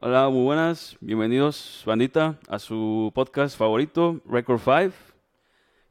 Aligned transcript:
Hola, 0.00 0.28
muy 0.28 0.42
buenas. 0.44 0.96
Bienvenidos, 1.00 1.82
bandita, 1.84 2.38
a 2.48 2.58
su 2.58 3.12
podcast 3.14 3.56
favorito, 3.56 4.20
Record 4.24 4.60
5. 4.60 4.94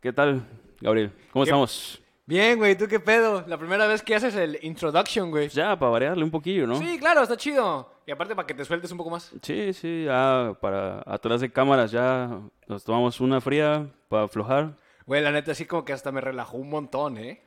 ¿Qué 0.02 0.12
tal, 0.14 0.48
Gabriel? 0.82 1.12
¿Cómo 1.32 1.46
¿Qué- 1.46 1.50
estamos? 1.50 2.02
Bien, 2.26 2.58
güey, 2.60 2.78
¿tú 2.78 2.88
qué 2.88 3.00
pedo? 3.00 3.44
La 3.48 3.58
primera 3.58 3.88
vez 3.88 4.04
que 4.04 4.14
haces 4.16 4.36
el 4.36 4.60
introduction, 4.62 5.32
güey. 5.32 5.50
Ya, 5.50 5.78
para 5.78 5.92
variarle 5.92 6.24
un 6.24 6.30
poquillo, 6.30 6.68
¿no? 6.68 6.76
Sí, 6.76 7.00
claro, 7.00 7.24
está 7.24 7.36
chido. 7.36 7.92
Y 8.06 8.12
aparte 8.12 8.36
para 8.36 8.46
que 8.46 8.54
te 8.54 8.64
sueltes 8.66 8.92
un 8.92 8.98
poco 9.00 9.10
más. 9.10 9.32
Sí, 9.42 9.74
sí, 9.74 10.04
ya 10.06 10.56
para 10.62 11.02
atrás 11.08 11.42
de 11.42 11.52
cámaras 11.52 11.90
ya 11.92 12.40
nos 12.68 12.84
tomamos 12.84 13.20
una 13.20 13.42
fría 13.42 13.88
para 14.10 14.24
aflojar. 14.24 14.74
Güey, 15.08 15.24
la 15.24 15.32
neta, 15.32 15.54
así 15.54 15.66
como 15.66 15.84
que 15.86 15.94
hasta 15.94 16.12
me 16.12 16.22
relajó 16.22 16.58
un 16.58 16.70
montón, 16.70 17.18
¿eh? 17.18 17.42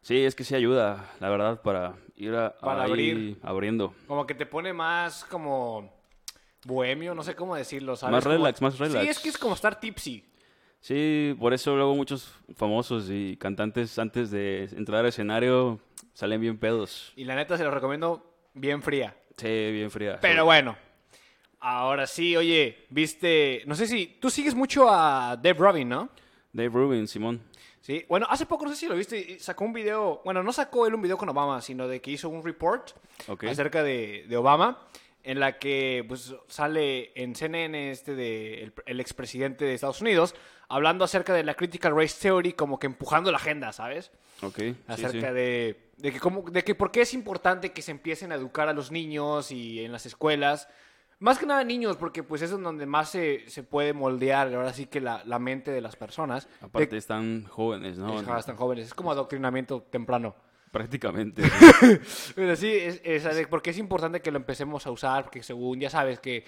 Sí, 0.00 0.22
es 0.24 0.34
que 0.34 0.44
sí 0.44 0.54
ayuda, 0.54 1.10
la 1.20 1.28
verdad, 1.28 1.60
para 1.62 1.94
ir 2.16 2.34
a, 2.34 2.54
Para 2.58 2.84
ahí 2.84 2.90
abrir. 2.90 3.38
abriendo. 3.42 3.94
Como 4.06 4.26
que 4.26 4.34
te 4.34 4.46
pone 4.46 4.72
más 4.72 5.24
como 5.26 5.92
bohemio, 6.64 7.14
no 7.14 7.22
sé 7.22 7.34
cómo 7.34 7.54
decirlo, 7.56 7.96
¿sabes? 7.96 8.12
Más 8.12 8.24
Como- 8.24 8.36
relax, 8.36 8.60
más 8.62 8.78
relax. 8.78 9.02
Sí, 9.04 9.08
es 9.08 9.18
que 9.18 9.28
es 9.30 9.38
como 9.38 9.54
estar 9.54 9.78
tipsy. 9.80 10.24
Sí, 10.80 11.34
por 11.40 11.54
eso 11.54 11.74
luego 11.76 11.94
muchos 11.94 12.30
famosos 12.56 13.08
y 13.10 13.36
cantantes 13.38 13.98
antes 13.98 14.30
de 14.30 14.64
entrar 14.76 15.00
al 15.00 15.06
escenario 15.06 15.80
salen 16.12 16.40
bien 16.40 16.58
pedos. 16.58 17.12
Y 17.16 17.24
la 17.24 17.34
neta 17.34 17.56
se 17.56 17.64
lo 17.64 17.70
recomiendo 17.70 18.34
bien 18.52 18.82
fría. 18.82 19.16
Sí, 19.36 19.46
bien 19.72 19.90
fría. 19.90 20.18
Pero 20.20 20.44
bueno, 20.44 20.76
ahora 21.60 22.06
sí, 22.06 22.36
oye, 22.36 22.84
viste, 22.90 23.62
no 23.66 23.74
sé 23.74 23.86
si, 23.86 24.06
tú 24.20 24.28
sigues 24.30 24.54
mucho 24.54 24.88
a 24.90 25.36
Dave 25.36 25.54
Robin, 25.58 25.88
¿no? 25.88 26.10
Dave 26.52 26.68
Rubin, 26.68 27.08
Simón. 27.08 27.40
Sí, 27.80 28.04
bueno, 28.08 28.26
hace 28.30 28.46
poco, 28.46 28.64
no 28.64 28.70
sé 28.70 28.76
si 28.76 28.86
lo 28.86 28.94
viste, 28.94 29.38
sacó 29.40 29.64
un 29.64 29.72
video, 29.72 30.22
bueno, 30.24 30.42
no 30.42 30.52
sacó 30.52 30.86
él 30.86 30.94
un 30.94 31.02
video 31.02 31.18
con 31.18 31.28
Obama, 31.28 31.60
sino 31.60 31.86
de 31.88 32.00
que 32.00 32.12
hizo 32.12 32.28
un 32.28 32.42
report 32.44 32.90
acerca 33.46 33.82
de, 33.82 34.24
de 34.28 34.36
Obama, 34.36 34.86
en 35.24 35.40
la 35.40 35.58
que 35.58 36.04
pues 36.06 36.34
sale 36.48 37.10
en 37.20 37.34
CNN 37.34 37.90
este 37.90 38.14
de 38.14 38.62
el, 38.62 38.74
el 38.86 39.00
expresidente 39.00 39.64
de 39.64 39.74
Estados 39.74 40.00
Unidos, 40.00 40.34
hablando 40.68 41.04
acerca 41.04 41.32
de 41.34 41.42
la 41.44 41.54
critical 41.54 41.96
race 41.96 42.16
theory, 42.20 42.52
como 42.52 42.78
que 42.78 42.86
empujando 42.86 43.30
la 43.30 43.38
agenda, 43.38 43.72
¿sabes? 43.72 44.12
Ok. 44.42 44.60
Acerca 44.86 45.28
sí. 45.28 45.34
de, 45.34 45.90
de 45.96 46.12
que 46.12 46.20
cómo, 46.20 46.42
de 46.50 46.62
que 46.62 46.74
por 46.74 46.90
qué 46.90 47.00
es 47.02 47.14
importante 47.14 47.72
que 47.72 47.82
se 47.82 47.90
empiecen 47.90 48.32
a 48.32 48.34
educar 48.36 48.68
a 48.68 48.72
los 48.72 48.90
niños 48.92 49.50
y 49.50 49.84
en 49.84 49.92
las 49.92 50.06
escuelas. 50.06 50.68
Más 51.20 51.38
que 51.38 51.46
nada 51.46 51.64
niños, 51.64 51.96
porque 51.96 52.22
pues 52.22 52.42
es 52.42 52.50
donde 52.50 52.84
más 52.86 53.08
se, 53.08 53.48
se 53.48 53.62
puede 53.62 53.92
moldear 53.94 54.52
ahora 54.52 54.72
sí 54.74 54.86
que 54.86 55.00
la, 55.00 55.22
la 55.24 55.38
mente 55.38 55.70
de 55.70 55.80
las 55.80 55.96
personas. 55.96 56.46
De- 56.60 56.66
Aparte 56.66 56.96
están 56.98 57.44
jóvenes, 57.46 57.96
¿no? 57.96 58.20
Están 58.38 58.56
jóvenes. 58.56 58.86
Es 58.88 58.94
como 58.94 59.10
adoctrinamiento 59.12 59.80
temprano. 59.82 60.34
Prácticamente. 60.74 61.42
Pero 62.34 62.56
sí, 62.56 62.70
es, 62.70 63.00
es- 63.04 63.46
porque 63.46 63.70
es 63.70 63.78
importante 63.78 64.20
que 64.20 64.30
lo 64.30 64.36
empecemos 64.38 64.86
a 64.86 64.90
usar, 64.90 65.24
porque 65.24 65.42
según 65.42 65.78
ya 65.80 65.88
sabes 65.88 66.18
que 66.18 66.44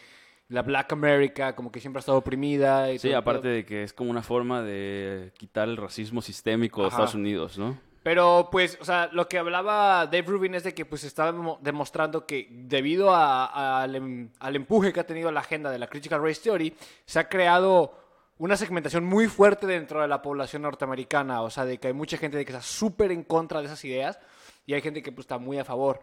la 0.48 0.62
Black 0.62 0.92
America 0.92 1.54
como 1.54 1.70
que 1.72 1.80
siempre 1.80 1.98
ha 1.98 2.00
estado 2.00 2.18
oprimida. 2.18 2.92
Y 2.92 2.98
Sí, 2.98 3.08
todo 3.08 3.18
aparte 3.18 3.42
pedo. 3.42 3.52
de 3.54 3.64
que 3.64 3.82
es 3.84 3.92
como 3.92 4.10
una 4.10 4.22
forma 4.22 4.62
de 4.62 5.32
quitar 5.38 5.68
el 5.68 5.76
racismo 5.76 6.20
sistémico 6.22 6.80
de 6.82 6.88
Ajá. 6.88 6.96
Estados 6.96 7.14
Unidos, 7.14 7.56
¿no? 7.56 7.78
Pero 8.02 8.48
pues, 8.52 8.78
o 8.80 8.84
sea, 8.84 9.08
lo 9.12 9.28
que 9.28 9.38
hablaba 9.38 10.06
Dave 10.06 10.22
Rubin 10.22 10.54
es 10.54 10.62
de 10.64 10.74
que 10.74 10.84
pues 10.84 11.02
estaba 11.02 11.32
demo- 11.32 11.58
demostrando 11.62 12.24
que 12.26 12.48
debido 12.50 13.12
a- 13.14 13.46
a- 13.46 13.82
al, 13.82 13.96
em- 13.96 14.30
al 14.38 14.54
empuje 14.56 14.92
que 14.92 15.00
ha 15.00 15.06
tenido 15.06 15.32
la 15.32 15.40
agenda 15.40 15.70
de 15.70 15.78
la 15.80 15.88
Critical 15.88 16.22
Race 16.22 16.40
Theory, 16.42 16.72
se 17.04 17.18
ha 17.18 17.28
creado 17.28 18.05
una 18.38 18.56
segmentación 18.56 19.04
muy 19.04 19.28
fuerte 19.28 19.66
dentro 19.66 20.02
de 20.02 20.08
la 20.08 20.20
población 20.22 20.62
norteamericana. 20.62 21.42
O 21.42 21.50
sea, 21.50 21.64
de 21.64 21.78
que 21.78 21.88
hay 21.88 21.94
mucha 21.94 22.16
gente 22.18 22.36
de 22.36 22.44
que 22.44 22.52
está 22.52 22.62
súper 22.62 23.10
en 23.12 23.22
contra 23.24 23.60
de 23.60 23.66
esas 23.66 23.84
ideas 23.84 24.18
y 24.66 24.74
hay 24.74 24.82
gente 24.82 25.02
que 25.02 25.12
pues, 25.12 25.24
está 25.24 25.38
muy 25.38 25.58
a 25.58 25.64
favor. 25.64 26.00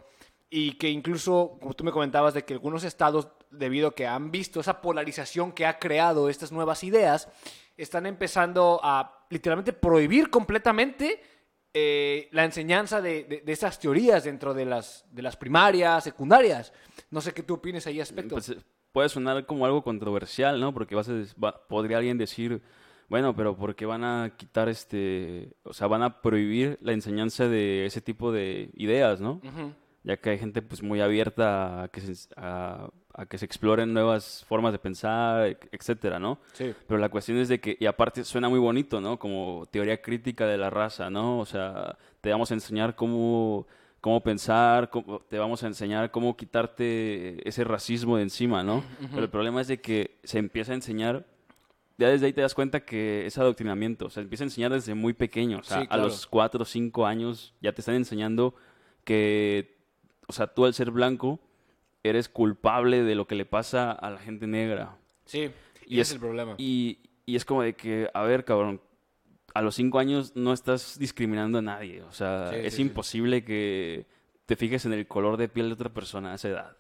Y 0.49 0.73
que 0.73 0.89
incluso, 0.89 1.57
como 1.59 1.73
tú 1.73 1.83
me 1.83 1.91
comentabas, 1.91 2.33
de 2.35 2.43
que 2.45 2.53
algunos 2.53 2.83
estados, 2.83 3.27
debido 3.49 3.89
a 3.89 3.95
que 3.95 4.05
han 4.05 4.29
visto 4.31 4.59
esa 4.59 4.81
polarización 4.81 5.51
que 5.51 5.65
ha 5.65 5.79
creado 5.79 6.29
estas 6.29 6.51
nuevas 6.51 6.83
ideas, 6.83 7.27
están 7.75 8.05
empezando 8.05 8.79
a 8.83 9.25
literalmente 9.31 9.73
prohibir 9.73 10.29
completamente 10.29 11.21
eh, 11.73 12.29
la 12.33 12.45
enseñanza 12.45 13.01
de, 13.01 13.23
de- 13.23 13.41
de 13.41 13.51
esas 13.51 13.79
teorías 13.79 14.23
dentro 14.25 14.53
de 14.53 14.65
las, 14.65 15.05
de 15.09 15.23
las 15.23 15.35
primarias, 15.37 16.03
secundarias. 16.03 16.71
No 17.09 17.19
sé 17.19 17.33
qué 17.33 17.41
tú 17.41 17.55
opinas 17.55 17.87
ahí 17.87 17.99
aspecto. 17.99 18.35
Pues, 18.35 18.53
puede 18.93 19.09
sonar 19.09 19.45
como 19.45 19.65
algo 19.65 19.83
controversial, 19.83 20.59
¿no? 20.61 20.73
Porque 20.73 20.95
vas 20.95 21.09
a 21.09 21.13
va- 21.43 21.67
podría 21.67 21.97
alguien 21.97 22.17
decir, 22.17 22.61
bueno, 23.09 23.35
pero 23.35 23.57
¿por 23.57 23.75
qué 23.75 23.85
van 23.85 24.03
a 24.05 24.31
quitar 24.37 24.69
este, 24.69 25.51
o 25.63 25.73
sea, 25.73 25.87
van 25.87 26.03
a 26.03 26.21
prohibir 26.21 26.77
la 26.81 26.93
enseñanza 26.93 27.47
de 27.49 27.85
ese 27.85 27.99
tipo 28.01 28.31
de 28.31 28.69
ideas, 28.75 29.19
¿no? 29.19 29.41
Ujú. 29.43 29.73
Ya 30.05 30.17
que 30.17 30.31
hay 30.31 30.37
gente 30.37 30.61
pues 30.61 30.83
muy 30.83 30.99
abierta 31.01 31.83
a 31.83 31.87
que 31.87 32.01
se, 32.01 32.27
a, 32.35 32.89
a 33.13 33.25
que 33.25 33.37
se 33.37 33.45
exploren 33.45 33.93
nuevas 33.93 34.43
formas 34.49 34.73
de 34.73 34.79
pensar, 34.79 35.47
e- 35.47 35.57
etcétera, 35.71 36.19
¿no? 36.19 36.39
Sí. 36.53 36.73
Pero 36.87 36.99
la 36.99 37.07
cuestión 37.09 37.37
es 37.37 37.47
de 37.47 37.59
que, 37.61 37.77
y 37.79 37.85
aparte 37.85 38.23
suena 38.25 38.49
muy 38.49 38.59
bonito, 38.59 38.99
¿no? 38.99 39.17
Como 39.17 39.65
teoría 39.71 40.01
crítica 40.01 40.45
de 40.45 40.57
la 40.57 40.69
raza, 40.69 41.09
¿no? 41.09 41.39
O 41.39 41.45
sea, 41.45 41.97
te 42.21 42.29
vamos 42.31 42.51
a 42.51 42.53
enseñar 42.55 42.95
cómo, 42.95 43.65
cómo 44.03 44.21
pensar, 44.21 44.89
cómo- 44.89 45.21
te 45.29 45.37
vamos 45.39 45.63
a 45.63 45.67
enseñar 45.67 46.11
cómo 46.11 46.35
quitarte 46.35 47.47
ese 47.47 47.63
racismo 47.63 48.17
de 48.17 48.23
encima, 48.23 48.61
¿no? 48.61 48.83
Pero 49.11 49.23
el 49.23 49.29
problema 49.29 49.61
es 49.61 49.69
de 49.69 49.79
que 49.79 50.19
se 50.25 50.39
empieza 50.39 50.73
a 50.73 50.75
enseñar, 50.75 51.25
ya 51.97 52.09
desde 52.09 52.25
ahí 52.25 52.33
te 52.33 52.41
das 52.41 52.53
cuenta 52.53 52.81
que 52.81 53.25
es 53.25 53.37
adoctrinamiento, 53.37 54.07
o 54.07 54.09
sea, 54.09 54.21
empieza 54.21 54.43
a 54.43 54.47
enseñar 54.47 54.73
desde 54.73 54.93
muy 54.93 55.13
pequeño, 55.13 55.59
o 55.59 55.63
sea, 55.63 55.79
Sí, 55.83 55.87
a 55.89 55.95
los 55.97 56.27
cuatro 56.27 56.63
o 56.63 56.65
cinco 56.65 57.05
años 57.05 57.53
ya 57.61 57.71
te 57.71 57.79
están 57.79 57.95
enseñando 57.95 58.53
que, 59.05 59.77
o 60.27 60.33
sea, 60.33 60.47
tú 60.47 60.65
al 60.65 60.73
ser 60.73 60.91
blanco 60.91 61.39
eres 62.03 62.27
culpable 62.27 63.03
de 63.03 63.15
lo 63.15 63.25
que 63.25 63.35
le 63.35 63.45
pasa 63.45 63.93
a 63.93 64.09
la 64.09 64.19
gente 64.19 64.47
negra. 64.47 64.97
Sí, 65.25 65.49
Y 65.87 65.95
y 65.97 65.99
es- 66.01 66.09
es 66.09 66.13
el 66.15 66.19
problema. 66.19 66.55
Y, 66.57 66.99
y 67.25 67.37
es 67.37 67.45
como 67.45 67.61
de 67.61 67.73
que, 67.73 68.09
a 68.13 68.23
ver, 68.23 68.43
cabrón, 68.43 68.81
a 69.53 69.61
los 69.61 69.75
cinco 69.75 69.99
años 69.99 70.35
no 70.35 70.53
estás 70.53 70.97
discriminando 70.99 71.59
a 71.59 71.61
nadie. 71.61 72.01
O 72.03 72.11
sea, 72.11 72.49
Sí, 72.49 72.55
es 72.57 72.73
sí, 72.73 72.77
sí. 72.77 72.81
imposible 72.83 73.43
que 73.45 74.05
te 74.45 74.55
fijes 74.55 74.85
en 74.85 74.93
el 74.93 75.07
color 75.07 75.37
de 75.37 75.47
piel 75.49 75.67
de 75.67 75.73
otra 75.73 75.93
persona 75.93 76.31
a 76.31 76.35
esa 76.35 76.49
edad. 76.49 76.77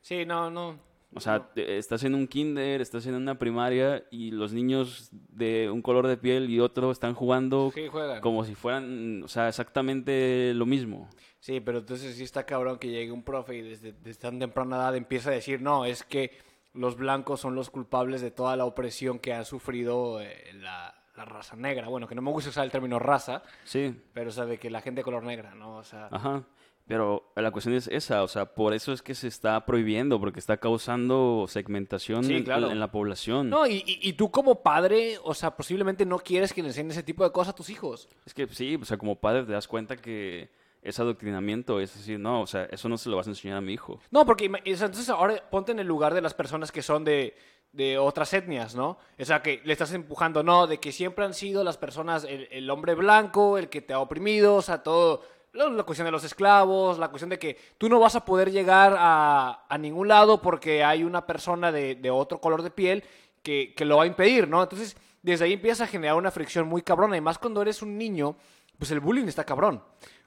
Sí, 0.00 0.24
no, 0.24 0.50
no. 0.50 0.78
O 1.16 1.20
sea, 1.20 1.38
no. 1.38 1.46
te- 1.54 1.78
estás 1.78 2.02
en 2.04 2.14
un 2.16 2.26
kinder, 2.26 2.80
estás 2.80 3.06
en 3.06 3.14
una 3.14 3.38
primaria 3.38 4.04
y 4.10 4.32
los 4.32 4.52
niños 4.52 5.10
de 5.12 5.70
un 5.70 5.80
color 5.80 6.08
de 6.08 6.16
piel 6.16 6.50
y 6.50 6.58
otro 6.58 6.90
están 6.90 7.14
jugando 7.14 7.72
como 8.20 8.44
si 8.44 8.54
fueran, 8.56 9.22
o 9.22 9.28
sea, 9.28 9.48
exactamente 9.48 10.52
lo 10.54 10.66
mismo. 10.66 11.08
Sí, 11.38 11.60
pero 11.60 11.78
entonces 11.78 12.16
sí 12.16 12.24
está 12.24 12.44
cabrón 12.46 12.78
que 12.78 12.88
llegue 12.90 13.12
un 13.12 13.22
profe 13.22 13.56
y 13.58 13.62
desde, 13.62 13.92
desde 13.92 14.18
tan 14.20 14.38
temprana 14.40 14.76
edad 14.76 14.96
empieza 14.96 15.30
a 15.30 15.34
decir, 15.34 15.60
no, 15.62 15.84
es 15.84 16.02
que 16.02 16.32
los 16.72 16.96
blancos 16.96 17.40
son 17.40 17.54
los 17.54 17.70
culpables 17.70 18.20
de 18.20 18.30
toda 18.32 18.56
la 18.56 18.64
opresión 18.64 19.18
que 19.20 19.34
ha 19.34 19.44
sufrido 19.44 20.20
eh, 20.20 20.52
la, 20.54 20.94
la 21.16 21.24
raza 21.24 21.56
negra. 21.56 21.88
Bueno, 21.88 22.06
que 22.08 22.14
no 22.14 22.22
me 22.22 22.30
gusta 22.30 22.50
usar 22.50 22.64
el 22.64 22.70
término 22.70 22.98
raza, 22.98 23.42
Sí, 23.64 23.94
pero 24.12 24.30
o 24.30 24.32
sea, 24.32 24.46
de 24.46 24.58
que 24.58 24.70
la 24.70 24.80
gente 24.80 25.00
de 25.00 25.04
color 25.04 25.22
negra, 25.24 25.54
¿no? 25.54 25.76
O 25.76 25.84
sea, 25.84 26.08
Ajá. 26.10 26.42
Pero 26.86 27.32
la 27.34 27.50
cuestión 27.50 27.74
es 27.74 27.88
esa, 27.88 28.22
o 28.22 28.28
sea, 28.28 28.44
por 28.54 28.74
eso 28.74 28.92
es 28.92 29.00
que 29.00 29.14
se 29.14 29.26
está 29.26 29.64
prohibiendo, 29.64 30.20
porque 30.20 30.38
está 30.38 30.58
causando 30.58 31.46
segmentación 31.48 32.24
Sí, 32.24 32.34
en- 32.34 32.44
claro. 32.44 32.70
en, 32.70 32.78
la 32.78 32.90
población. 32.90 33.48
No, 33.48 33.66
y, 33.66 33.76
y- 33.86 34.00
y 34.06 34.12
tú 34.12 34.30
como 34.30 34.62
padre, 34.62 35.16
o 35.24 35.32
sea, 35.32 35.56
posiblemente 35.56 36.04
no 36.04 36.18
quieres 36.18 36.52
que 36.52 36.60
le 36.60 36.68
enseñen 36.68 36.90
ese 36.90 37.02
tipo 37.02 37.24
de 37.24 37.32
cosas 37.32 37.54
a 37.54 37.56
tus 37.56 37.70
hijos. 37.70 38.06
Es 38.26 38.34
que 38.34 38.46
sí, 38.48 38.76
o 38.80 38.84
sea, 38.84 38.98
como 38.98 39.16
padre 39.16 39.44
te 39.44 39.52
das 39.52 39.66
cuenta 39.66 39.96
que 39.96 40.50
es 40.82 41.00
adoctrinamiento, 41.00 41.80
es 41.80 41.94
decir, 41.96 42.20
no, 42.20 42.42
o 42.42 42.46
sea, 42.46 42.64
eso 42.64 42.90
no 42.90 42.98
se 42.98 43.08
lo 43.08 43.16
vas 43.16 43.26
a 43.26 43.30
enseñar 43.30 43.56
a 43.56 43.60
mi 43.62 43.72
hijo. 43.72 43.98
No, 44.10 44.26
porque 44.26 44.50
entonces 44.66 45.08
ahora 45.08 45.42
ponte 45.50 45.72
en 45.72 45.78
el 45.78 45.86
lugar 45.86 46.12
de 46.12 46.20
las 46.20 46.34
personas 46.34 46.70
que 46.70 46.82
son 46.82 47.02
de, 47.04 47.34
de 47.74 47.98
otras 47.98 48.32
etnias, 48.32 48.74
¿no? 48.74 48.98
O 49.18 49.24
sea, 49.24 49.42
que 49.42 49.60
le 49.64 49.72
estás 49.72 49.92
empujando, 49.92 50.42
no, 50.42 50.66
de 50.66 50.78
que 50.78 50.92
siempre 50.92 51.24
han 51.24 51.34
sido 51.34 51.62
las 51.64 51.76
personas, 51.76 52.24
el, 52.24 52.48
el 52.50 52.70
hombre 52.70 52.94
blanco, 52.94 53.58
el 53.58 53.68
que 53.68 53.82
te 53.82 53.92
ha 53.92 53.98
oprimido, 54.00 54.56
o 54.56 54.62
sea, 54.62 54.82
todo, 54.82 55.22
la, 55.52 55.68
la 55.68 55.82
cuestión 55.82 56.06
de 56.06 56.12
los 56.12 56.24
esclavos, 56.24 56.98
la 56.98 57.08
cuestión 57.08 57.30
de 57.30 57.38
que 57.38 57.56
tú 57.76 57.88
no 57.88 57.98
vas 58.00 58.14
a 58.16 58.24
poder 58.24 58.50
llegar 58.50 58.94
a, 58.98 59.64
a 59.68 59.78
ningún 59.78 60.08
lado 60.08 60.40
porque 60.40 60.84
hay 60.84 61.04
una 61.04 61.26
persona 61.26 61.70
de, 61.72 61.96
de 61.96 62.10
otro 62.10 62.40
color 62.40 62.62
de 62.62 62.70
piel 62.70 63.04
que, 63.42 63.74
que 63.76 63.84
lo 63.84 63.96
va 63.98 64.04
a 64.04 64.06
impedir, 64.06 64.48
¿no? 64.48 64.62
Entonces, 64.62 64.96
desde 65.22 65.44
ahí 65.46 65.52
empieza 65.54 65.84
a 65.84 65.86
generar 65.88 66.16
una 66.16 66.30
fricción 66.30 66.66
muy 66.68 66.82
cabrona, 66.82 67.16
y 67.16 67.20
más 67.20 67.38
cuando 67.38 67.60
eres 67.62 67.82
un 67.82 67.98
niño, 67.98 68.36
pues 68.78 68.90
el 68.90 69.00
bullying 69.00 69.26
está 69.26 69.44
cabrón. 69.44 69.82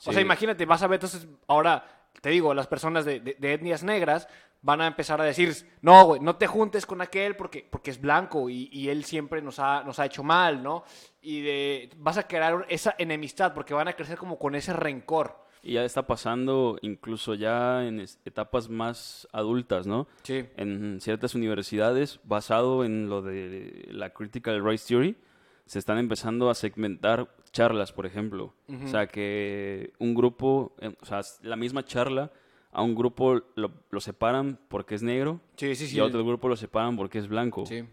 O 0.05 0.11
sea, 0.11 0.21
imagínate, 0.21 0.65
vas 0.65 0.81
a 0.83 0.87
ver 0.87 0.95
entonces, 0.97 1.27
ahora, 1.47 1.85
te 2.21 2.29
digo, 2.29 2.53
las 2.53 2.65
personas 2.67 3.05
de, 3.05 3.19
de- 3.19 3.35
de 3.37 3.53
etnias 3.53 3.83
negras 3.83 4.27
van 4.61 4.81
a 4.81 4.87
empezar 4.87 5.21
a 5.21 5.23
decir, 5.23 5.53
no, 5.81 6.05
güey, 6.05 6.21
no 6.21 6.35
te 6.35 6.47
juntes 6.47 6.85
con 6.85 7.01
aquel 7.01 7.35
porque, 7.35 7.67
porque 7.69 7.91
es 7.91 8.01
blanco 8.01 8.49
y, 8.49 8.69
y 8.71 8.89
él 8.89 9.03
siempre 9.03 9.41
nos 9.41 9.59
ha, 9.59 9.83
nos 9.83 9.99
ha 9.99 10.05
hecho 10.05 10.23
mal, 10.23 10.63
¿no? 10.63 10.83
Y 11.21 11.41
de, 11.41 11.89
vas 11.97 12.17
a 12.17 12.27
crear 12.27 12.65
esa 12.69 12.95
enemistad 12.97 13.53
porque 13.53 13.73
van 13.73 13.87
a 13.87 13.93
crecer 13.93 14.17
como 14.17 14.37
con 14.37 14.55
ese 14.55 14.73
rencor. 14.73 15.47
Y 15.63 15.73
ya 15.73 15.83
está 15.83 16.07
pasando 16.07 16.77
incluso 16.81 17.33
ya 17.33 17.85
en 17.85 17.99
etapas 18.25 18.69
más 18.69 19.27
adultas, 19.31 19.87
¿no? 19.87 20.07
Sí. 20.23 20.45
En 20.55 21.01
ciertas 21.01 21.35
universidades, 21.35 22.19
basado 22.23 22.85
en 22.85 23.09
lo 23.09 23.21
de 23.21 23.87
la 23.91 24.11
Critical 24.11 24.63
Race 24.63 24.85
Theory, 24.87 25.17
se 25.65 25.79
están 25.79 25.97
empezando 25.97 26.49
a 26.49 26.55
segmentar 26.55 27.27
charlas, 27.51 27.91
por 27.91 28.05
ejemplo. 28.05 28.53
O 28.83 28.87
sea, 28.87 29.07
que 29.07 29.91
un 29.99 30.15
grupo, 30.15 30.73
eh, 30.79 30.95
o 31.01 31.05
sea, 31.05 31.21
la 31.41 31.57
misma 31.57 31.83
charla, 31.83 32.31
a 32.77 32.83
un 32.83 32.95
grupo 32.95 33.41
lo, 33.55 33.71
lo 33.89 33.99
separan 33.99 34.59
porque 34.69 34.95
es 34.95 35.01
negro 35.03 35.41
Sí, 35.57 35.75
sí, 35.75 35.87
sí. 35.87 35.97
y 35.97 35.99
a 35.99 36.05
otro 36.05 36.23
grupo 36.23 36.47
lo 36.47 36.55
separan 36.55 36.95
porque 36.95 37.17
es 37.17 37.27
blanco. 37.27 37.65
Sí. 37.65 37.83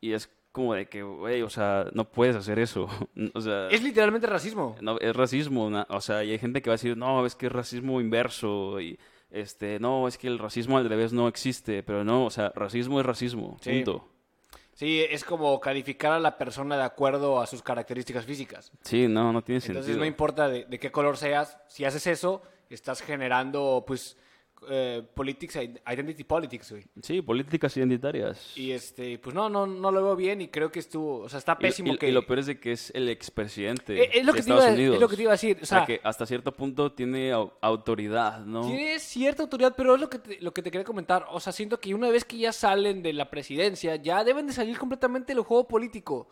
Y 0.00 0.12
es 0.12 0.30
como 0.52 0.74
de 0.74 0.86
que, 0.86 1.02
güey, 1.02 1.42
o 1.42 1.50
sea, 1.50 1.86
no 1.92 2.04
puedes 2.10 2.36
hacer 2.36 2.58
eso. 2.58 2.88
o 3.34 3.40
sea, 3.40 3.68
Es 3.68 3.82
literalmente 3.82 4.26
racismo. 4.26 4.76
no, 4.80 4.98
es 5.00 5.14
racismo. 5.14 5.70
o 5.88 6.00
sea, 6.00 6.24
y 6.24 6.30
hay 6.30 6.38
gente 6.38 6.62
que 6.62 6.70
va 6.70 6.74
a 6.74 6.78
decir, 6.78 6.96
no, 6.96 7.26
es 7.26 7.34
que 7.34 7.46
es 7.46 7.52
racismo 7.52 8.00
inverso. 8.00 8.80
Y, 8.80 8.98
este, 9.30 9.78
no, 9.80 10.06
es 10.08 10.16
que 10.18 10.28
el 10.28 10.38
racismo 10.38 10.78
al 10.78 10.88
revés 10.88 11.12
no 11.12 11.26
existe. 11.28 11.82
Pero 11.82 12.04
no, 12.04 12.24
o 12.26 12.30
sea, 12.30 12.52
racismo 12.54 13.00
es 13.00 13.06
racismo. 13.06 13.56
Sí. 13.60 13.72
Punto. 13.82 14.08
Sí, 14.72 15.00
es 15.10 15.24
como 15.24 15.58
calificar 15.58 16.12
a 16.12 16.20
la 16.20 16.36
persona 16.38 16.76
de 16.76 16.82
acuerdo 16.84 17.40
a 17.40 17.46
sus 17.46 17.62
características 17.62 18.24
físicas. 18.26 18.70
Sí, 18.82 19.08
no, 19.08 19.32
no 19.32 19.42
tiene 19.42 19.56
Entonces 19.58 19.84
sentido. 19.86 19.98
no 19.98 20.04
importa 20.04 20.48
de, 20.48 20.64
de 20.66 20.78
qué 20.78 20.92
color 20.92 21.16
seas, 21.16 21.58
si 21.66 21.84
haces 21.86 22.06
eso, 22.06 22.42
estás 22.70 23.00
generando, 23.02 23.84
pues, 23.86 24.16
eh, 24.70 25.02
politics, 25.14 25.54
identity 25.56 26.24
politics, 26.24 26.70
güey. 26.72 26.84
Sí, 27.02 27.20
políticas 27.20 27.76
identitarias. 27.76 28.56
Y 28.56 28.72
este, 28.72 29.18
pues 29.18 29.34
no, 29.34 29.50
no, 29.50 29.66
no 29.66 29.90
lo 29.92 30.02
veo 30.02 30.16
bien 30.16 30.40
y 30.40 30.48
creo 30.48 30.72
que 30.72 30.78
estuvo, 30.78 31.18
o 31.18 31.28
sea, 31.28 31.38
está 31.38 31.58
pésimo 31.58 31.92
y, 31.92 31.98
que... 31.98 32.08
y 32.08 32.12
lo 32.12 32.26
peor 32.26 32.38
es 32.38 32.46
de 32.46 32.58
que 32.58 32.72
es 32.72 32.90
el 32.94 33.10
expresidente 33.10 34.02
Eh, 34.02 34.10
es, 34.14 34.24
lo 34.24 34.32
de 34.32 34.38
que 34.38 34.42
te 34.44 34.50
Estados 34.50 34.64
iba, 34.64 34.72
Unidos. 34.74 34.94
es 34.94 35.00
lo 35.02 35.08
que 35.08 35.16
te 35.16 35.22
iba 35.22 35.30
a 35.30 35.34
decir, 35.34 35.58
o 35.60 35.62
O 35.62 35.66
sea, 35.66 35.84
que 35.84 36.00
hasta 36.02 36.24
cierto 36.24 36.52
punto 36.52 36.90
tiene 36.92 37.34
au- 37.34 37.52
autoridad, 37.60 38.40
¿no? 38.46 38.62
tiene 38.66 38.98
cierta 38.98 39.42
autoridad, 39.42 39.74
pero 39.76 39.94
es 39.94 40.00
lo 40.00 40.08
que, 40.08 40.18
te, 40.20 40.40
lo 40.40 40.54
que 40.54 40.62
te 40.62 40.70
quería 40.70 40.86
comentar, 40.86 41.26
o 41.30 41.38
sea, 41.38 41.52
siento 41.52 41.78
que 41.78 41.94
una 41.94 42.08
vez 42.08 42.24
que 42.24 42.38
ya 42.38 42.50
salen 42.52 43.02
de 43.02 43.12
la 43.12 43.28
presidencia, 43.28 43.96
ya 43.96 44.24
deben 44.24 44.46
de 44.46 44.54
salir 44.54 44.78
completamente 44.78 45.34
del 45.34 45.44
juego 45.44 45.68
político. 45.68 46.28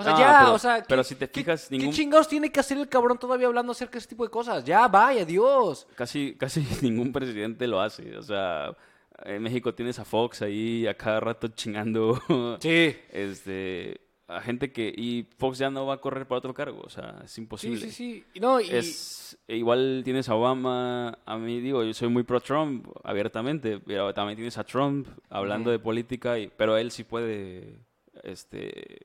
O 0.00 0.04
sea, 0.04 0.14
Ah, 0.14 0.18
ya, 0.18 0.38
pero- 0.40 0.54
o 0.54 0.58
sea, 0.58 0.84
pero 0.88 1.02
¿qué- 1.02 1.08
si 1.08 1.14
te 1.16 1.28
qué- 1.28 1.40
fijas, 1.40 1.66
¿qué, 1.68 1.76
ningún- 1.76 1.92
chingados 1.92 2.28
tiene 2.28 2.52
que 2.52 2.60
hacer 2.60 2.78
el 2.78 2.88
cabrón 2.88 3.18
todavía 3.18 3.48
hablando 3.48 3.72
acerca 3.72 3.94
de 3.94 3.98
ese 3.98 4.08
tipo 4.08 4.24
de 4.24 4.30
cosas? 4.30 4.64
Ya, 4.64 4.86
vaya, 4.86 5.22
adiós. 5.22 5.86
Casi, 5.96 6.34
casi 6.34 6.60
ningún 6.82 7.12
presidente 7.12 7.66
lo 7.66 7.80
hace. 7.80 8.16
O 8.16 8.22
sea, 8.22 8.76
en 9.24 9.42
México 9.42 9.74
tienes 9.74 9.98
a 9.98 10.04
Fox 10.04 10.42
ahí 10.42 10.86
a 10.86 10.94
cada 10.94 11.18
rato 11.20 11.48
chingando. 11.48 12.20
Sí. 12.60 12.94
Este, 13.10 14.00
a 14.28 14.40
gente 14.40 14.70
que... 14.70 14.92
Y 14.96 15.26
Fox 15.36 15.58
ya 15.58 15.68
no 15.70 15.84
va 15.86 15.94
a 15.94 16.00
correr 16.00 16.28
para 16.28 16.38
otro 16.38 16.54
cargo. 16.54 16.80
O 16.84 16.88
sea, 16.90 17.22
es 17.24 17.32
Sí, 17.32 17.40
imposible. 17.40 17.80
sí, 17.80 17.90
sí. 17.90 18.24
Y 18.34 18.38
no, 18.40 18.60
y, 18.60 18.70
Es, 18.70 19.36
igual 19.48 20.02
tienes 20.04 20.28
a 20.28 20.36
Obama, 20.36 21.18
a 21.26 21.36
mí 21.38 21.60
digo, 21.60 21.82
yo 21.82 21.92
soy 21.92 22.08
muy 22.08 22.22
pro 22.22 22.40
Trump 22.40 22.86
abiertamente, 23.02 23.80
pero 23.80 24.14
también 24.14 24.36
tienes 24.36 24.58
a 24.58 24.64
Trump 24.64 25.08
hablando 25.28 25.72
de 25.72 25.80
política, 25.80 26.38
y, 26.38 26.46
pero 26.56 26.76
él 26.76 26.92
sí 26.92 27.02
puede, 27.04 27.78
este, 28.22 28.98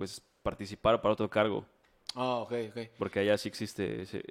pues 0.00 0.22
participar 0.42 1.02
para 1.02 1.12
otro 1.12 1.28
cargo, 1.28 1.66
Ah, 2.14 2.36
ok, 2.36 2.52
ok. 2.70 2.78
porque 2.98 3.20
allá 3.20 3.36
sí 3.36 3.48
existe 3.50 4.00
ese, 4.00 4.24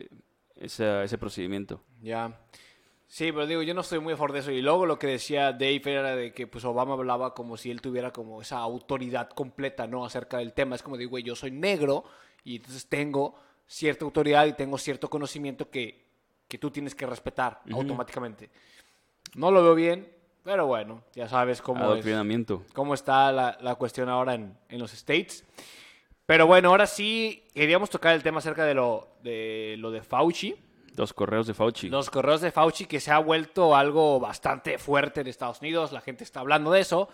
esa- 0.56 1.04
ese 1.04 1.20
procedimiento. 1.20 1.80
Ya. 2.02 2.36
Sí, 3.08 3.32
pero 3.32 3.46
digo, 3.46 3.62
yo 3.62 3.76
no 3.76 3.82
estoy 3.82 4.00
muy 4.00 4.14
a 4.14 4.18
favor 4.18 4.32
de 4.34 4.40
eso. 4.40 4.50
Y 4.52 4.64
luego 4.64 4.88
lo 4.88 4.98
que 4.98 5.06
decía 5.06 5.52
Dave 5.52 5.82
era 5.86 6.16
de 6.16 6.34
que 6.34 6.48
pues 6.48 6.66
Obama 6.66 6.94
hablaba 6.94 7.36
como 7.36 7.56
si 7.56 7.70
él 7.70 7.82
tuviera 7.82 8.12
como 8.12 8.42
esa 8.42 8.58
autoridad 8.58 9.30
completa, 9.30 9.86
¿no? 9.86 10.04
Acerca 10.06 10.40
del 10.40 10.54
tema. 10.54 10.76
Es 10.76 10.82
como 10.82 10.98
güey, 11.08 11.24
yo 11.24 11.36
soy 11.36 11.52
negro 11.52 12.04
y 12.44 12.56
entonces 12.56 12.88
tengo 12.88 13.36
cierta 13.68 14.06
autoridad 14.06 14.48
y 14.48 14.54
tengo 14.54 14.80
cierto 14.80 15.08
conocimiento 15.08 15.70
que, 15.70 16.04
que 16.48 16.58
tú 16.58 16.72
tienes 16.72 16.96
que 16.96 17.06
respetar 17.06 17.62
automáticamente. 17.72 18.50
No 19.36 19.52
lo 19.52 19.62
veo 19.64 19.76
bien, 19.76 20.12
pero 20.50 20.66
bueno, 20.66 21.04
ya 21.14 21.30
sabes 21.30 21.62
cómo 21.62 21.94
es. 21.94 22.04
Cómo 22.74 22.96
está 22.96 23.32
la, 23.32 23.56
la 23.62 23.76
cuestión 23.76 24.10
ahora 24.10 24.34
en, 24.34 24.58
en 24.68 24.80
los 24.80 24.94
States. 24.94 25.46
Pero 26.26 26.48
bueno, 26.48 26.70
ahora 26.70 26.88
sí 26.88 27.44
queríamos 27.54 27.92
tocar 27.92 28.16
el 28.16 28.24
tema 28.24 28.40
acerca 28.40 28.66
de 28.66 28.74
lo 28.74 29.10
de, 29.22 29.76
lo 29.78 29.92
de 29.92 30.02
Fauci. 30.02 30.56
Los 30.96 31.14
correos 31.14 31.46
de 31.46 31.54
Fauci. 31.54 31.88
Los 31.90 32.10
correos 32.10 32.42
de 32.42 32.52
Fauci 32.52 32.88
que 32.88 33.00
se 33.00 33.12
ha 33.12 33.20
vuelto 33.20 33.76
algo 33.76 34.20
bastante 34.20 34.80
fuerte 34.80 35.22
en 35.22 35.28
Estados 35.28 35.62
Unidos, 35.62 35.92
la 35.92 36.02
gente 36.02 36.24
está 36.24 36.40
hablando 36.40 36.72
de 36.72 36.80
eso. 36.80 37.10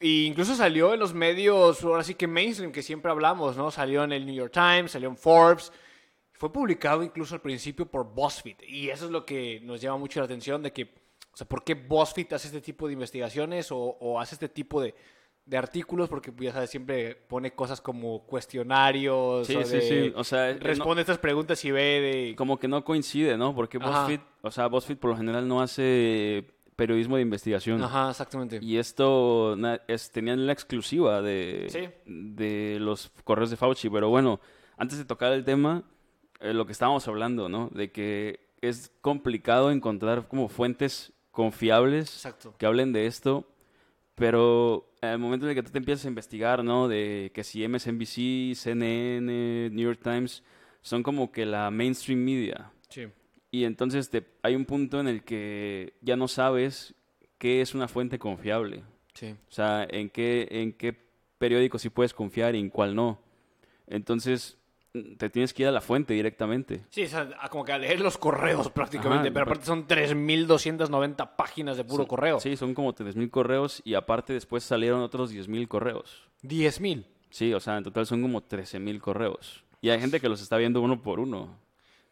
E 0.00 0.24
incluso 0.24 0.54
salió 0.54 0.94
en 0.94 1.00
los 1.00 1.12
medios, 1.12 1.84
ahora 1.84 2.04
sí 2.04 2.14
que 2.14 2.26
mainstream, 2.26 2.72
que 2.72 2.82
siempre 2.82 3.10
hablamos, 3.10 3.58
¿no? 3.58 3.70
Salió 3.70 4.02
en 4.02 4.12
el 4.12 4.24
New 4.24 4.34
York 4.34 4.54
Times, 4.54 4.92
salió 4.92 5.10
en 5.10 5.18
Forbes. 5.18 5.74
Fue 6.32 6.50
publicado 6.50 7.02
incluso 7.02 7.34
al 7.34 7.42
principio 7.42 7.84
por 7.84 8.14
BuzzFeed. 8.14 8.62
Y 8.66 8.88
eso 8.88 9.04
es 9.04 9.10
lo 9.10 9.26
que 9.26 9.60
nos 9.60 9.78
llama 9.82 9.98
mucho 9.98 10.20
la 10.20 10.24
atención 10.24 10.62
de 10.62 10.72
que, 10.72 11.04
o 11.36 11.38
sea, 11.38 11.46
¿por 11.46 11.62
qué 11.64 11.74
BuzzFeed 11.74 12.32
hace 12.32 12.46
este 12.48 12.62
tipo 12.62 12.86
de 12.86 12.94
investigaciones 12.94 13.70
o, 13.70 13.76
o 13.78 14.18
hace 14.18 14.36
este 14.36 14.48
tipo 14.48 14.80
de, 14.80 14.94
de 15.44 15.58
artículos? 15.58 16.08
Porque, 16.08 16.32
pues, 16.32 16.46
ya 16.46 16.52
sabes, 16.54 16.70
siempre 16.70 17.14
pone 17.14 17.52
cosas 17.52 17.82
como 17.82 18.24
cuestionarios. 18.24 19.46
Sí, 19.46 19.54
o 19.54 19.62
sí, 19.62 19.74
de, 19.76 19.82
sí. 19.82 20.12
O 20.16 20.24
sea, 20.24 20.48
eh, 20.48 20.58
responde 20.58 21.02
estas 21.02 21.18
preguntas 21.18 21.62
y 21.66 21.70
ve 21.70 21.82
de... 22.00 22.34
como 22.36 22.58
que 22.58 22.68
no 22.68 22.82
coincide, 22.84 23.36
¿no? 23.36 23.54
Porque 23.54 23.76
Ajá. 23.76 24.04
BuzzFeed, 24.04 24.20
o 24.40 24.50
sea, 24.50 24.66
BuzzFeed 24.68 24.96
por 24.96 25.10
lo 25.10 25.16
general 25.18 25.46
no 25.46 25.60
hace 25.60 26.46
periodismo 26.74 27.16
de 27.16 27.22
investigación. 27.22 27.82
Ajá, 27.82 28.08
exactamente. 28.08 28.58
Y 28.62 28.78
esto 28.78 29.58
es, 29.88 30.10
tenían 30.10 30.46
la 30.46 30.54
exclusiva 30.54 31.20
de, 31.20 31.66
Sí. 31.68 31.88
de 32.06 32.78
los 32.80 33.10
correos 33.24 33.50
de 33.50 33.58
Fauci. 33.58 33.90
Pero 33.90 34.08
bueno, 34.08 34.40
antes 34.78 34.96
de 34.96 35.04
tocar 35.04 35.34
el 35.34 35.44
tema, 35.44 35.84
eh, 36.40 36.54
lo 36.54 36.64
que 36.64 36.72
estábamos 36.72 37.06
hablando, 37.08 37.50
¿no? 37.50 37.68
De 37.74 37.92
que 37.92 38.40
es 38.62 38.90
complicado 39.02 39.70
encontrar 39.70 40.28
como 40.28 40.48
fuentes 40.48 41.12
confiables 41.36 42.14
Exacto. 42.14 42.54
que 42.56 42.64
hablen 42.64 42.94
de 42.94 43.06
esto. 43.06 43.46
Pero 44.14 44.90
en 45.02 45.10
el 45.10 45.18
momento 45.18 45.44
en 45.44 45.50
el 45.50 45.54
que 45.54 45.62
tú 45.62 45.70
te 45.70 45.76
empiezas 45.76 46.06
a 46.06 46.08
investigar, 46.08 46.64
¿no? 46.64 46.88
De 46.88 47.30
que 47.34 47.44
si 47.44 47.68
MSNBC, 47.68 48.54
CNN, 48.54 49.68
New 49.68 49.84
York 49.84 50.00
Times 50.02 50.42
son 50.80 51.02
como 51.02 51.30
que 51.30 51.44
la 51.44 51.70
mainstream 51.70 52.20
media. 52.20 52.72
Sí. 52.88 53.08
Y 53.50 53.64
entonces 53.64 54.08
te, 54.08 54.26
hay 54.42 54.54
un 54.54 54.64
punto 54.64 54.98
en 54.98 55.08
el 55.08 55.22
que 55.22 55.92
ya 56.00 56.16
no 56.16 56.28
sabes 56.28 56.94
qué 57.36 57.60
es 57.60 57.74
una 57.74 57.88
fuente 57.88 58.18
confiable. 58.18 58.82
Sí. 59.12 59.34
O 59.50 59.52
sea, 59.52 59.86
en 59.90 60.08
qué, 60.08 60.48
en 60.50 60.72
qué 60.72 60.96
periódico 61.36 61.78
sí 61.78 61.90
puedes 61.90 62.14
confiar 62.14 62.54
y 62.54 62.60
en 62.60 62.70
cuál 62.70 62.94
no. 62.94 63.20
Entonces, 63.86 64.56
te 65.18 65.30
tienes 65.30 65.52
que 65.54 65.62
ir 65.62 65.68
a 65.68 65.72
la 65.72 65.80
fuente 65.80 66.14
directamente. 66.14 66.82
Sí, 66.90 67.04
o 67.04 67.08
sea, 67.08 67.28
como 67.50 67.64
que 67.64 67.72
a 67.72 67.78
leer 67.78 68.00
los 68.00 68.16
correos 68.18 68.70
prácticamente, 68.70 69.28
Ajá, 69.28 69.34
pero- 69.34 69.44
aparte 69.46 69.64
son 69.66 69.86
3.290 69.86 71.36
páginas 71.36 71.76
de 71.76 71.84
puro 71.84 71.98
Son- 71.98 72.06
correo. 72.06 72.40
Sí, 72.40 72.56
son 72.56 72.74
como 72.74 72.94
3.000 72.94 73.30
correos 73.30 73.80
y 73.84 73.94
aparte 73.94 74.32
después 74.32 74.64
salieron 74.64 75.00
otros 75.00 75.30
10.000 75.30 75.68
correos. 75.68 76.28
10.000. 76.42 77.06
Sí, 77.30 77.52
o 77.54 77.60
sea, 77.60 77.76
en 77.76 77.84
total 77.84 78.06
son 78.06 78.22
como 78.22 78.42
13.000 78.42 79.00
correos. 79.00 79.62
Y 79.80 79.90
hay 79.90 80.00
gente 80.00 80.20
que 80.20 80.28
los 80.28 80.40
está 80.40 80.56
viendo 80.56 80.80
uno 80.80 81.02
por 81.02 81.20
uno. 81.20 81.56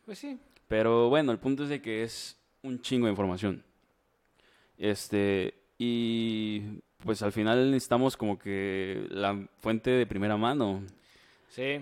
Pues 0.05 0.19
sí. 0.19 0.39
Pero 0.69 1.09
bueno, 1.09 1.33
el 1.33 1.39
punto 1.39 1.63
es 1.65 1.69
de 1.69 1.81
que 1.81 2.03
es 2.03 2.37
un 2.63 2.81
chingo 2.81 3.07
de 3.07 3.11
información. 3.13 3.63
Este, 4.77 5.55
y 5.79 6.61
pues 7.05 7.23
al 7.23 7.33
final 7.33 7.71
necesitamos 7.71 8.17
como 8.17 8.39
que 8.39 9.07
la 9.11 9.47
fuente 9.61 9.91
de 9.91 10.07
primera 10.07 10.37
mano, 10.37 10.83
Sí. 11.49 11.79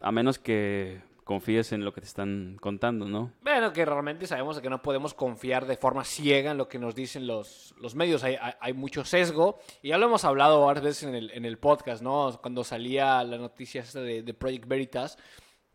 A 0.00 0.12
menos 0.12 0.38
que 0.38 1.02
confíes 1.24 1.72
en 1.72 1.84
lo 1.86 1.94
que 1.94 2.02
te 2.02 2.06
están 2.06 2.58
contando, 2.60 3.06
¿no? 3.06 3.32
Bueno, 3.42 3.72
que 3.72 3.84
realmente 3.86 4.26
sabemos 4.26 4.60
que 4.60 4.68
no 4.68 4.82
podemos 4.82 5.14
confiar 5.14 5.64
de 5.66 5.76
forma 5.78 6.04
ciega 6.04 6.50
en 6.50 6.58
lo 6.58 6.68
que 6.68 6.78
nos 6.78 6.94
dicen 6.94 7.26
los, 7.26 7.74
los 7.80 7.94
medios. 7.94 8.22
Hay, 8.24 8.36
hay, 8.38 8.52
hay 8.60 8.72
mucho 8.74 9.04
sesgo. 9.04 9.58
Y 9.82 9.88
ya 9.88 9.98
lo 9.98 10.04
hemos 10.06 10.24
hablado 10.24 10.66
varias 10.66 10.84
veces 10.84 11.04
en 11.04 11.14
el, 11.14 11.30
en 11.30 11.46
el 11.46 11.56
podcast, 11.58 12.02
¿no? 12.02 12.38
Cuando 12.42 12.62
salía 12.62 13.24
la 13.24 13.38
noticia 13.38 13.80
esta 13.80 14.02
de, 14.02 14.22
de 14.22 14.34
Project 14.34 14.66
Veritas, 14.68 15.18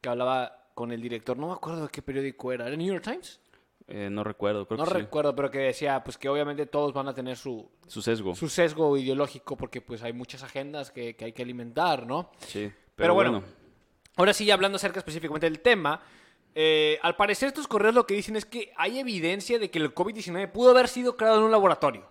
que 0.01 0.09
hablaba 0.09 0.67
con 0.75 0.91
el 0.91 1.01
director, 1.01 1.35
no 1.35 1.47
me 1.47 1.53
acuerdo 1.53 1.81
de 1.83 1.89
qué 1.89 2.03
periódico 2.03 2.51
era. 2.53 2.67
¿Era 2.67 2.75
New 2.77 2.88
York 2.88 3.03
Times? 3.03 3.41
Eh, 3.88 4.07
no 4.11 4.23
recuerdo, 4.23 4.67
creo 4.67 4.77
No 4.77 4.83
que 4.85 4.91
sí. 4.91 4.97
recuerdo, 4.97 5.35
pero 5.35 5.49
que 5.49 5.57
decía 5.57 6.03
pues 6.03 6.15
que 6.19 6.29
obviamente 6.29 6.67
todos 6.67 6.93
van 6.93 7.07
a 7.07 7.13
tener 7.15 7.35
su, 7.35 7.67
Su 7.88 8.03
sesgo. 8.03 8.35
su 8.35 8.47
sesgo 8.47 8.95
ideológico 8.97 9.57
porque 9.57 9.81
pues 9.81 10.03
hay 10.03 10.13
muchas 10.13 10.43
agendas 10.43 10.91
que, 10.91 11.15
que 11.15 11.25
hay 11.25 11.33
que 11.33 11.41
alimentar, 11.41 12.05
¿no? 12.05 12.29
Sí. 12.38 12.71
Pero, 12.71 12.73
Pero 12.95 13.13
bueno, 13.15 13.31
bueno, 13.31 13.45
Ahora 14.19 14.33
sí, 14.33 14.51
hablando 14.51 14.75
acerca 14.75 14.99
específicamente 14.99 15.45
del 15.49 15.61
tema, 15.61 16.01
eh, 16.53 16.99
al 17.03 17.15
parecer 17.15 17.47
estos 17.47 17.69
correos 17.69 17.95
lo 17.95 18.05
que 18.05 18.15
dicen 18.15 18.35
es 18.35 18.43
que 18.43 18.73
hay 18.75 18.99
evidencia 18.99 19.57
de 19.59 19.71
que 19.71 19.79
el 19.79 19.95
COVID-19 19.95 20.51
pudo 20.51 20.71
haber 20.71 20.89
sido 20.89 21.15
creado 21.15 21.38
en 21.38 21.45
un 21.45 21.51
laboratorio. 21.51 22.05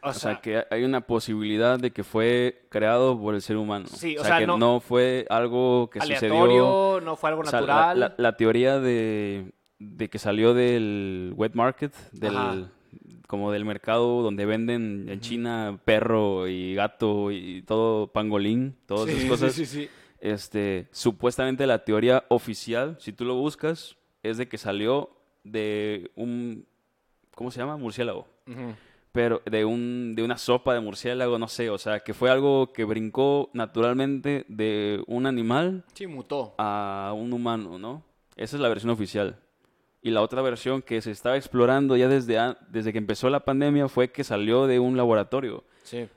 O, 0.00 0.10
o 0.10 0.12
sea, 0.12 0.40
que 0.40 0.64
hay 0.70 0.84
una 0.84 1.00
posibilidad 1.00 1.76
de 1.76 1.90
que 1.90 2.04
fue 2.04 2.66
creado 2.68 3.18
por 3.20 3.34
el 3.34 3.42
ser 3.42 3.56
humano. 3.56 3.86
Sí, 3.88 4.16
o 4.16 4.20
o 4.20 4.24
sea, 4.24 4.34
sea, 4.34 4.38
que 4.38 4.46
no- 4.46 4.58
no, 4.58 4.78
fue 4.78 5.26
algo 5.28 5.90
que 5.90 6.00
sucedió 6.00 6.44
aleatorio, 6.44 7.00
no 7.04 7.16
fue 7.16 7.30
algo 7.30 7.42
O 7.42 7.46
sea, 7.46 7.60
la- 7.62 7.66
natural. 7.66 7.98
La, 8.00 8.14
la 8.18 8.36
teoría 8.36 8.78
de, 8.78 9.50
de 9.80 10.08
que 10.08 10.20
salió 10.20 10.54
del 10.54 11.32
wet 11.36 11.54
market, 11.54 11.92
Ajá. 12.22 12.52
del, 12.52 12.68
como 13.26 13.50
del 13.50 13.64
mercado 13.64 14.22
donde 14.22 14.46
venden 14.46 15.06
en 15.08 15.20
China 15.20 15.80
perro 15.84 16.46
y 16.46 16.76
gato 16.76 17.32
y 17.32 17.62
todo 17.62 18.06
pangolín, 18.06 18.76
todas 18.86 19.06
Sí, 19.06 19.10
esas 19.10 19.22
sí, 19.22 19.28
cosas. 19.28 19.52
sí, 19.52 19.66
sí. 19.66 19.88
Este, 20.22 20.86
supuestamente 20.92 21.66
la 21.66 21.84
teoría 21.84 22.24
oficial, 22.28 22.96
si 23.00 23.12
tú 23.12 23.24
lo 23.24 23.34
buscas, 23.34 23.96
es 24.22 24.36
de 24.38 24.48
que 24.48 24.56
salió 24.56 25.10
de 25.42 26.12
un, 26.14 26.64
¿cómo 27.34 27.50
se 27.50 27.58
llama? 27.58 27.76
Murciélago. 27.76 28.28
Pero 29.10 29.42
de, 29.44 29.64
un, 29.64 30.14
de 30.14 30.22
una 30.22 30.38
sopa 30.38 30.74
de 30.74 30.80
murciélago, 30.80 31.40
no 31.40 31.48
sé, 31.48 31.70
o 31.70 31.76
sea, 31.76 32.00
que 32.00 32.14
fue 32.14 32.30
algo 32.30 32.72
que 32.72 32.84
brincó 32.84 33.50
naturalmente 33.52 34.44
de 34.48 35.02
un 35.08 35.26
animal 35.26 35.84
Sí, 35.92 36.06
mutó. 36.06 36.54
a 36.56 37.12
un 37.16 37.32
humano, 37.32 37.76
¿no? 37.80 38.04
Esa 38.36 38.56
es 38.56 38.62
la 38.62 38.68
versión 38.68 38.90
oficial. 38.92 39.40
Y 40.02 40.10
la 40.12 40.22
otra 40.22 40.40
versión 40.40 40.82
que 40.82 41.02
se 41.02 41.10
estaba 41.10 41.36
explorando 41.36 41.96
ya 41.96 42.06
desde, 42.08 42.38
desde 42.68 42.92
que 42.92 42.98
empezó 42.98 43.28
la 43.28 43.40
pandemia 43.44 43.88
fue 43.88 44.12
que 44.12 44.22
salió 44.22 44.68
de 44.68 44.78
un 44.78 44.96
laboratorio. 44.96 45.64
Sí. 45.82 46.08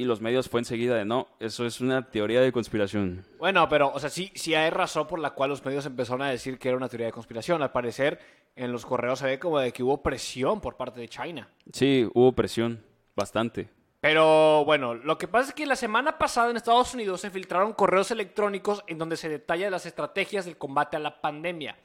Y 0.00 0.04
los 0.04 0.20
medios 0.20 0.48
fue 0.48 0.60
enseguida 0.60 0.94
de 0.94 1.04
no, 1.04 1.26
eso 1.40 1.66
es 1.66 1.80
una 1.80 2.08
teoría 2.08 2.40
de 2.40 2.52
conspiración. 2.52 3.26
Bueno, 3.36 3.68
pero, 3.68 3.90
o 3.92 3.98
sea, 3.98 4.08
sí, 4.08 4.30
sí 4.32 4.54
hay 4.54 4.70
razón 4.70 5.08
por 5.08 5.18
la 5.18 5.30
cual 5.30 5.50
los 5.50 5.64
medios 5.64 5.86
empezaron 5.86 6.22
a 6.22 6.30
decir 6.30 6.56
que 6.56 6.68
era 6.68 6.76
una 6.76 6.88
teoría 6.88 7.06
de 7.06 7.12
conspiración. 7.12 7.62
Al 7.62 7.72
parecer, 7.72 8.20
en 8.54 8.70
los 8.70 8.86
correos 8.86 9.18
se 9.18 9.26
ve 9.26 9.38
como 9.40 9.58
de 9.58 9.72
que 9.72 9.82
hubo 9.82 10.00
presión 10.00 10.60
por 10.60 10.76
parte 10.76 11.00
de 11.00 11.08
China. 11.08 11.48
Sí, 11.72 12.08
hubo 12.14 12.30
presión, 12.30 12.80
bastante. 13.16 13.70
Pero 14.00 14.64
bueno, 14.64 14.94
lo 14.94 15.18
que 15.18 15.26
pasa 15.26 15.48
es 15.48 15.54
que 15.56 15.66
la 15.66 15.74
semana 15.74 16.16
pasada 16.16 16.48
en 16.52 16.56
Estados 16.56 16.94
Unidos 16.94 17.20
se 17.20 17.30
filtraron 17.30 17.72
correos 17.72 18.12
electrónicos 18.12 18.84
en 18.86 18.98
donde 18.98 19.16
se 19.16 19.28
detallan 19.28 19.72
las 19.72 19.84
estrategias 19.84 20.44
del 20.44 20.56
combate 20.56 20.96
a 20.96 21.00
la 21.00 21.20
pandemia. 21.20 21.76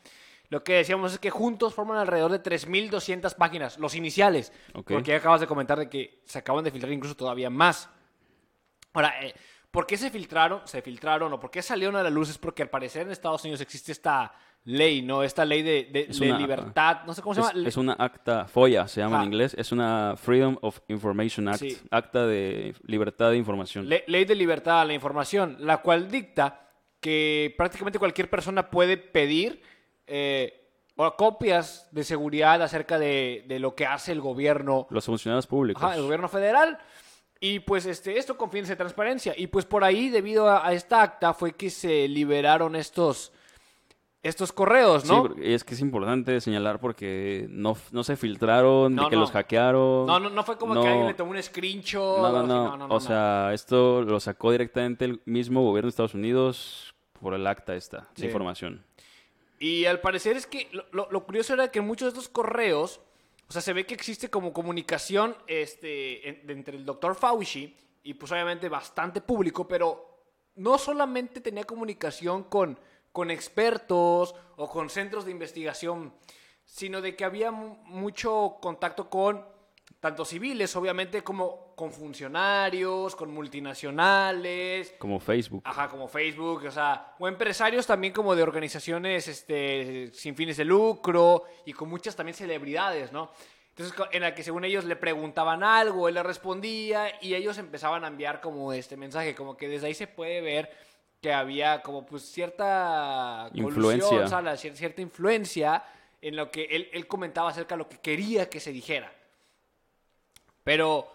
Lo 0.50 0.64
que 0.64 0.74
decíamos 0.74 1.14
es 1.14 1.18
que 1.18 1.32
juntos 1.32 1.74
forman 1.74 1.98
alrededor 1.98 2.32
de 2.32 2.44
3.200 2.44 3.34
páginas, 3.36 3.80
los 3.80 3.96
iniciales. 3.96 4.54
Porque 4.72 5.10
ya 5.10 5.18
acabas 5.18 5.42
de 5.42 5.48
comentar 5.48 5.80
de 5.80 5.90
que 5.90 6.22
se 6.26 6.38
acaban 6.38 6.64
de 6.64 6.70
filtrar 6.70 6.94
incluso 6.94 7.16
todavía 7.16 7.50
más. 7.50 7.90
Ahora, 8.94 9.14
eh, 9.26 9.34
¿por 9.72 9.86
qué 9.88 9.98
se 9.98 10.10
filtraron? 10.10 10.62
Se 10.66 10.82
filtraron 10.82 11.32
o 11.34 11.40
por 11.40 11.50
qué 11.52 11.62
salieron 11.62 11.96
a 11.96 12.04
la 12.04 12.10
luz? 12.10 12.30
Es 12.30 12.38
porque 12.38 12.62
al 12.64 12.70
parecer 12.70 13.04
en 13.04 13.12
Estados 13.12 13.44
Unidos 13.44 13.62
existe 13.62 13.92
esta 13.92 14.34
ley, 14.66 15.02
¿no? 15.02 15.24
Esta 15.24 15.44
ley 15.44 15.62
de, 15.62 15.90
de- 15.92 16.06
de 16.08 16.30
una- 16.30 16.38
libertad, 16.40 17.00
no 17.06 17.14
sé 17.14 17.22
cómo 17.22 17.36
se 17.36 17.42
Es, 17.42 17.48
llama. 17.54 17.68
es 17.68 17.78
una 17.78 17.94
acta, 18.00 18.46
FOIA 18.48 18.88
se 18.88 19.02
llama 19.02 19.18
Ajá. 19.18 19.24
en 19.26 19.34
inglés, 19.34 19.56
es 19.58 19.72
una 19.74 20.14
Freedom 20.16 20.58
of 20.62 20.80
Information 20.88 21.50
Act, 21.50 21.60
Sí. 21.60 21.78
acta 21.92 22.26
de 22.26 22.74
libertad 22.86 23.32
de 23.32 23.38
información. 23.38 23.90
Le- 23.90 24.06
ley 24.08 24.24
de 24.26 24.36
libertad 24.36 24.80
a 24.82 24.86
la 24.86 24.94
información, 24.94 25.58
la 25.60 25.78
cual 25.82 26.10
dicta 26.10 26.70
que 27.02 27.54
prácticamente 27.58 28.00
cualquier 28.00 28.30
persona 28.30 28.70
puede 28.70 28.96
pedir 28.96 29.62
eh, 30.08 30.60
o 30.96 31.14
copias 31.18 31.90
de 31.92 32.04
seguridad 32.04 32.62
acerca 32.62 33.00
de, 33.00 33.44
de 33.48 33.60
lo 33.60 33.74
que 33.76 33.86
hace 33.86 34.12
el 34.14 34.22
gobierno, 34.22 34.88
Los 34.92 35.06
funcionarios 35.06 35.48
públicos. 35.48 35.84
ajá, 35.84 35.96
el 35.96 36.04
gobierno 36.04 36.30
federal. 36.30 36.78
Y 37.46 37.60
pues 37.60 37.86
este, 37.86 38.18
esto 38.18 38.38
con 38.38 38.50
fines 38.50 38.70
de 38.70 38.78
transparencia. 38.78 39.34
Y 39.36 39.48
pues 39.48 39.66
por 39.66 39.84
ahí, 39.84 40.08
debido 40.10 40.48
a, 40.50 40.66
a 40.66 40.72
esta 40.72 41.02
acta, 41.02 41.34
fue 41.34 41.52
que 41.54 41.70
se 41.70 42.08
liberaron 42.08 42.74
estos, 42.78 43.34
estos 44.22 44.54
correos, 44.54 45.04
Sí, 45.04 45.10
¿no? 45.10 45.24
porque 45.24 45.54
es 45.54 45.66
que 45.66 45.74
es 45.74 45.82
importante 45.82 46.40
señalar 46.40 46.80
porque 46.80 47.46
no, 47.50 47.76
no 47.92 48.04
se 48.06 48.16
filtraron, 48.16 48.96
No, 48.96 49.04
de 49.04 49.10
que 49.10 49.16
no. 49.16 49.22
los 49.24 49.32
hackearon. 49.32 50.06
no, 50.06 50.20
no, 50.22 50.30
no 50.30 50.44
fue 50.44 50.58
como 50.58 50.82
que 50.82 50.88
alguien 50.88 51.08
le 51.08 51.14
tomó 51.16 51.32
un 51.32 51.44
screenshot. 51.44 52.22
No, 52.22 52.44
no, 52.48 52.78
no. 52.78 52.88
o 52.96 53.00
sea, 53.02 53.52
esto 53.54 54.04
lo 54.04 54.22
sacó 54.22 54.52
directamente 54.52 55.04
el 55.04 55.20
mismo 55.26 55.64
gobierno 55.64 55.88
de 55.88 55.90
Estados 55.90 56.14
Unidos 56.14 56.96
por 57.20 57.34
el 57.34 57.46
acta 57.46 57.76
esta 57.76 58.08
Sí. 58.16 58.22
de 58.22 58.28
información. 58.28 58.86
Y 59.60 59.84
al 59.84 60.00
parecer 60.00 60.38
es 60.38 60.48
que 60.48 60.70
lo, 60.72 60.86
lo- 60.94 61.10
lo 61.12 61.26
curioso 61.26 61.54
era 61.54 61.70
que 61.72 61.82
muchos 61.82 62.06
de 62.14 62.18
estos 62.20 62.30
correos, 62.30 63.02
sea, 63.54 63.62
se 63.62 63.74
ve 63.74 63.86
que 63.86 63.94
existe 63.94 64.30
como 64.30 64.52
comunicación 64.52 65.38
este, 65.48 66.28
entre 66.52 66.76
el 66.78 66.86
doctor 66.86 67.16
Fauci 67.16 67.76
y 68.04 68.14
pues 68.16 68.32
obviamente 68.32 68.68
bastante 68.70 69.22
público, 69.22 69.68
pero 69.68 70.10
no 70.56 70.78
solamente 70.78 71.40
tenía 71.42 71.64
comunicación 71.64 72.44
con, 72.44 72.80
con 73.12 73.32
expertos 73.32 74.36
o 74.58 74.70
con 74.70 74.90
centros 74.90 75.26
de 75.26 75.32
investigación, 75.32 76.14
sino 76.66 77.02
de 77.02 77.16
que 77.16 77.26
había 77.26 77.52
mu- 77.52 77.76
mucho 77.86 78.58
contacto 78.62 79.10
con 79.10 79.46
tanto 80.04 80.26
civiles, 80.26 80.76
obviamente, 80.76 81.24
como 81.24 81.74
con 81.78 81.94
funcionarios, 81.94 83.16
con 83.16 83.34
multinacionales, 83.34 84.96
Como 84.98 85.18
Facebook. 85.18 85.62
Ajá, 85.64 85.88
como 85.88 86.10
Facebook, 86.10 86.66
o 86.68 86.72
sea, 86.72 87.16
o 87.20 87.26
empresarios 87.26 87.88
también 87.88 88.12
como 88.12 88.36
de 88.36 88.44
organizaciones 88.44 89.30
este, 89.30 90.12
sin 90.12 90.36
fines 90.36 90.58
de 90.58 90.66
lucro 90.66 91.46
y 91.66 91.72
con 91.72 91.88
muchas 91.88 92.18
también 92.18 92.36
celebridades, 92.36 93.14
¿no? 93.14 93.32
Entonces, 93.70 93.96
en 94.12 94.24
la 94.24 94.36
que 94.36 94.44
según 94.44 94.66
ellos 94.66 94.84
le 94.84 94.98
preguntaban 94.98 95.64
algo, 95.64 96.10
él 96.10 96.16
le 96.16 96.24
respondía 96.24 97.08
y 97.22 97.36
ellos 97.36 97.58
empezaban 97.58 98.04
a 98.04 98.10
enviar 98.10 98.42
como 98.42 98.74
este 98.74 98.98
mensaje, 98.98 99.34
como 99.34 99.56
que 99.56 99.70
desde 99.70 99.88
ahí 99.88 99.94
se 99.94 100.08
puede 100.08 100.42
ver 100.42 100.70
que 101.22 101.32
había 101.32 101.82
como 101.82 102.06
pues 102.06 102.24
cierta 102.24 103.50
Influencia. 103.54 104.20
o 104.20 104.28
sea, 104.28 104.58
cierta 104.58 105.02
influencia 105.02 105.82
en 106.22 106.36
lo 106.36 106.52
que 106.52 106.66
él, 106.66 106.90
él 106.92 107.08
comentaba 107.08 107.52
acerca 107.52 107.76
de 107.76 107.80
lo 107.80 107.88
que 107.88 108.00
quería 108.00 108.50
que 108.50 108.60
se 108.60 108.74
dijera. 108.74 109.23
Pero, 110.64 111.08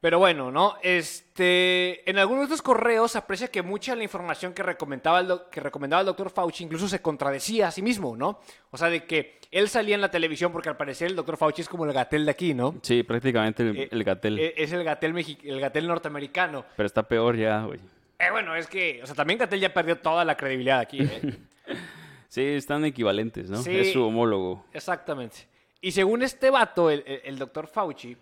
pero 0.00 0.18
bueno, 0.18 0.50
¿no? 0.52 0.76
Este, 0.82 2.08
en 2.08 2.18
algunos 2.18 2.42
de 2.42 2.44
estos 2.54 2.62
correos 2.62 3.12
se 3.12 3.18
aprecia 3.18 3.48
que 3.48 3.62
mucha 3.62 3.92
de 3.92 3.98
la 3.98 4.04
información 4.04 4.52
que 4.52 4.62
recomendaba, 4.62 5.20
el 5.20 5.40
que 5.50 5.60
recomendaba 5.60 6.00
el 6.00 6.06
doctor 6.06 6.30
Fauci 6.30 6.64
incluso 6.64 6.88
se 6.88 7.00
contradecía 7.02 7.68
a 7.68 7.70
sí 7.70 7.82
mismo, 7.82 8.16
¿no? 8.16 8.40
O 8.70 8.76
sea, 8.76 8.88
de 8.88 9.04
que 9.04 9.40
él 9.50 9.68
salía 9.68 9.94
en 9.94 10.00
la 10.00 10.10
televisión 10.10 10.52
porque 10.52 10.68
al 10.68 10.76
parecer 10.76 11.08
el 11.08 11.16
doctor 11.16 11.36
Fauci 11.36 11.62
es 11.62 11.68
como 11.68 11.84
el 11.86 11.92
gatel 11.92 12.24
de 12.24 12.30
aquí, 12.30 12.54
¿no? 12.54 12.76
Sí, 12.82 13.02
prácticamente 13.02 13.62
el, 13.62 13.76
Eh, 13.76 13.88
el 13.90 14.04
Gatel. 14.04 14.38
Eh, 14.38 14.54
Es 14.56 14.72
el 14.72 14.84
gatel, 14.84 15.14
el 15.44 15.60
gatel 15.60 15.86
norteamericano. 15.88 16.64
Pero 16.76 16.86
está 16.86 17.02
peor 17.02 17.36
ya, 17.36 17.62
güey. 17.62 17.80
Eh, 18.18 18.30
bueno, 18.30 18.54
es 18.54 18.66
que, 18.66 19.00
o 19.02 19.06
sea, 19.06 19.14
también 19.14 19.38
Gatel 19.38 19.60
ya 19.60 19.74
perdió 19.74 19.98
toda 19.98 20.24
la 20.24 20.36
credibilidad 20.36 20.80
aquí, 20.80 21.00
¿eh? 21.02 21.38
Sí, 22.28 22.42
están 22.42 22.84
equivalentes, 22.84 23.48
¿no? 23.48 23.58
Sí. 23.62 23.76
Es 23.76 23.92
su 23.92 24.04
homólogo. 24.04 24.64
Exactamente. 24.72 25.46
Y 25.80 25.92
según 25.92 26.22
este 26.22 26.50
vato, 26.50 26.90
el, 26.90 27.02
el- 27.06 27.20
el 27.24 27.38
doctor 27.38 27.66
Fauci, 27.66 28.16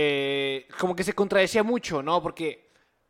eh, 0.00 0.68
como 0.78 0.94
que 0.94 1.02
se 1.02 1.12
contradecía 1.12 1.64
mucho, 1.64 2.02
¿no? 2.04 2.22
Porque 2.22 2.68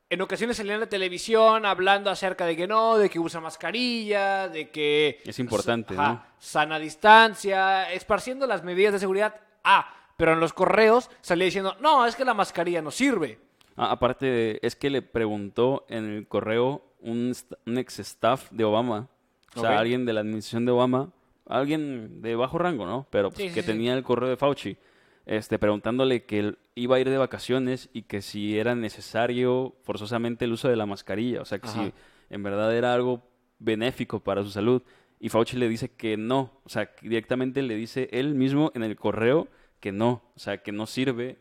en 0.08 0.22
ocasiones 0.22 0.56
salía 0.56 0.72
en 0.72 0.80
la 0.80 0.88
televisión 0.88 1.66
hablando 1.66 2.08
acerca 2.08 2.46
de 2.46 2.56
que 2.56 2.66
no, 2.66 2.96
de 2.96 3.10
que 3.10 3.18
usa 3.18 3.40
mascarilla, 3.42 4.48
de 4.48 4.70
que... 4.70 5.20
Es 5.26 5.38
importante, 5.38 5.92
Ajá, 5.92 6.08
¿no? 6.12 6.24
Sana 6.38 6.78
distancia, 6.78 7.92
esparciendo 7.92 8.46
las 8.46 8.64
medidas 8.64 8.94
de 8.94 8.98
seguridad. 9.00 9.34
Ah, 9.64 9.92
pero 10.16 10.32
en 10.32 10.40
los 10.40 10.54
correos 10.54 11.10
salía 11.20 11.44
diciendo, 11.44 11.76
no, 11.80 12.06
es 12.06 12.16
que 12.16 12.24
la 12.24 12.32
mascarilla 12.32 12.80
no 12.80 12.90
sirve. 12.90 13.38
Ah, 13.76 13.90
aparte, 13.90 14.24
de- 14.24 14.58
es 14.62 14.74
que 14.74 14.88
le 14.88 15.02
preguntó 15.02 15.84
en 15.90 16.06
el 16.08 16.26
correo 16.26 16.82
un, 17.00 17.34
ex 17.66 17.98
staff 17.98 18.50
de 18.50 18.64
Obama, 18.64 19.08
o 19.54 19.60
sea, 19.60 19.78
alguien 19.78 20.06
de 20.06 20.14
la 20.14 20.20
administración 20.20 20.64
de 20.64 20.72
Obama, 20.72 21.10
alguien 21.46 22.22
de 22.22 22.34
bajo 22.34 22.56
rango, 22.58 22.86
¿no? 22.86 23.06
Pero 23.10 23.30
pues, 23.30 23.48
Sí, 23.48 23.54
que 23.54 23.60
sí. 23.60 23.66
tenía 23.66 23.92
el 23.92 24.02
correo 24.02 24.30
de 24.30 24.36
Fauci, 24.38 24.76
este, 25.26 25.58
preguntándole 25.58 26.24
que 26.24 26.38
él 26.38 26.58
iba 26.78 26.96
a 26.96 27.00
ir 27.00 27.10
de 27.10 27.18
vacaciones 27.18 27.90
y 27.92 28.02
que 28.02 28.22
si 28.22 28.58
era 28.58 28.74
necesario 28.74 29.74
forzosamente 29.82 30.44
el 30.44 30.52
uso 30.52 30.68
de 30.68 30.76
la 30.76 30.86
mascarilla, 30.86 31.42
o 31.42 31.44
sea, 31.44 31.58
que 31.58 31.68
Ajá. 31.68 31.84
si 31.84 31.92
en 32.30 32.42
verdad 32.42 32.74
era 32.74 32.94
algo 32.94 33.22
benéfico 33.58 34.20
para 34.20 34.42
su 34.42 34.50
salud. 34.50 34.82
Y 35.20 35.30
Fauci 35.30 35.56
le 35.56 35.68
dice 35.68 35.90
que 35.90 36.16
no, 36.16 36.60
o 36.64 36.68
sea, 36.68 36.90
directamente 37.02 37.62
le 37.62 37.74
dice 37.74 38.08
él 38.12 38.34
mismo 38.34 38.70
en 38.74 38.82
el 38.82 38.96
correo 38.96 39.48
que 39.80 39.92
no, 39.92 40.22
o 40.34 40.38
sea, 40.38 40.58
que 40.58 40.72
no 40.72 40.86
sirve 40.86 41.38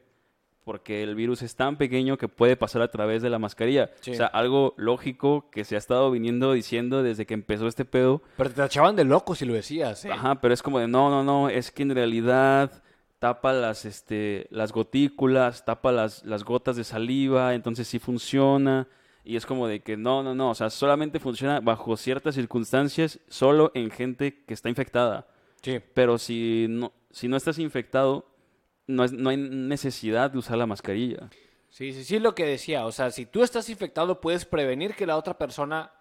porque 0.68 1.02
el 1.02 1.16
virus 1.16 1.44
es 1.44 1.56
tan 1.56 1.78
pequeño 1.78 2.18
que 2.18 2.28
puede 2.28 2.58
pasar 2.58 2.82
a 2.82 2.92
través 2.92 3.22
de 3.22 3.30
la 3.30 3.40
mascarilla. 3.40 3.90
Sí. 4.02 4.12
O 4.12 4.16
sea, 4.16 4.26
algo 4.26 4.74
lógico 4.76 5.50
que 5.50 5.64
se 5.64 5.76
ha 5.76 5.78
estado 5.78 6.12
viniendo 6.12 6.52
diciendo 6.52 7.04
desde 7.04 7.26
que 7.26 7.36
empezó 7.36 7.70
este 7.70 7.86
pedo. 7.86 8.22
Pero 8.36 8.50
te 8.50 8.58
tachaban 8.58 8.98
de 8.98 9.06
loco 9.06 9.34
si 9.34 9.46
lo 9.46 9.54
decías, 9.54 10.04
¿eh? 10.04 10.12
Ajá, 10.12 10.42
pero 10.42 10.54
es 10.54 10.62
como 10.62 10.80
de 10.80 10.90
no, 10.90 11.10
no, 11.10 11.24
no, 11.24 11.48
es 11.48 11.72
que 11.72 11.84
en 11.84 11.96
realidad 11.96 12.84
tapa 13.20 13.54
las, 13.54 13.86
este, 13.86 14.48
las 14.52 14.72
gotículas, 14.72 15.66
tapa 15.66 15.92
las, 15.92 16.24
las 16.26 16.44
gotas 16.44 16.76
de 16.76 16.84
saliva, 16.84 17.54
entonces 17.54 17.88
sí 17.88 18.00
funciona. 18.00 18.88
Y 19.24 19.36
es 19.36 19.46
como 19.46 19.68
de 19.68 19.82
que 19.82 19.98
no, 19.98 20.24
no, 20.24 20.34
no, 20.34 20.52
o 20.52 20.56
sea, 20.56 20.70
solamente 20.70 21.20
funciona 21.20 21.60
bajo 21.60 21.98
ciertas 21.98 22.36
circunstancias, 22.36 23.20
solo 23.28 23.72
en 23.74 23.92
gente 23.92 24.44
que 24.46 24.54
está 24.54 24.70
infectada. 24.70 25.28
Sí. 25.62 25.80
Pero 25.94 26.18
si 26.18 26.68
no, 26.70 26.94
si 27.12 27.28
no 27.28 27.36
estás 27.36 27.60
infectado, 27.60 28.26
no, 28.86 29.04
es, 29.04 29.12
no 29.12 29.30
hay 29.30 29.38
necesidad 29.38 30.32
de 30.32 30.38
usar 30.38 30.58
la 30.58 30.66
mascarilla. 30.66 31.30
Sí, 31.70 31.92
sí, 31.92 32.06
sí, 32.06 32.20
lo 32.20 32.36
que 32.36 32.46
decía. 32.46 32.86
O 32.86 32.92
sea, 32.92 33.12
si 33.12 33.26
tú 33.26 33.44
estás 33.44 33.70
infectado, 33.70 34.22
puedes 34.22 34.46
prevenir 34.46 34.96
que 34.96 35.06
la 35.06 35.18
otra 35.18 35.38
persona 35.38 35.92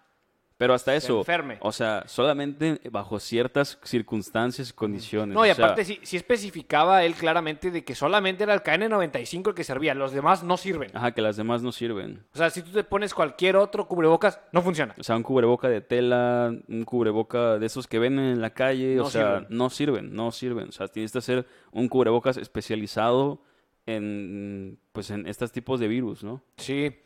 Pero 0.57 0.73
hasta 0.73 0.95
eso, 0.95 1.19
enferme. 1.19 1.57
o 1.61 1.71
sea, 1.71 2.03
solamente 2.07 2.81
bajo 2.89 3.19
ciertas 3.19 3.77
circunstancias 3.83 4.71
y 4.71 4.73
condiciones. 4.73 5.35
No, 5.35 5.45
y 5.45 5.51
o 5.51 5.53
sea, 5.53 5.65
aparte 5.65 5.85
sí, 5.85 5.99
sí 6.01 6.17
especificaba 6.17 7.03
él 7.03 7.13
claramente 7.13 7.69
de 7.69 7.83
que 7.83 7.93
solamente 7.93 8.41
era 8.43 8.55
el 8.55 8.63
KN95 8.63 9.49
el 9.49 9.53
que 9.53 9.63
servía, 9.63 9.93
los 9.93 10.13
demás 10.13 10.41
no 10.43 10.57
sirven. 10.57 10.89
Ajá, 10.95 11.11
que 11.11 11.21
las 11.21 11.37
demás 11.37 11.61
no 11.61 11.71
sirven. 11.71 12.23
O 12.33 12.37
sea, 12.37 12.49
si 12.49 12.63
tú 12.63 12.71
te 12.71 12.83
pones 12.83 13.13
cualquier 13.13 13.55
otro 13.55 13.87
cubrebocas, 13.87 14.39
no 14.51 14.63
funciona. 14.63 14.95
O 14.97 15.03
sea, 15.03 15.15
un 15.15 15.21
cubreboca 15.21 15.69
de 15.69 15.81
tela, 15.81 16.51
un 16.67 16.85
cubreboca 16.85 17.59
de 17.59 17.65
esos 17.67 17.85
que 17.85 17.99
venden 17.99 18.25
en 18.25 18.41
la 18.41 18.49
calle, 18.49 18.95
No 18.95 19.03
o 19.05 19.09
sea, 19.11 19.39
sirven. 19.41 19.47
no 19.57 19.69
sirven, 19.69 20.15
no 20.15 20.31
sirven. 20.31 20.69
O 20.69 20.71
sea, 20.71 20.87
tienes 20.87 21.11
que 21.11 21.19
hacer 21.19 21.45
un 21.71 21.87
cubrebocas 21.87 22.35
especializado 22.37 23.43
en, 23.85 24.79
pues, 24.91 25.11
en 25.11 25.27
estos 25.27 25.51
tipos 25.51 25.79
de 25.79 25.87
virus, 25.87 26.23
¿no? 26.23 26.41
Sí. 26.57 26.97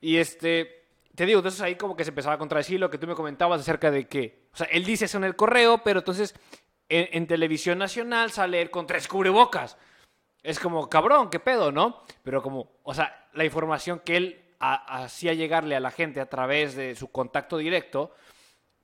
Y 0.00 0.16
este, 0.18 0.77
te 1.18 1.26
digo, 1.26 1.40
entonces 1.40 1.60
ahí 1.60 1.74
como 1.74 1.96
que 1.96 2.04
se 2.04 2.10
empezaba 2.10 2.36
a 2.36 2.38
contradecir 2.38 2.78
lo 2.78 2.90
que 2.90 2.96
tú 2.96 3.08
me 3.08 3.16
comentabas 3.16 3.60
acerca 3.60 3.90
de 3.90 4.06
que, 4.06 4.46
o 4.52 4.56
sea, 4.56 4.68
él 4.70 4.84
dice 4.84 5.06
eso 5.06 5.18
en 5.18 5.24
el 5.24 5.34
correo, 5.34 5.78
pero 5.78 5.98
entonces 5.98 6.32
en, 6.88 7.26
televisión 7.26 7.76
nacional 7.76 8.30
sale 8.30 8.62
él 8.62 8.70
con 8.70 8.86
tres 8.86 9.08
cubrebocas. 9.08 9.76
Es 10.44 10.60
como, 10.60 10.88
cabrón, 10.88 11.28
qué 11.28 11.40
pedo, 11.40 11.72
¿no? 11.72 12.04
Pero 12.22 12.40
como, 12.40 12.70
o 12.84 12.94
sea, 12.94 13.28
la 13.32 13.44
información 13.44 14.00
que 14.04 14.16
él 14.16 14.44
ha- 14.60 15.02
hacía 15.02 15.34
llegarle 15.34 15.74
a 15.74 15.80
la 15.80 15.90
gente 15.90 16.20
a 16.20 16.30
través 16.30 16.76
de 16.76 16.94
su 16.94 17.10
contacto 17.10 17.56
directo, 17.56 18.14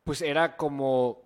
pues 0.03 0.21
era 0.21 0.57
como 0.57 1.24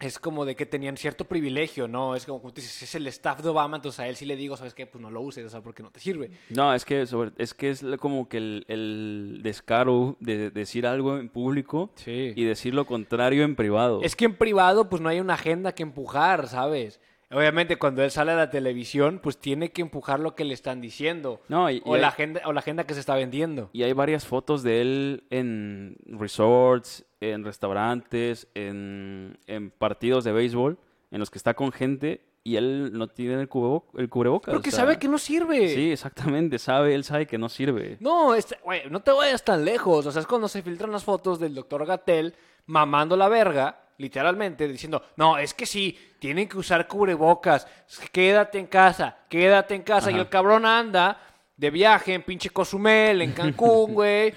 es 0.00 0.18
como 0.18 0.44
de 0.46 0.56
que 0.56 0.64
tenían 0.66 0.96
cierto 0.96 1.26
privilegio, 1.26 1.86
¿no? 1.86 2.16
Es 2.16 2.24
como, 2.24 2.40
como 2.40 2.52
tú 2.54 2.60
dices, 2.62 2.82
es 2.82 2.94
el 2.94 3.06
staff 3.08 3.42
de 3.42 3.50
Obama, 3.50 3.76
entonces 3.76 4.00
a 4.00 4.08
él 4.08 4.16
sí 4.16 4.24
le 4.24 4.34
digo, 4.34 4.56
¿sabes 4.56 4.72
qué? 4.74 4.86
Pues 4.86 5.02
no 5.02 5.10
lo 5.10 5.20
uses, 5.20 5.44
o 5.44 5.48
sea, 5.50 5.60
porque 5.60 5.82
no 5.82 5.90
te 5.90 6.00
sirve. 6.00 6.30
No, 6.48 6.72
es 6.74 6.84
que, 6.86 7.04
sobre- 7.06 7.32
es, 7.36 7.52
que 7.52 7.70
es 7.70 7.84
como 8.00 8.28
que 8.28 8.38
el, 8.38 8.64
el 8.68 9.40
descaro 9.42 10.16
de 10.20 10.50
decir 10.50 10.86
algo 10.86 11.18
en 11.18 11.28
público 11.28 11.92
Sí. 11.96 12.32
y 12.34 12.44
decir 12.44 12.74
lo 12.74 12.86
contrario 12.86 13.44
en 13.44 13.56
privado. 13.56 14.00
Es 14.02 14.16
que 14.16 14.24
en 14.24 14.36
privado, 14.36 14.88
pues 14.88 15.02
no 15.02 15.08
hay 15.10 15.20
una 15.20 15.34
agenda 15.34 15.72
que 15.72 15.82
empujar, 15.82 16.48
¿sabes? 16.48 16.98
Obviamente, 17.32 17.76
cuando 17.76 18.02
él 18.02 18.10
sale 18.10 18.32
a 18.32 18.36
la 18.36 18.50
televisión, 18.50 19.20
pues 19.22 19.38
tiene 19.38 19.70
que 19.70 19.82
empujar 19.82 20.18
lo 20.18 20.34
que 20.34 20.44
le 20.44 20.52
están 20.54 20.80
diciendo. 20.80 21.40
No, 21.48 21.70
y- 21.70 21.80
o, 21.84 21.96
y 21.96 22.00
la 22.00 22.08
hay- 22.08 22.12
agenda, 22.12 22.40
o 22.46 22.52
la 22.52 22.58
agenda 22.60 22.84
que 22.84 22.94
se 22.94 23.00
está 23.00 23.14
vendiendo. 23.14 23.70
Y 23.72 23.84
hay 23.84 23.92
varias 23.92 24.26
fotos 24.26 24.62
de 24.64 24.80
él 24.80 25.24
en 25.30 25.96
resorts, 26.06 27.04
en 27.20 27.44
restaurantes, 27.44 28.48
en, 28.54 29.38
en 29.46 29.70
partidos 29.70 30.24
de 30.24 30.32
béisbol, 30.32 30.78
en 31.10 31.18
los 31.20 31.30
que 31.30 31.38
está 31.38 31.54
con 31.54 31.72
gente 31.72 32.22
y 32.42 32.56
él 32.56 32.92
no 32.94 33.08
tiene 33.08 33.34
el, 33.42 33.48
cubrebo- 33.48 33.84
el 33.98 34.08
cubrebocas. 34.08 34.54
Porque 34.54 34.70
o 34.70 34.72
sea, 34.72 34.80
sabe 34.80 34.98
que 34.98 35.08
no 35.08 35.18
sirve. 35.18 35.68
Sí, 35.74 35.92
exactamente, 35.92 36.58
sabe, 36.58 36.94
él 36.94 37.04
sabe 37.04 37.26
que 37.26 37.36
no 37.36 37.48
sirve. 37.50 37.98
No, 38.00 38.34
este, 38.34 38.56
güey, 38.64 38.82
no 38.90 39.00
te 39.00 39.10
vayas 39.12 39.44
tan 39.44 39.64
lejos. 39.64 40.06
O 40.06 40.12
sea, 40.12 40.20
es 40.20 40.26
cuando 40.26 40.48
se 40.48 40.62
filtran 40.62 40.90
las 40.90 41.04
fotos 41.04 41.38
del 41.38 41.54
doctor 41.54 41.84
Gatel 41.84 42.34
mamando 42.66 43.16
la 43.16 43.28
verga, 43.28 43.80
literalmente, 43.98 44.66
diciendo, 44.66 45.02
no, 45.16 45.36
es 45.36 45.52
que 45.52 45.66
sí, 45.66 45.98
tienen 46.18 46.48
que 46.48 46.56
usar 46.56 46.88
cubrebocas, 46.88 47.66
quédate 48.12 48.58
en 48.58 48.66
casa, 48.68 49.18
quédate 49.28 49.74
en 49.74 49.82
casa. 49.82 50.10
Y 50.10 50.14
el 50.14 50.28
cabrón 50.30 50.64
anda 50.64 51.20
de 51.58 51.70
viaje 51.70 52.14
en 52.14 52.22
pinche 52.22 52.48
Cozumel, 52.48 53.20
en 53.20 53.32
Cancún, 53.32 53.92
güey. 53.94 54.32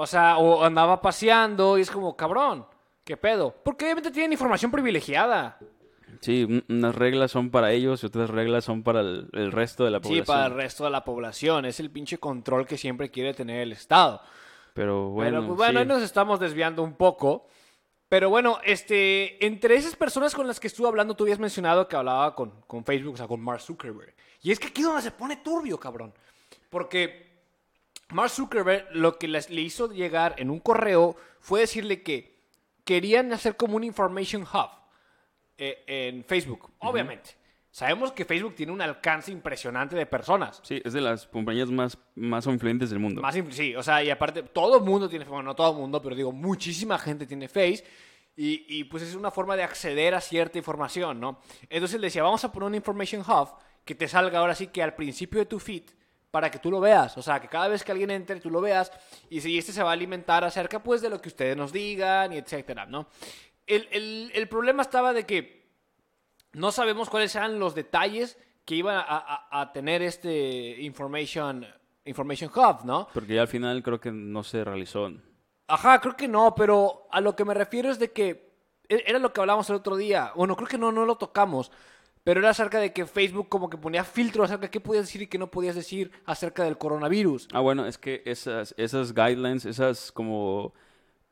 O 0.00 0.06
sea, 0.06 0.38
o 0.38 0.62
andaba 0.64 1.00
paseando 1.02 1.76
y 1.76 1.80
es 1.80 1.90
como, 1.90 2.16
cabrón, 2.16 2.64
¿qué 3.02 3.16
pedo? 3.16 3.52
Porque 3.64 3.84
obviamente 3.86 4.12
tienen 4.12 4.32
información 4.32 4.70
privilegiada. 4.70 5.58
Sí, 6.20 6.44
un- 6.44 6.64
unas 6.68 6.94
reglas 6.94 7.32
son 7.32 7.50
para 7.50 7.72
ellos 7.72 8.02
y 8.02 8.06
otras 8.06 8.30
reglas 8.30 8.64
son 8.64 8.84
para 8.84 9.00
el, 9.00 9.28
el 9.32 9.50
resto 9.50 9.84
de 9.84 9.90
la 9.90 9.98
Sí, 9.98 10.02
población. 10.04 10.26
para 10.26 10.46
el 10.46 10.54
resto 10.54 10.84
de 10.84 10.90
la 10.90 11.04
población. 11.04 11.64
Es 11.64 11.80
el 11.80 11.90
pinche 11.90 12.18
control 12.18 12.64
que 12.64 12.78
siempre 12.78 13.10
quiere 13.10 13.34
tener 13.34 13.60
el 13.60 13.72
Estado. 13.72 14.20
Pero 14.72 15.08
bueno, 15.10 15.38
Pero 15.40 15.46
pues 15.48 15.56
bueno, 15.56 15.72
sí. 15.72 15.78
ahí 15.78 15.86
nos 15.86 16.02
estamos 16.02 16.38
desviando 16.38 16.82
un 16.84 16.94
poco. 16.94 17.48
Pero 18.08 18.30
bueno, 18.30 18.58
este, 18.64 19.44
entre 19.44 19.74
esas 19.74 19.96
personas 19.96 20.32
con 20.34 20.46
las 20.46 20.60
que 20.60 20.68
estuve 20.68 20.86
hablando, 20.88 21.14
tú 21.16 21.24
habías 21.24 21.40
mencionado 21.40 21.88
que 21.88 21.96
hablaba 21.96 22.34
con, 22.36 22.52
con 22.68 22.84
Facebook, 22.84 23.14
o 23.14 23.16
sea, 23.16 23.26
con 23.26 23.40
Mark 23.40 23.60
Zuckerberg. 23.60 24.14
Y 24.42 24.52
es 24.52 24.60
que 24.60 24.68
aquí 24.68 24.80
es 24.80 24.86
donde 24.86 25.02
se 25.02 25.10
pone 25.10 25.36
turbio, 25.38 25.78
cabrón. 25.78 26.14
Porque 26.70 27.27
Mark 28.10 28.30
Zuckerberg 28.30 28.88
lo 28.92 29.18
que 29.18 29.28
les- 29.28 29.50
le 29.50 29.60
hizo 29.60 29.90
llegar 29.92 30.34
en 30.38 30.50
un 30.50 30.60
correo 30.60 31.16
fue 31.40 31.60
decirle 31.60 32.02
que 32.02 32.38
querían 32.84 33.32
hacer 33.32 33.56
como 33.56 33.76
un 33.76 33.84
information 33.84 34.42
hub 34.42 34.70
eh, 35.58 35.84
en 35.86 36.24
Facebook, 36.24 36.70
obviamente. 36.78 37.30
Sabemos 37.70 38.12
que 38.12 38.24
Facebook 38.24 38.54
tiene 38.54 38.72
un 38.72 38.80
alcance 38.80 39.30
impresionante 39.30 39.94
de 39.94 40.06
personas. 40.06 40.60
Sí, 40.64 40.80
es 40.84 40.92
de 40.94 41.00
las 41.00 41.26
compañías 41.26 41.70
más, 41.70 41.98
más 42.14 42.46
influyentes 42.46 42.90
del 42.90 42.98
mundo. 42.98 43.20
Más 43.20 43.36
sí, 43.50 43.76
o 43.76 43.82
sea, 43.82 44.02
y 44.02 44.10
aparte, 44.10 44.42
todo 44.42 44.78
el 44.78 44.84
mundo 44.84 45.08
tiene, 45.08 45.24
bueno, 45.26 45.42
no 45.44 45.54
todo 45.54 45.72
el 45.72 45.76
mundo, 45.78 46.00
pero 46.00 46.16
digo, 46.16 46.32
muchísima 46.32 46.98
gente 46.98 47.26
tiene 47.26 47.46
Face. 47.46 47.84
Y, 48.36 48.64
y, 48.68 48.84
pues 48.84 49.02
es 49.02 49.14
una 49.16 49.30
forma 49.32 49.56
de 49.56 49.64
acceder 49.64 50.14
a 50.14 50.20
cierta 50.20 50.58
información, 50.58 51.18
¿no? 51.20 51.40
Entonces 51.68 52.00
le 52.00 52.06
decía, 52.06 52.22
vamos 52.22 52.42
a 52.44 52.52
poner 52.52 52.68
un 52.68 52.74
Information 52.76 53.20
Hub 53.20 53.48
que 53.84 53.96
te 53.96 54.06
salga 54.06 54.38
ahora 54.38 54.54
sí 54.54 54.68
que 54.68 54.80
al 54.80 54.94
principio 54.94 55.40
de 55.40 55.46
tu 55.46 55.58
feed 55.58 55.82
para 56.30 56.50
que 56.50 56.58
tú 56.58 56.70
lo 56.70 56.80
veas. 56.80 57.16
O 57.16 57.22
sea, 57.22 57.40
que 57.40 57.48
cada 57.48 57.68
vez 57.68 57.82
que 57.84 57.92
alguien 57.92 58.10
entre 58.10 58.40
tú 58.40 58.50
lo 58.50 58.60
veas 58.60 58.92
y 59.30 59.40
si 59.40 59.56
este 59.58 59.72
se 59.72 59.82
va 59.82 59.90
a 59.90 59.92
alimentar 59.94 60.44
acerca 60.44 60.82
pues 60.82 61.00
de 61.00 61.10
lo 61.10 61.20
que 61.20 61.28
ustedes 61.28 61.56
nos 61.56 61.72
digan 61.72 62.32
y 62.32 62.36
etcétera, 62.38 62.86
¿no? 62.86 63.06
El, 63.66 63.88
el- 63.92 64.30
el 64.34 64.48
problema 64.48 64.82
estaba 64.82 65.12
de 65.12 65.24
que 65.26 65.68
no 66.52 66.72
sabemos 66.72 67.10
cuáles 67.10 67.34
eran 67.34 67.58
los 67.58 67.74
detalles 67.74 68.38
que 68.64 68.74
iba 68.74 69.00
a, 69.00 69.18
a- 69.50 69.60
a 69.60 69.72
tener 69.72 70.02
este 70.02 70.76
Information, 70.82 71.66
information 72.04 72.50
Hub, 72.54 72.84
¿no? 72.84 73.08
Porque 73.14 73.34
ya 73.34 73.42
al 73.42 73.48
final 73.48 73.82
creo 73.82 74.00
que 74.00 74.10
no 74.12 74.42
se 74.42 74.64
realizó. 74.64 75.10
Ajá, 75.66 76.00
creo 76.00 76.16
que 76.16 76.28
no, 76.28 76.54
pero 76.54 77.08
a 77.10 77.20
lo 77.20 77.36
que 77.36 77.44
me 77.44 77.52
refiero 77.54 77.90
es 77.90 77.98
de 77.98 78.10
que 78.12 78.52
e- 78.88 79.04
era 79.06 79.18
lo 79.18 79.32
que 79.32 79.40
hablábamos 79.40 79.68
el 79.70 79.76
otro 79.76 79.96
día. 79.96 80.32
Bueno, 80.34 80.56
creo 80.56 80.68
que 80.68 80.78
no, 80.78 80.90
no 80.92 81.04
lo 81.04 81.16
tocamos, 81.16 81.70
pero 82.28 82.40
era 82.40 82.50
acerca 82.50 82.78
de 82.78 82.92
que 82.92 83.06
Facebook 83.06 83.48
como 83.48 83.70
que 83.70 83.78
ponía 83.78 84.04
filtros 84.04 84.44
acerca 84.44 84.66
de 84.66 84.70
qué 84.70 84.80
podías 84.80 85.06
decir 85.06 85.22
y 85.22 85.28
qué 85.28 85.38
no 85.38 85.46
podías 85.50 85.74
decir 85.74 86.10
acerca 86.26 86.62
del 86.62 86.76
coronavirus. 86.76 87.48
Ah, 87.54 87.60
bueno, 87.60 87.86
es 87.86 87.96
que 87.96 88.20
esas, 88.26 88.74
esas 88.76 89.14
guidelines, 89.14 89.64
esas 89.64 90.12
como 90.12 90.74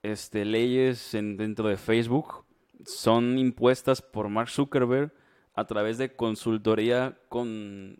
este, 0.02 0.46
leyes 0.46 1.12
en- 1.12 1.36
dentro 1.36 1.68
de 1.68 1.76
Facebook 1.76 2.46
son 2.86 3.38
impuestas 3.38 4.00
por 4.00 4.30
Mark 4.30 4.48
Zuckerberg 4.48 5.12
a 5.54 5.66
través 5.66 5.98
de 5.98 6.16
consultoría 6.16 7.18
con, 7.28 7.98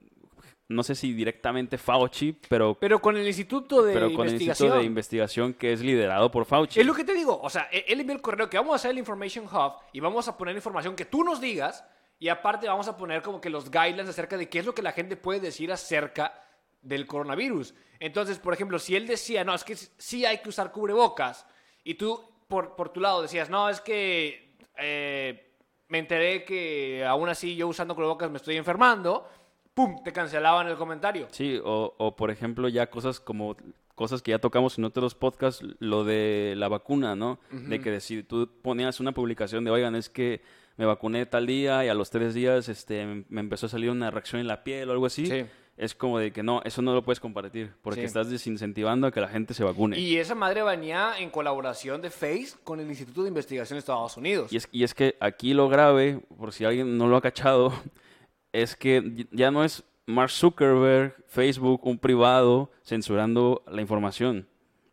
no 0.69 0.83
sé 0.83 0.95
si 0.95 1.13
directamente 1.13 1.77
Fauci, 1.77 2.39
pero, 2.49 2.79
Pero 2.81 3.03
con 3.03 3.15
el 3.19 3.27
Instituto 3.27 3.83
de 3.83 3.93
pero 3.93 4.15
con 4.15 4.27
el. 4.27 4.41
Instituto 4.41 4.79
de 4.79 4.85
Investigación 4.85 5.53
que 5.53 5.75
es 5.75 5.83
liderado 5.83 6.31
por 6.31 6.47
Fauci. 6.47 6.81
Es 6.81 6.87
lo 6.87 6.95
que 6.95 7.05
te 7.05 7.13
digo, 7.13 7.39
o 7.43 7.51
sea, 7.51 7.69
e- 7.71 7.85
él 7.89 8.01
envió 8.01 8.17
el 8.17 8.23
correo 8.23 8.49
que 8.49 8.57
vamos 8.57 8.73
a 8.73 8.77
hacer 8.77 8.93
el 8.93 8.99
Information 8.99 9.45
Hub 9.45 9.73
y 9.93 10.01
vamos 10.01 10.29
a 10.29 10.39
poner 10.39 10.57
información 10.57 10.97
que 10.97 11.05
tú 11.05 11.23
nos 11.23 11.43
digas 11.43 11.85
y 12.19 12.29
aparte 12.29 12.67
vamos 12.67 12.89
a 12.89 12.97
poner 12.97 13.23
como 13.23 13.41
que 13.41 13.51
los 13.51 13.71
guidelines 13.71 14.09
acerca 14.09 14.37
de 14.37 14.49
qué 14.49 14.61
es 14.61 14.67
lo 14.67 14.75
que 14.75 14.83
la 14.83 14.93
gente 14.93 15.17
puede 15.17 15.41
decir 15.41 15.71
acerca 15.71 16.43
del 16.83 17.07
coronavirus. 17.07 17.75
Entonces, 17.99 18.39
por 18.39 18.55
ejemplo, 18.55 18.79
si 18.79 18.97
él 18.97 19.07
decía, 19.07 19.45
no, 19.45 19.55
es 19.55 19.65
que 19.65 19.77
sí 19.77 20.25
hay 20.25 20.39
que 20.39 20.49
usar 20.49 20.73
cubrebocas 20.73 21.47
y 21.85 21.95
tú 21.95 22.21
por, 22.49 22.77
por 22.77 22.91
tu 22.91 23.01
lado 23.01 23.23
decías, 23.23 23.51
no, 23.51 23.69
es 23.69 23.81
que 23.81 24.57
eh, 24.79 25.53
me 25.89 25.99
enteré 25.99 26.45
que 26.45 27.05
aún 27.05 27.29
así 27.29 27.57
yo 27.57 27.69
usando 27.69 27.95
cubrebocas 27.95 28.31
me 28.31 28.37
estoy 28.37 28.57
enfermando, 28.57 29.29
¡pum! 29.75 30.03
Te 30.03 30.13
cancelaban 30.13 30.69
el 30.69 30.77
comentario. 30.77 31.29
Sí, 31.31 31.61
o, 31.63 31.95
o 31.99 32.17
por 32.17 32.31
ejemplo 32.31 32.69
ya 32.69 32.89
cosas 32.89 33.21
como 33.21 33.57
cosas 33.97 34.23
que 34.23 34.31
ya 34.31 34.39
tocamos 34.39 34.79
en 34.79 34.85
otros 34.85 35.15
podcasts, 35.15 35.65
lo 35.79 36.05
de 36.05 36.55
la 36.57 36.69
vacuna, 36.69 37.17
¿no? 37.17 37.41
De 37.51 37.81
que 37.81 37.99
si 38.01 38.23
tú 38.23 38.49
ponías 38.63 39.01
una 39.01 39.13
publicación 39.13 39.65
de, 39.65 39.71
oigan, 39.71 39.97
es 39.97 40.11
que 40.11 40.43
me 40.77 40.85
vacuné 40.87 41.27
tal 41.27 41.47
día 41.47 41.85
y 41.85 41.89
a 41.89 41.95
los 41.95 42.11
tres 42.11 42.35
días 42.35 42.69
este, 42.69 43.25
me 43.29 43.41
empezó 43.41 43.67
a 43.67 43.69
salir 43.69 43.91
una 43.91 44.11
reacción 44.11 44.41
en 44.41 44.47
la 44.47 44.63
piel 44.65 44.89
o 44.89 44.93
algo 44.93 45.07
así, 45.07 45.27
Sí. 45.27 45.45
es 45.77 45.95
como 45.95 46.19
de 46.19 46.33
que 46.33 46.43
no, 46.43 46.61
eso 46.65 46.83
no 46.83 46.95
lo 46.95 47.03
puedes 47.03 47.21
compartir, 47.21 47.73
porque 47.83 48.01
Sí. 48.01 48.07
estás 48.07 48.31
desincentivando 48.31 49.07
a 49.07 49.11
que 49.13 49.21
la 49.21 49.29
gente 49.29 49.55
se 49.55 49.65
vacune. 49.65 49.99
Y 49.99 50.17
esa 50.19 50.35
madre 50.35 50.63
venía 50.63 51.15
en 51.19 51.31
colaboración 51.31 52.01
de 52.03 52.11
Face 52.11 52.55
con 52.65 52.81
el 52.81 52.89
Instituto 52.89 53.23
de 53.23 53.29
Investigación 53.29 53.77
de 53.77 53.81
Estados 53.81 54.17
Unidos. 54.17 54.53
Y 54.53 54.57
es, 54.59 54.69
y 54.73 54.85
es 54.85 54.95
que 54.95 55.17
aquí 55.21 55.55
lo 55.55 55.69
grave, 55.69 56.21
por 56.39 56.53
si 56.53 56.65
alguien 56.65 56.97
no 56.99 57.07
lo 57.09 57.17
ha 57.17 57.23
cachado, 57.23 57.73
es 58.53 58.77
que 58.77 59.27
ya 59.33 59.51
no 59.51 59.65
es 59.65 59.83
Mark 60.07 60.31
Zuckerberg, 60.31 61.17
Facebook, 61.27 61.81
un 61.85 61.99
privado 61.99 62.71
censurando 62.85 63.63
la 63.67 63.81
información. 63.83 64.47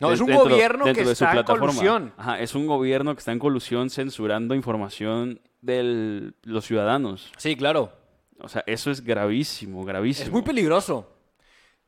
No, 0.04 0.10
De- 0.10 0.16
es 0.16 0.22
un 0.22 0.28
dentro- 0.28 0.50
gobierno 0.50 0.86
que 0.86 0.94
de 0.94 1.06
su 1.06 1.12
está 1.24 1.32
en 1.40 1.44
colusión. 1.46 2.14
Ajá, 2.18 2.40
es 2.40 2.54
un 2.56 2.68
gobierno 2.68 3.16
que 3.16 3.20
está 3.20 3.32
en 3.32 3.40
colusión 3.40 3.90
censurando 3.90 4.54
información 4.54 5.40
de 5.62 6.34
los 6.44 6.66
ciudadanos. 6.66 7.32
Sí, 7.38 7.56
claro. 7.56 7.92
O 8.40 8.50
sea, 8.50 8.64
eso 8.68 8.92
es 8.92 9.02
gravísimo, 9.02 9.84
gravísimo. 9.86 10.26
Es 10.26 10.32
muy 10.32 10.42
peligroso. 10.42 11.10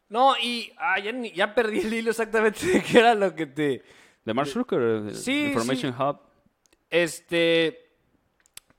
No, 0.07 0.35
y 0.41 0.71
ah, 0.77 0.95
ya, 0.99 1.53
perdí 1.53 1.79
el 1.79 1.93
hilo 1.93 2.11
exactamente 2.11 2.65
de 2.65 2.81
qué 2.83 2.99
era 2.99 3.13
lo 3.15 3.35
que 3.35 3.47
te... 3.47 3.83
De 4.23 4.33
Mark 4.33 4.47
Zuckerberg, 4.47 5.09
el 5.09 5.15
Sí, 5.15 5.47
Information 5.47 5.93
Hub. 5.99 6.19
Este... 6.89 7.81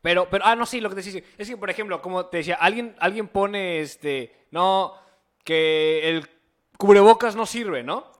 Pero, 0.01 0.29
pero, 0.31 0.44
ah, 0.46 0.55
no, 0.55 0.66
sí, 0.66 0.81
lo 0.81 0.88
que 0.88 0.94
te 0.94 1.03
decía. 1.03 1.22
Es 1.37 1.49
que, 1.49 1.57
por 1.57 1.68
ejemplo, 1.68 2.01
como 2.01 2.27
te 2.27 2.38
decía, 2.38 2.55
alguien, 2.55 2.94
alguien 3.01 3.27
pone, 3.27 3.81
este, 3.81 4.33
no, 4.53 4.94
que 5.42 6.09
el 6.09 6.29
cubrebocas 6.79 7.35
no 7.35 7.44
sirve, 7.44 7.83
¿no? 7.83 8.12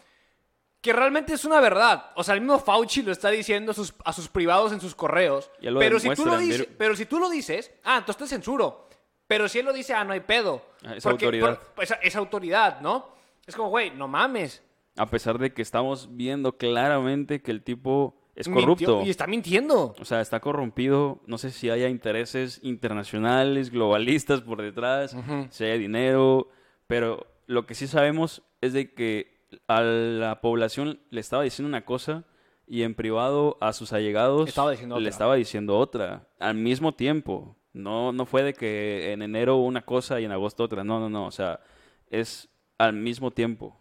Que 0.87 0.93
realmente 0.93 1.35
es 1.35 1.45
una 1.45 1.61
verdad. 1.61 2.13
O 2.15 2.23
sea, 2.23 2.35
el 2.37 2.41
mismo 2.41 2.61
Fauci 2.61 3.03
lo 3.03 3.11
está 3.11 3.29
diciendo 3.29 3.73
a 3.73 3.75
sus, 3.75 3.93
a 4.05 4.13
sus 4.13 4.29
privados 4.29 4.71
en 4.73 4.81
sus 4.81 4.95
correos. 4.95 5.51
Pero 5.61 5.99
si, 5.99 6.09
tú 6.11 6.25
lo 6.25 6.39
dices, 6.39 6.61
mira. 6.61 6.73
pero 6.79 6.95
si 6.95 7.07
tú 7.07 7.19
lo 7.19 7.29
dices, 7.29 7.73
ah, 7.83 7.97
entonces 7.99 8.23
te 8.23 8.29
censuro. 8.29 8.89
Pero 9.27 9.49
si 9.49 9.59
él 9.59 9.65
lo 9.65 9.73
dice, 9.73 9.95
ah, 9.95 10.05
no 10.05 10.13
hay 10.13 10.21
pedo. 10.21 10.63
Ah, 10.85 10.95
es 10.95 11.03
Porque- 11.03 11.25
autoridad. 11.25 11.59
por- 11.75 11.83
esa, 11.83 11.97
esa 11.97 12.21
autoridad, 12.21 12.81
¿no? 12.83 13.09
Es 13.45 13.57
como, 13.57 13.69
güey, 13.69 13.91
no 13.91 14.07
mames. 14.07 14.63
A 14.97 15.07
pesar 15.07 15.39
de 15.41 15.53
que 15.53 15.61
estamos 15.61 16.09
viendo 16.17 16.57
claramente 16.57 17.43
que 17.43 17.51
el 17.51 17.65
tipo 17.65 18.17
es 18.37 18.47
Mintió- 18.47 18.61
corrupto. 18.61 19.03
Y 19.05 19.11
está 19.11 19.27
mintiendo. 19.27 19.93
O 19.99 20.05
sea, 20.05 20.21
está 20.21 20.39
corrompido. 20.39 21.21
No 21.27 21.37
sé 21.37 21.51
si 21.51 21.69
haya 21.69 21.89
intereses 21.89 22.61
internacionales, 22.63 23.71
globalistas 23.71 24.41
por 24.43 24.63
detrás, 24.63 25.17
si 25.51 25.65
haya 25.65 25.79
dinero. 25.79 26.49
Pero 26.87 27.27
lo 27.47 27.67
que 27.67 27.75
sí 27.75 27.89
sabemos 27.89 28.43
es 28.61 28.73
de 28.73 28.95
que 28.95 29.36
a 29.69 29.81
la 29.81 30.41
población 30.41 31.01
le 31.11 31.21
estaba 31.21 31.43
diciendo 31.43 31.69
una 31.69 31.85
cosa 31.85 32.25
y 32.67 32.83
en 32.83 32.95
privado 32.95 33.59
a 33.61 33.73
sus 33.73 33.93
allegados 33.93 34.49
Estaba 34.49 34.73
le 34.75 35.09
estaba 35.09 35.37
diciendo 35.37 35.79
otra. 35.79 36.29
Al 36.39 36.55
mismo 36.55 36.95
tiempo. 36.95 37.57
No, 37.73 38.13
no 38.13 38.27
fue 38.27 38.43
de 38.43 38.55
que 38.55 39.13
en 39.13 39.23
enero 39.23 39.57
una 39.57 39.83
cosa 39.83 40.21
y 40.21 40.25
en 40.25 40.33
agosto 40.33 40.65
otra. 40.65 40.83
No, 40.83 40.99
no, 40.99 41.09
no. 41.09 41.27
O 41.27 41.31
sea, 41.31 41.61
es 42.09 42.49
al 42.79 42.95
mismo 42.95 43.31
tiempo. 43.31 43.79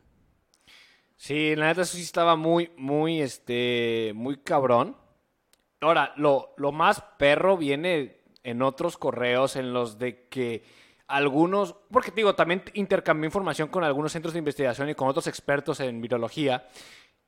Sí, 1.16 1.56
la 1.56 1.68
neta 1.68 1.82
eso 1.82 1.96
sí 1.96 2.04
estaba 2.04 2.36
muy, 2.36 2.72
muy, 2.78 3.22
este, 3.22 4.12
muy 4.16 4.38
cabrón. 4.38 4.98
Ahora, 5.80 6.14
lo, 6.18 6.54
lo 6.58 6.72
más 6.72 7.02
perro 7.18 7.58
viene 7.58 8.22
en 8.44 8.62
otros 8.62 8.98
correos 8.98 9.56
en 9.56 9.74
los 9.74 9.98
de 9.98 10.28
que 10.28 10.64
algunos, 11.08 11.76
porque 11.92 12.12
digo, 12.12 12.36
también 12.36 12.64
intercambié 12.74 13.28
información 13.28 13.68
con 13.68 13.84
algunos 13.84 14.12
centros 14.12 14.34
de 14.34 14.40
investigación 14.40 14.90
y 14.90 14.96
con 14.96 15.08
otros 15.08 15.28
expertos 15.28 15.80
en 15.80 16.02
virología, 16.02 16.68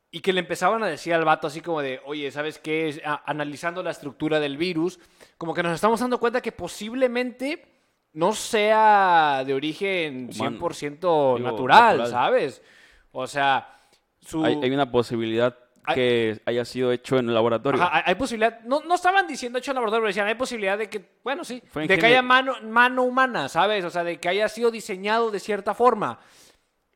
y 0.10 0.22
que 0.22 0.34
le 0.34 0.40
empezaban 0.40 0.82
a 0.84 0.88
decir 0.88 1.14
al 1.14 1.26
vato 1.26 1.48
así 1.48 1.62
como 1.62 1.82
de, 1.82 2.00
oye, 2.06 2.32
¿sabes 2.32 2.60
qué? 2.60 3.02
Analizando 3.26 3.84
la 3.84 3.92
estructura 3.92 4.40
del 4.40 4.58
virus, 4.58 5.00
como 5.38 5.54
que 5.54 5.64
nos 5.64 5.74
estamos 5.74 6.00
dando 6.00 6.20
cuenta 6.20 6.42
que 6.42 6.52
posiblemente 6.52 7.66
no 8.14 8.34
sea 8.34 9.44
de 9.46 9.54
origen 9.54 10.30
Humano. 10.34 10.60
100% 10.60 10.90
Digo, 10.90 11.40
natural, 11.40 11.98
natural. 11.98 12.10
¿sabes? 12.10 12.64
O 13.12 13.28
sea, 13.28 13.80
su... 14.22 14.44
Hay, 14.44 14.60
hay 14.62 14.72
una 14.72 14.90
posibilidad 14.90 15.56
que 15.96 16.42
haya 16.46 16.66
sido 16.66 16.92
hecho 16.92 17.18
en 17.18 17.28
el 17.30 17.34
laboratorio. 17.34 17.82
Ajá, 17.82 18.04
hay- 18.06 18.16
posibilidad, 18.16 18.60
no, 18.62 18.82
no 18.82 18.96
estaban 18.96 19.28
diciendo 19.28 19.60
hecho 19.60 19.72
en 19.72 19.76
laboratorio, 19.76 20.02
pero 20.04 20.08
decían, 20.08 20.28
hay 20.28 20.36
posibilidad 20.36 20.78
de 20.78 20.90
que, 20.90 21.04
bueno, 21.24 21.44
sí, 21.44 21.62
Fue 21.68 21.88
de 21.88 21.98
que 21.98 22.06
haya 22.06 22.22
mano, 22.22 22.56
mano 22.64 23.04
humana, 23.04 23.50
¿sabes? 23.50 23.84
O 23.86 23.90
sea, 23.90 24.04
de 24.04 24.20
que 24.20 24.30
haya 24.30 24.48
sido 24.50 24.72
diseñado 24.72 25.32
de 25.32 25.40
cierta 25.40 25.74
forma. 25.74 26.20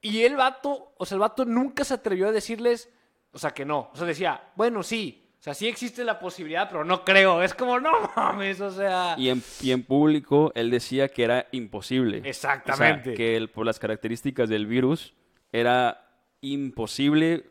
Y 0.01 0.23
el 0.23 0.35
vato, 0.35 0.93
o 0.97 1.05
sea, 1.05 1.15
el 1.15 1.19
vato 1.21 1.45
nunca 1.45 1.83
se 1.83 1.93
atrevió 1.93 2.27
a 2.29 2.31
decirles, 2.31 2.89
o 3.31 3.37
sea, 3.39 3.51
que 3.51 3.65
no. 3.65 3.89
O 3.93 3.95
sea, 3.97 4.05
decía, 4.07 4.41
bueno, 4.55 4.81
sí, 4.83 5.29
o 5.39 5.43
sea, 5.43 5.53
sí 5.53 5.67
existe 5.67 6.03
la 6.03 6.19
posibilidad, 6.19 6.67
pero 6.69 6.83
no 6.83 7.03
creo. 7.05 7.41
Es 7.43 7.53
como, 7.53 7.79
no 7.79 7.91
mames, 8.15 8.59
o 8.61 8.71
sea... 8.71 9.15
Y 9.17 9.29
en, 9.29 9.41
y 9.61 9.71
en 9.71 9.83
público 9.83 10.51
él 10.55 10.69
decía 10.71 11.07
que 11.09 11.23
era 11.23 11.47
imposible. 11.51 12.21
Exactamente. 12.25 13.01
O 13.01 13.03
sea, 13.03 13.13
que 13.15 13.37
el- 13.37 13.49
por 13.49 13.65
las 13.65 13.79
características 13.79 14.49
del 14.49 14.65
virus 14.67 15.13
era 15.51 16.07
imposible 16.41 17.50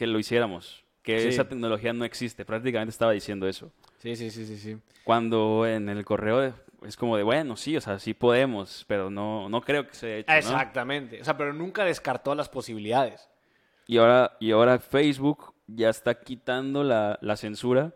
que 0.00 0.06
lo 0.06 0.18
hiciéramos. 0.18 0.82
Que 1.02 1.20
Sí. 1.20 1.28
esa 1.28 1.46
tecnología 1.46 1.92
no 1.92 2.06
existe. 2.06 2.46
Prácticamente 2.46 2.88
estaba 2.90 3.12
diciendo 3.12 3.46
eso. 3.46 3.70
Sí, 3.98 4.16
sí, 4.16 4.30
sí, 4.30 4.46
sí, 4.46 4.56
sí. 4.56 4.78
Cuando 5.04 5.66
en 5.66 5.90
el 5.90 6.06
correo 6.06 6.54
es 6.86 6.96
como 6.96 7.18
de, 7.18 7.22
bueno, 7.22 7.54
sí, 7.54 7.76
o 7.76 7.82
sea, 7.82 7.98
sí 7.98 8.14
podemos, 8.14 8.86
pero 8.88 9.10
no, 9.10 9.50
no 9.50 9.60
creo 9.60 9.86
que 9.86 9.94
se 9.94 10.20
hecho, 10.20 10.32
¿no? 10.32 10.38
Exactamente. 10.38 11.20
O 11.20 11.24
sea, 11.24 11.36
pero 11.36 11.52
nunca 11.52 11.84
descartó 11.84 12.34
las 12.34 12.48
posibilidades. 12.48 13.28
Y 13.86 13.98
ahora, 13.98 14.38
y 14.40 14.52
ahora 14.52 14.78
Facebook 14.78 15.52
ya 15.66 15.90
está 15.90 16.14
quitando 16.18 16.82
la, 16.82 17.18
la 17.20 17.36
censura 17.36 17.92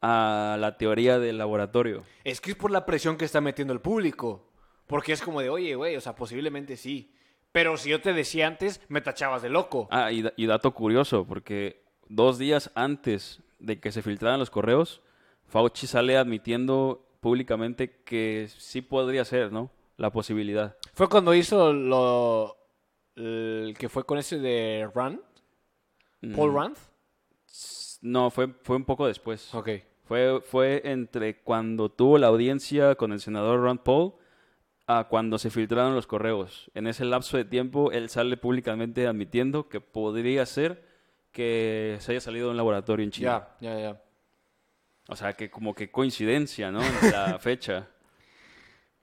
a 0.00 0.56
la 0.60 0.76
teoría 0.78 1.18
del 1.18 1.38
laboratorio. 1.38 2.04
Es 2.22 2.40
que 2.40 2.52
es 2.52 2.56
por 2.56 2.70
la 2.70 2.86
presión 2.86 3.16
que 3.16 3.24
está 3.24 3.40
metiendo 3.40 3.72
el 3.74 3.80
público. 3.80 4.48
Porque 4.86 5.12
es 5.12 5.20
como 5.22 5.40
de, 5.40 5.48
oye, 5.50 5.74
güey, 5.74 5.96
o 5.96 6.00
sea, 6.00 6.14
posiblemente 6.14 6.76
sí. 6.76 7.10
Pero 7.52 7.76
si 7.76 7.90
yo 7.90 8.00
te 8.00 8.12
decía 8.12 8.46
antes, 8.46 8.80
me 8.88 9.00
tachabas 9.00 9.42
de 9.42 9.48
loco. 9.48 9.88
Ah, 9.90 10.12
y, 10.12 10.22
da- 10.22 10.32
y 10.36 10.46
dato 10.46 10.72
curioso, 10.72 11.26
porque 11.26 11.82
dos 12.08 12.38
días 12.38 12.70
antes 12.74 13.40
de 13.58 13.80
que 13.80 13.90
se 13.92 14.02
filtraran 14.02 14.38
los 14.38 14.50
correos, 14.50 15.02
Fauci 15.46 15.86
sale 15.86 16.16
admitiendo 16.16 17.06
públicamente 17.20 18.02
que 18.04 18.48
sí 18.58 18.82
podría 18.82 19.24
ser, 19.24 19.50
¿no? 19.50 19.70
La 19.96 20.10
posibilidad. 20.12 20.76
Fue 20.94 21.08
cuando 21.08 21.34
hizo 21.34 21.72
lo. 21.72 22.54
El 23.16 23.74
que 23.78 23.88
fue 23.88 24.04
con 24.04 24.18
ese 24.18 24.38
de 24.38 24.88
Rand. 24.94 25.20
Paul 26.34 26.52
Mm, 26.52 26.56
Rand. 26.56 26.76
No, 28.02 28.30
fue, 28.30 28.48
fue 28.62 28.76
un 28.76 28.84
poco 28.84 29.06
después. 29.06 29.52
Ok. 29.54 29.70
Fue, 30.04 30.40
fue 30.44 30.82
entre 30.84 31.40
cuando 31.42 31.88
tuvo 31.90 32.16
la 32.18 32.28
audiencia 32.28 32.94
con 32.94 33.12
el 33.12 33.20
senador 33.20 33.60
Ron 33.60 33.78
Paul 33.78 34.14
a 34.88 35.04
cuando 35.04 35.38
se 35.38 35.50
filtraron 35.50 35.94
los 35.94 36.06
correos. 36.06 36.70
En 36.74 36.86
ese 36.86 37.04
lapso 37.04 37.36
de 37.36 37.44
tiempo, 37.44 37.92
él 37.92 38.08
sale 38.08 38.38
públicamente 38.38 39.06
admitiendo 39.06 39.68
que 39.68 39.80
podría 39.80 40.46
ser 40.46 40.82
que 41.30 41.98
se 42.00 42.12
haya 42.12 42.22
salido 42.22 42.46
de 42.46 42.52
un 42.52 42.56
laboratorio 42.56 43.04
en 43.04 43.10
China. 43.10 43.48
Ya, 43.60 43.74
ya, 43.74 43.80
ya. 43.80 44.02
O 45.08 45.14
sea, 45.14 45.34
que 45.34 45.50
como 45.50 45.74
que 45.74 45.90
coincidencia, 45.90 46.70
¿no? 46.70 46.82
En 46.82 47.12
la 47.12 47.38
fecha. 47.40 47.86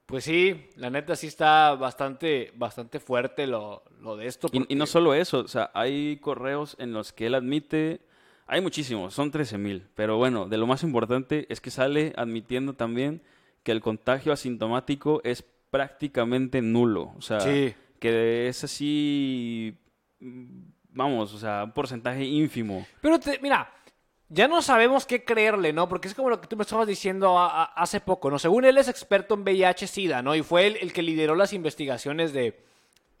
Pues 0.06 0.24
sí, 0.24 0.70
la 0.74 0.90
neta 0.90 1.14
sí 1.14 1.28
está 1.28 1.76
bastante, 1.76 2.52
bastante 2.56 2.98
fuerte 2.98 3.46
lo, 3.46 3.84
lo 4.00 4.16
de 4.16 4.26
esto. 4.26 4.48
Y, 4.52 4.72
y 4.72 4.74
no 4.74 4.86
solo 4.86 5.14
eso, 5.14 5.38
o 5.38 5.48
sea, 5.48 5.70
hay 5.72 6.16
correos 6.16 6.74
en 6.80 6.92
los 6.92 7.12
que 7.12 7.26
él 7.26 7.34
admite, 7.36 8.00
hay 8.48 8.60
muchísimos, 8.60 9.14
son 9.14 9.30
13.000, 9.30 9.82
pero 9.94 10.16
bueno, 10.16 10.46
de 10.48 10.58
lo 10.58 10.66
más 10.66 10.82
importante 10.82 11.46
es 11.48 11.60
que 11.60 11.70
sale 11.70 12.12
admitiendo 12.16 12.74
también 12.74 13.22
que 13.64 13.72
el 13.72 13.80
contagio 13.80 14.32
asintomático 14.32 15.20
es 15.24 15.44
prácticamente 15.70 16.62
nulo, 16.62 17.12
o 17.16 17.22
sea, 17.22 17.40
Sí. 17.40 17.74
que 17.98 18.48
es 18.48 18.64
así, 18.64 19.74
mm, 20.20 20.44
vamos, 20.90 21.34
o 21.34 21.38
sea, 21.38 21.64
un 21.64 21.72
porcentaje 21.72 22.24
ínfimo. 22.24 22.86
Pero 23.00 23.18
te- 23.18 23.38
mira, 23.40 23.70
ya 24.28 24.48
no 24.48 24.60
sabemos 24.62 25.06
qué 25.06 25.24
creerle, 25.24 25.72
¿no? 25.72 25.88
Porque 25.88 26.08
es 26.08 26.14
como 26.14 26.30
lo 26.30 26.40
que 26.40 26.48
tú 26.48 26.56
me 26.56 26.62
estabas 26.62 26.86
diciendo 26.86 27.38
a- 27.38 27.62
a- 27.62 27.64
hace 27.64 28.00
poco, 28.00 28.30
¿no? 28.30 28.38
Según 28.38 28.64
él 28.64 28.76
es 28.78 28.88
experto 28.88 29.34
en 29.34 29.42
VIH-Sida, 29.42 30.22
¿no? 30.22 30.34
Y 30.34 30.42
fue 30.42 30.66
él 30.66 30.78
el 30.80 30.92
que 30.92 31.02
lideró 31.02 31.34
las 31.34 31.52
investigaciones 31.52 32.32
de, 32.32 32.58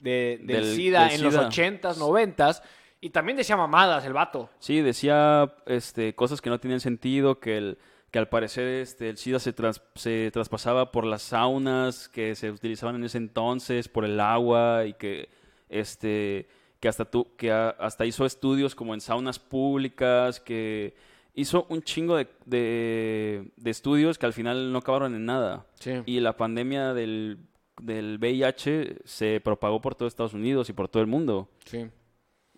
de- 0.00 0.38
del, 0.42 0.46
Del- 0.64 0.74
SIDA 0.76 1.04
del 1.06 1.14
en 1.14 1.22
los 1.22 1.34
SIDA. 1.34 1.48
80s, 1.48 1.98
90s. 1.98 2.62
Y 3.00 3.10
también 3.10 3.36
decía 3.36 3.56
mamadas 3.56 4.04
el 4.06 4.14
vato. 4.14 4.48
Sí, 4.58 4.80
decía 4.80 5.52
este, 5.66 6.14
cosas 6.14 6.40
que 6.40 6.50
no 6.50 6.58
tenían 6.58 6.80
sentido, 6.80 7.38
que, 7.38 7.58
el, 7.58 7.78
que 8.16 8.20
al 8.20 8.30
parecer 8.30 8.66
este, 8.66 9.10
el 9.10 9.18
SIDA 9.18 9.38
se, 9.38 9.52
tras- 9.54 9.82
se 9.94 10.30
traspasaba 10.32 10.90
por 10.90 11.04
las 11.04 11.20
saunas 11.20 12.08
que 12.08 12.34
se 12.34 12.50
utilizaban 12.50 12.96
en 12.96 13.04
ese 13.04 13.18
entonces, 13.18 13.88
por 13.88 14.06
el 14.06 14.18
agua 14.20 14.86
y 14.86 14.94
que, 14.94 15.28
este, 15.68 16.48
que, 16.80 16.88
hasta, 16.88 17.04
tu, 17.04 17.36
que 17.36 17.52
a- 17.52 17.68
hasta 17.78 18.06
hizo 18.06 18.24
estudios 18.24 18.74
como 18.74 18.94
en 18.94 19.02
saunas 19.02 19.38
públicas, 19.38 20.40
que 20.40 20.94
hizo 21.34 21.66
un 21.68 21.82
chingo 21.82 22.16
de, 22.16 22.26
de- 22.46 23.50
de 23.54 23.70
estudios 23.70 24.16
que 24.16 24.24
al 24.24 24.32
final 24.32 24.72
no 24.72 24.78
acabaron 24.78 25.14
en 25.14 25.26
nada. 25.26 25.66
Sí. 25.78 25.92
Y 26.06 26.20
la 26.20 26.38
pandemia 26.38 26.94
del, 26.94 27.36
del 27.82 28.16
VIH 28.18 29.00
se 29.04 29.42
propagó 29.44 29.82
por 29.82 29.94
todo 29.94 30.08
Estados 30.08 30.32
Unidos 30.32 30.70
y 30.70 30.72
por 30.72 30.88
todo 30.88 31.02
el 31.02 31.06
mundo. 31.06 31.50
Sí. 31.66 31.86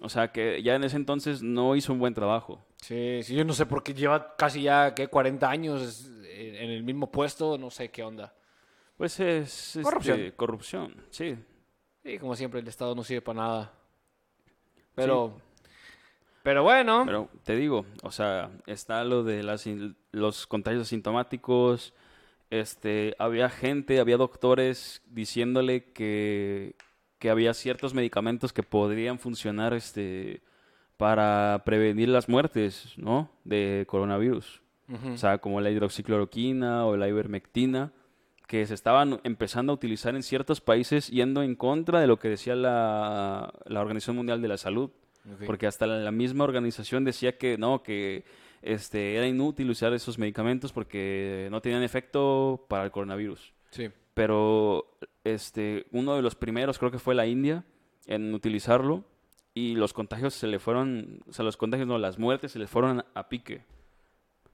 O 0.01 0.09
sea 0.09 0.31
que 0.31 0.63
ya 0.63 0.77
en 0.77 0.85
ese 0.85 0.97
entonces 0.97 1.43
no 1.43 1.75
hizo 1.75 1.93
un 1.93 1.99
buen 1.99 2.15
trabajo. 2.15 2.65
Sí, 2.77 3.21
sí, 3.23 3.35
yo 3.35 3.45
no 3.45 3.53
sé 3.53 3.67
por 3.67 3.83
qué 3.83 3.95
lleva 3.95 4.37
casi 4.37 4.63
ya, 4.63 4.95
¿qué? 4.95 5.09
40 5.09 5.51
años 5.51 6.07
en 6.07 6.55
en 6.55 6.71
el 6.71 6.83
mismo 6.83 7.11
puesto, 7.11 7.59
no 7.59 7.71
sé 7.71 7.91
qué 7.91 8.03
onda. 8.03 8.33
Pues 8.97 9.21
es 9.21 9.77
este, 9.77 9.83
Corrupción. 9.83 10.33
corrupción, 10.37 10.95
sí. 11.11 11.37
Sí, 12.03 12.19
como 12.19 12.35
siempre, 12.35 12.61
el 12.61 12.69
Estado 12.69 12.95
no 12.95 13.05
sirve 13.05 13.23
para 13.23 13.41
nada. 13.41 13.73
Pero, 14.95 15.37
pero 16.43 16.65
bueno. 16.65 17.05
Pero 17.05 17.29
te 17.45 17.55
digo, 17.55 17.87
o 18.03 18.11
sea, 18.11 18.51
está 18.67 19.05
lo 19.05 19.23
de 19.23 19.43
las, 19.43 19.67
los 20.11 20.47
contagios 20.47 20.83
asintomáticos. 20.83 21.95
Este, 22.51 23.15
había 23.19 23.51
gente, 23.51 24.01
había 24.01 24.17
doctores 24.17 25.03
diciéndole 25.07 25.93
que, 25.93 26.75
que 27.19 27.31
había 27.31 27.55
ciertos 27.55 27.95
medicamentos 27.95 28.53
que 28.53 28.63
podrían 28.63 29.19
funcionar 29.19 29.75
este, 29.75 30.43
para 30.97 31.63
prevenir 31.65 32.09
las 32.09 32.29
muertes, 32.29 32.95
¿no? 32.97 33.31
De 33.45 33.85
coronavirus. 33.89 34.63
O 35.13 35.19
sea, 35.19 35.37
como 35.37 35.61
la 35.61 35.71
hidroxicloroquina 35.71 36.87
o 36.87 36.97
la 36.97 37.09
ivermectina, 37.09 37.93
que 38.47 38.65
se 38.67 38.73
estaban 38.73 39.21
empezando 39.23 39.71
a 39.71 39.75
utilizar 39.75 40.17
en 40.17 40.23
ciertos 40.23 40.63
países 40.63 41.09
yendo 41.09 41.43
en 41.43 41.55
contra 41.55 42.01
de 42.01 42.07
lo 42.07 42.19
que 42.19 42.31
decía 42.31 42.57
la, 42.57 43.53
la 43.67 43.81
Organización 43.83 44.17
Mundial 44.17 44.41
de 44.41 44.49
la 44.49 44.57
Salud. 44.57 44.91
Porque 45.45 45.67
hasta 45.67 45.87
la, 45.87 45.99
la 45.99 46.11
misma 46.11 46.45
organización 46.45 47.05
decía 47.05 47.37
que 47.37 47.59
no, 47.59 47.83
que 47.83 48.25
este, 48.63 49.17
era 49.17 49.27
inútil 49.27 49.69
usar 49.69 49.93
esos 49.93 50.19
medicamentos 50.19 50.73
porque 50.73 51.49
no 51.51 51.61
tenían 51.61 51.83
efecto 51.83 52.65
para 52.69 52.85
el 52.85 52.91
coronavirus. 52.91 53.53
Sí. 53.71 53.91
Pero 54.15 54.97
este, 55.35 55.87
uno 55.93 56.15
de 56.17 56.23
los 56.23 56.35
primeros, 56.35 56.79
creo 56.79 56.91
que 56.91 56.99
fue 56.99 57.15
la 57.15 57.27
India, 57.27 57.65
en 58.07 58.35
utilizarlo 58.35 59.05
y 59.55 59.75
los 59.75 59.93
contagios 59.93 60.35
se 60.35 60.47
le 60.47 60.59
fueron, 60.59 61.21
o 61.29 61.33
sea, 61.33 61.45
los 61.45 61.57
contagios 61.57 61.89
no, 61.89 61.99
las 61.99 62.19
muertes 62.19 62.53
se 62.53 62.59
les 62.59 62.71
fueron 62.71 63.05
a 63.15 63.29
pique. 63.29 63.65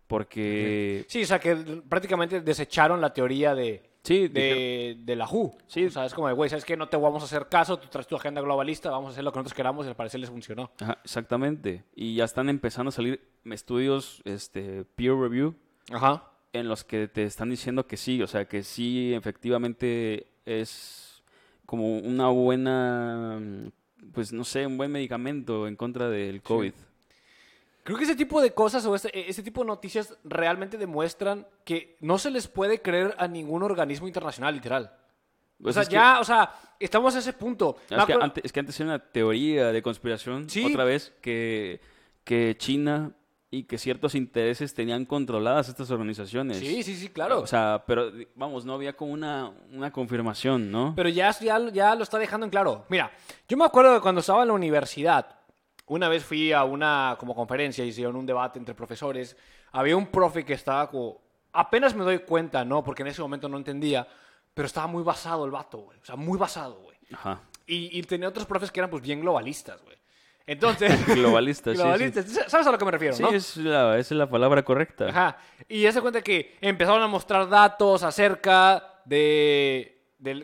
Porque 0.07 1.05
Sí, 1.09 1.23
o 1.23 1.27
sea 1.27 1.39
que 1.39 1.57
prácticamente 1.89 2.41
desecharon 2.41 3.01
la 3.01 3.13
teoría 3.13 3.55
de, 3.55 3.91
sí, 4.03 4.29
de, 4.29 4.97
de 4.99 5.17
la 5.17 5.27
WHO. 5.27 5.57
Sí. 5.67 5.87
O 5.87 5.91
sea, 5.91 6.05
es 6.05 6.15
como 6.15 6.29
de, 6.29 6.35
güey, 6.35 6.51
¿sabes 6.51 6.65
qué? 6.65 6.77
No 6.77 6.89
te 6.89 6.97
vamos 6.97 7.23
a 7.23 7.27
hacer 7.27 7.49
caso, 7.49 7.79
tú 7.79 7.89
traes 7.89 8.07
tu 8.07 8.17
agenda 8.17 8.41
globalista, 8.41 8.91
vamos 8.91 9.09
a 9.09 9.13
hacer 9.13 9.25
lo 9.25 9.33
que 9.33 9.39
nosotros 9.39 9.55
queramos 9.55 9.87
y 9.87 9.89
al 9.89 9.97
parecer 9.97 10.21
les 10.21 10.31
funcionó. 10.31 10.71
Ajá, 10.81 10.99
exactamente. 11.05 11.85
Y 11.95 12.17
ya 12.17 12.25
están 12.25 12.49
empezando 12.49 12.91
a 12.91 12.93
salir 12.93 13.21
estudios 13.45 14.21
este, 14.25 14.85
peer 14.97 15.15
review 15.17 15.55
Ajá. 15.93 16.31
En 16.55 16.69
los 16.69 16.85
que 16.85 17.09
te 17.09 17.25
están 17.25 17.51
diciendo 17.51 17.87
que 17.87 17.97
sí, 17.97 18.23
o 18.23 18.27
sea, 18.27 18.47
que 18.47 18.63
sí, 18.63 19.13
efectivamente 19.13 20.29
es 20.47 21.23
como 21.67 21.99
una 21.99 22.29
buena, 22.29 23.41
pues 24.13 24.33
no 24.33 24.45
sé, 24.45 24.67
un 24.67 24.77
buen 24.77 24.93
medicamento 24.93 25.67
en 25.67 25.77
contra 25.77 26.09
del 26.09 26.41
COVID. 26.43 26.73
Creo 27.83 27.99
que 27.99 28.05
ese 28.05 28.17
tipo 28.17 28.41
de 28.41 28.53
cosas 28.53 28.87
o 28.87 28.95
ese, 28.95 29.11
ese 29.13 29.43
tipo 29.43 29.61
de 29.63 29.67
noticias 29.67 30.17
realmente 30.25 30.79
demuestran 30.79 31.47
que 31.65 31.97
no 32.01 32.17
se 32.19 32.31
les 32.31 32.49
puede 32.49 32.81
creer 32.81 33.15
a 33.19 33.29
ningún 33.29 33.63
organismo 33.63 34.07
internacional, 34.07 34.55
literal. 34.55 34.91
Pues 35.61 35.77
o 35.77 35.81
sea, 35.83 35.89
que- 35.89 35.95
ya, 35.95 36.21
o 36.21 36.25
sea, 36.25 36.55
estamos 36.81 37.15
a 37.15 37.19
ese 37.19 37.33
punto. 37.33 37.77
es, 37.91 38.05
que 38.07 38.13
antes, 38.15 38.45
es 38.45 38.53
que 38.53 38.61
antes 38.61 38.79
era 38.81 38.89
una 38.91 38.99
teoría 39.01 39.71
de 39.73 39.83
conspiración, 39.83 40.49
Sí. 40.49 40.65
otra 40.65 40.85
vez, 40.85 41.13
que, 41.21 41.81
que 42.25 42.55
China 42.59 43.13
y 43.55 43.65
que 43.65 43.79
ciertos 43.79 44.15
intereses 44.15 44.75
tenían 44.75 45.05
controladas 45.05 45.69
estas 45.69 45.91
organizaciones. 45.91 46.59
Sí, 46.59 46.83
sí, 46.83 46.97
sí, 46.97 47.09
claro. 47.09 47.41
O 47.41 47.47
sea, 47.47 47.85
pero 47.87 48.11
vamos, 48.35 48.65
no 48.65 48.75
había 48.75 48.97
como 48.97 49.13
una, 49.13 49.53
una 49.71 49.93
confirmación, 49.93 50.73
¿no? 50.73 50.93
Pero 50.97 51.09
ya, 51.09 51.31
ya, 51.39 51.61
ya 51.71 51.95
lo 51.95 52.03
está 52.03 52.19
dejando 52.19 52.47
en 52.47 52.51
claro. 52.51 52.85
Mira, 52.89 53.13
yo 53.49 53.57
me 53.57 53.65
acuerdo 53.65 53.95
de 53.95 54.01
cuando 54.01 54.21
estaba 54.21 54.43
en 54.43 54.49
la 54.49 54.55
universidad, 54.55 55.39
una 55.87 56.09
vez 56.09 56.25
fui 56.25 56.53
a 56.53 56.65
una 56.65 57.17
como 57.19 57.35
conferencia 57.35 57.85
y 57.85 57.89
hicieron 57.89 58.17
un 58.17 58.27
debate 58.27 58.59
entre 58.59 58.75
profesores. 58.75 59.37
Había 59.73 59.97
un 59.97 60.07
profe 60.07 60.45
que 60.45 60.55
estaba 60.55 60.91
como... 60.91 61.23
Apenas 61.53 61.95
me 61.95 62.03
doy 62.03 62.19
cuenta, 62.19 62.65
¿no? 62.65 62.83
Porque 62.83 63.03
en 63.03 63.09
ese 63.09 63.23
momento 63.23 63.49
no 63.49 63.57
entendía, 63.57 64.09
pero 64.53 64.67
estaba 64.67 64.89
muy 64.89 65.05
basado 65.05 65.45
el 65.45 65.53
vato, 65.53 65.79
güey. 65.79 66.01
O 66.01 66.05
sea, 66.05 66.17
muy 66.17 66.37
basado, 66.37 66.81
güey. 66.81 66.97
Ajá. 67.13 67.41
Y, 67.67 67.97
y 67.97 68.03
tenía 68.03 68.29
otros 68.29 68.47
profes 68.47 68.73
que 68.73 68.81
eran 68.81 68.91
pues 68.91 69.03
bien 69.03 69.21
globalistas, 69.21 69.81
güey. 69.83 69.97
Entonces... 70.47 71.07
Globalistas, 71.15 71.73
sí, 71.73 71.77
sí. 71.79 71.83
globalistas. 71.83 72.27
¿Sabes 72.49 72.67
a 72.67 72.71
lo 72.73 72.79
que 72.79 72.85
me 72.85 72.91
refiero, 72.91 73.15
Sí, 73.15 73.23
no? 73.23 73.31
es 73.31 73.57
la, 73.57 73.99
esa 73.99 74.15
es 74.15 74.19
la 74.19 74.29
palabra 74.29 74.63
correcta. 74.63 75.09
Ajá. 75.09 75.37
Y 75.69 75.83
ya 75.83 75.93
se 75.93 76.01
cuenta 76.01 76.21
que 76.23 76.57
empezaron 76.61 77.03
a 77.03 77.07
mostrar 77.07 77.49
datos 77.49 78.03
acerca 78.03 79.01
de, 79.05 80.03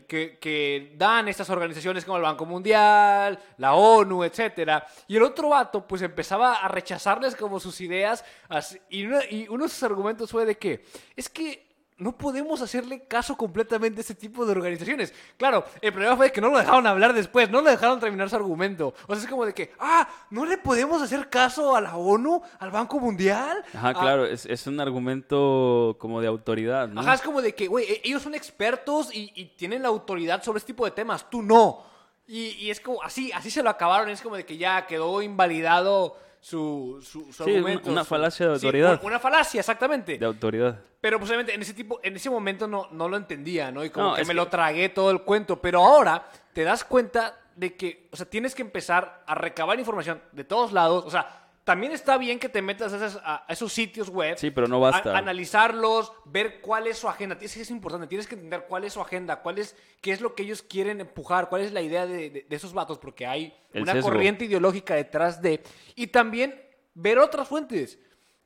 que, 0.09 0.39
que 0.41 0.95
dan 0.97 1.29
estas 1.29 1.51
organizaciones 1.51 2.05
como 2.05 2.17
el 2.17 2.23
Banco 2.23 2.47
Mundial, 2.47 3.39
la 3.59 3.75
ONU, 3.75 4.25
etcétera. 4.25 4.87
Y 5.09 5.17
el 5.17 5.23
otro 5.23 5.51
vato, 5.51 5.87
pues 5.87 6.03
empezaba 6.03 6.55
a 6.55 6.69
rechazarles 6.69 7.37
como 7.37 7.61
sus 7.61 7.81
ideas. 7.81 8.25
así- 8.49 8.81
y, 8.89 9.05
uno, 9.07 9.19
y 9.31 9.49
uno 9.49 9.65
de 9.65 9.71
sus 9.71 9.83
argumentos 9.83 10.31
fue 10.31 10.45
de 10.47 10.57
que 10.57 10.85
es 11.17 11.29
que 11.29 11.70
no 12.01 12.17
podemos 12.17 12.61
hacerle 12.61 13.05
caso 13.07 13.37
completamente 13.37 14.01
a 14.01 14.03
este 14.03 14.15
tipo 14.17 14.45
de 14.45 14.53
organizaciones. 14.53 15.15
Claro, 15.37 15.65
el 15.81 15.93
problema 15.93 16.17
fue 16.17 16.33
que 16.33 16.41
no 16.41 16.49
lo 16.51 16.59
dejaron 16.59 16.87
hablar 16.87 17.13
después, 17.13 17.49
no 17.51 17.61
lo 17.63 17.71
dejaron 17.71 18.01
terminar 18.01 18.29
su 18.29 18.37
argumento. 18.37 18.95
O 19.07 19.15
sea, 19.15 19.23
es 19.23 19.29
como 19.31 19.47
de 19.47 19.55
que, 19.55 19.73
ah, 19.79 20.09
no 20.31 20.45
le 20.45 20.59
podemos 20.59 21.01
hacer 21.03 21.29
caso 21.31 21.77
a 21.77 21.81
la 21.81 21.97
ONU, 21.97 22.43
al 22.59 22.71
Banco 22.71 22.99
Mundial. 22.99 23.63
Ajá, 23.75 23.91
a- 23.91 23.95
claro, 23.95 24.27
es, 24.27 24.47
es 24.47 24.67
un 24.67 24.81
argumento 24.81 25.97
como 25.99 26.21
de 26.21 26.27
autoridad, 26.27 26.89
¿no? 26.89 27.01
Ajá, 27.01 27.15
es 27.15 27.21
como 27.23 27.43
de 27.43 27.55
que, 27.55 27.67
güey, 27.69 27.85
e- 27.85 28.01
ellos 28.05 28.23
son 28.23 28.35
expertos 28.35 29.15
y, 29.15 29.31
y 29.35 29.45
tienen 29.57 29.83
la 29.83 29.89
autoridad 29.89 30.43
sobre 30.43 30.59
este 30.59 30.73
tipo 30.73 30.85
de 30.85 30.91
temas, 30.91 31.29
tú 31.31 31.43
no. 31.43 31.85
Y, 32.27 32.51
y 32.61 32.71
es 32.71 32.81
como, 32.81 33.03
así, 33.03 33.31
así 33.33 33.51
se 33.51 33.63
lo 33.63 33.71
acabaron, 33.71 34.09
es 34.09 34.23
como 34.23 34.37
de 34.37 34.47
que 34.47 34.57
ya 34.57 34.87
quedó 34.87 35.21
invalidado 35.23 36.17
su, 36.41 36.99
su, 37.03 37.33
su 37.33 37.45
Sí, 37.45 37.55
argumento. 37.57 37.91
una 37.91 38.05
falacia 38.05 38.47
de 38.47 38.53
autoridad. 38.55 38.93
una, 38.95 39.03
una 39.09 39.19
falacia, 39.19 39.61
exactamente. 39.61 40.19
De 40.19 40.25
autoridad. 40.27 40.79
Pero 41.01 41.19
pues 41.19 41.31
obviamente 41.31 41.55
en 41.55 41.63
ese 41.63 41.75
tipo, 41.75 42.01
en 42.03 42.17
ese 42.17 42.31
momento 42.31 42.67
no, 42.67 42.89
no 42.93 43.09
lo 43.09 43.17
entendía, 43.17 43.71
¿no? 43.71 43.85
Y 43.85 43.91
como 43.91 44.11
No, 44.11 44.15
que 44.15 44.23
me 44.23 44.29
que- 44.29 44.35
lo 44.35 44.49
tragué 44.49 44.89
todo 44.89 45.11
el 45.11 45.23
cuento. 45.23 45.61
Pero 45.61 45.85
ahora 45.85 46.27
te 46.53 46.63
das 46.65 46.85
cuenta 46.85 47.39
de 47.57 47.77
que, 47.77 48.09
o 48.13 48.17
sea, 48.17 48.27
tienes 48.27 48.55
que 48.55 48.63
empezar 48.63 49.23
a 49.27 49.35
recabar 49.35 49.79
información 49.79 50.23
de 50.33 50.45
todos 50.45 50.73
lados. 50.73 51.05
O 51.07 51.11
sea, 51.11 51.50
también 51.65 51.93
está 51.93 52.17
bien 52.19 52.39
que 52.39 52.49
te 52.49 52.63
metas 52.63 52.93
a, 53.23 53.45
a 53.47 53.53
esos 53.53 53.73
sitios 53.73 54.09
web. 54.09 54.37
Sí, 54.39 54.51
pero 54.51 54.67
no 54.67 54.81
basta. 54.81 55.15
a- 55.15 55.19
analizarlos, 55.19 56.13
ver 56.25 56.61
cuál 56.61 56.87
es 56.87 56.99
su 56.99 57.09
agenda. 57.09 57.37
Es 57.41 57.57
es 57.57 57.71
importante, 57.71 58.07
tienes 58.07 58.27
que 58.27 58.35
entender 58.35 58.65
cuál 58.69 58.85
es 58.85 58.93
su 58.95 59.01
agenda, 59.01 59.37
cuál 59.43 59.59
es, 59.59 59.77
qué 60.01 60.13
es 60.13 60.21
lo 60.21 60.35
que 60.35 60.43
ellos 60.43 60.63
quieren 60.63 61.01
empujar, 61.01 61.49
cuál 61.49 61.63
es 61.63 61.73
la 61.73 61.83
idea 61.83 62.07
de, 62.07 62.31
de- 62.31 62.47
de 62.49 62.57
esos 62.57 62.73
vatos, 62.73 62.99
porque 62.99 63.27
hay 63.27 63.55
El 63.73 63.83
una 63.83 63.93
sesgo. 63.93 64.09
corriente 64.11 64.47
ideológica 64.47 64.95
detrás 64.95 65.41
de. 65.43 65.63
Y 65.95 66.09
también 66.09 66.61
ver 66.95 67.19
otras 67.19 67.47
fuentes 67.47 67.99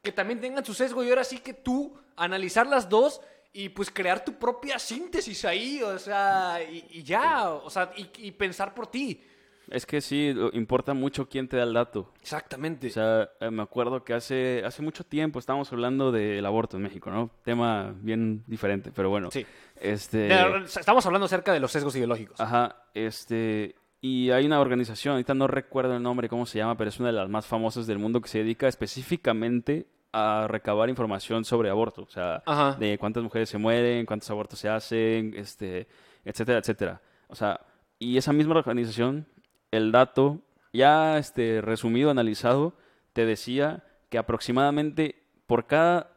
que 0.02 0.12
también 0.12 0.40
tengan 0.40 0.64
su 0.64 0.74
sesgo 0.74 1.02
y 1.02 1.08
ahora 1.08 1.24
sí 1.24 1.38
que 1.38 1.54
tú 1.54 1.96
analizar 2.16 2.66
las 2.66 2.88
dos 2.88 3.20
y 3.54 3.68
pues 3.70 3.90
crear 3.90 4.24
tu 4.24 4.34
propia 4.34 4.78
síntesis 4.78 5.44
ahí, 5.44 5.80
o 5.82 5.98
sea, 5.98 6.58
y, 6.68 6.84
y 6.90 7.02
ya, 7.04 7.50
o 7.50 7.70
sea, 7.70 7.90
y, 7.96 8.10
y 8.18 8.32
pensar 8.32 8.74
por 8.74 8.88
ti. 8.88 9.22
Es 9.70 9.86
que 9.86 10.00
sí, 10.00 10.34
importa 10.52 10.94
mucho 10.94 11.28
quién 11.28 11.48
te 11.48 11.56
da 11.56 11.62
el 11.62 11.72
dato. 11.72 12.12
Exactamente. 12.20 12.88
O 12.88 12.90
sea, 12.90 13.30
eh, 13.40 13.50
me 13.50 13.62
acuerdo 13.62 14.04
que 14.04 14.14
hace, 14.14 14.62
hace 14.64 14.82
mucho 14.82 15.04
tiempo 15.04 15.38
estábamos 15.38 15.72
hablando 15.72 16.12
del 16.12 16.44
aborto 16.44 16.76
en 16.76 16.82
México, 16.82 17.10
¿no? 17.10 17.30
Tema 17.42 17.94
bien 18.00 18.44
diferente, 18.46 18.92
pero 18.94 19.08
bueno. 19.10 19.30
Sí. 19.30 19.46
Este, 19.80 20.28
Estamos 20.64 21.04
hablando 21.06 21.26
acerca 21.26 21.52
de 21.52 21.60
los 21.60 21.72
sesgos 21.72 21.96
ideológicos. 21.96 22.38
Ajá, 22.40 22.76
este, 22.94 23.74
y 24.00 24.30
hay 24.30 24.46
una 24.46 24.60
organización, 24.60 25.12
ahorita 25.12 25.34
no 25.34 25.46
recuerdo 25.46 25.96
el 25.96 26.02
nombre, 26.02 26.28
cómo 26.28 26.46
se 26.46 26.58
llama, 26.58 26.76
pero 26.76 26.90
es 26.90 27.00
una 27.00 27.08
de 27.08 27.14
las 27.14 27.28
más 27.28 27.46
famosas 27.46 27.86
del 27.86 27.98
mundo 27.98 28.20
que 28.20 28.28
se 28.28 28.38
dedica 28.38 28.68
específicamente 28.68 29.86
a 30.12 30.46
recabar 30.48 30.88
información 30.88 31.44
sobre 31.44 31.70
aborto, 31.70 32.02
o 32.02 32.08
sea, 32.08 32.42
Ajá. 32.46 32.76
de 32.78 32.98
cuántas 32.98 33.22
mujeres 33.22 33.48
se 33.48 33.58
mueren, 33.58 34.06
cuántos 34.06 34.30
abortos 34.30 34.58
se 34.58 34.68
hacen, 34.68 35.34
este, 35.36 35.88
etcétera, 36.24 36.58
etcétera. 36.58 37.00
O 37.28 37.34
sea, 37.34 37.60
y 37.98 38.16
esa 38.16 38.32
misma 38.32 38.54
organización, 38.56 39.26
el 39.74 39.92
dato, 39.92 40.40
ya 40.72 41.18
este, 41.18 41.60
resumido, 41.60 42.10
analizado, 42.10 42.74
te 43.12 43.26
decía 43.26 43.84
que 44.08 44.18
aproximadamente 44.18 45.22
por 45.46 45.66
cada, 45.66 46.10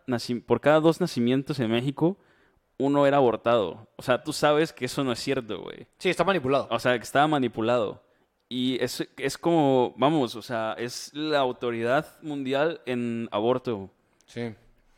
por 0.45 0.61
cada 0.61 0.79
dos 0.79 1.01
nacimientos 1.01 1.59
en 1.59 1.71
México, 1.71 2.17
uno 2.77 3.05
era 3.07 3.17
abortado. 3.17 3.87
O 3.95 4.01
sea, 4.03 4.23
tú 4.23 4.33
sabes 4.33 4.71
que 4.71 4.85
eso 4.85 5.03
no 5.03 5.11
es 5.11 5.19
cierto, 5.19 5.61
güey. 5.61 5.87
Sí, 5.97 6.09
está 6.09 6.23
manipulado. 6.23 6.67
O 6.71 6.79
sea, 6.79 6.97
que 6.97 7.03
estaba 7.03 7.27
manipulado. 7.27 8.03
Y 8.49 8.81
es, 8.81 9.05
es 9.17 9.37
como, 9.37 9.93
vamos, 9.97 10.35
o 10.35 10.41
sea, 10.41 10.73
es 10.77 11.11
la 11.13 11.39
autoridad 11.39 12.05
mundial 12.21 12.79
en 12.85 13.27
aborto. 13.31 13.89
Sí. 14.25 14.53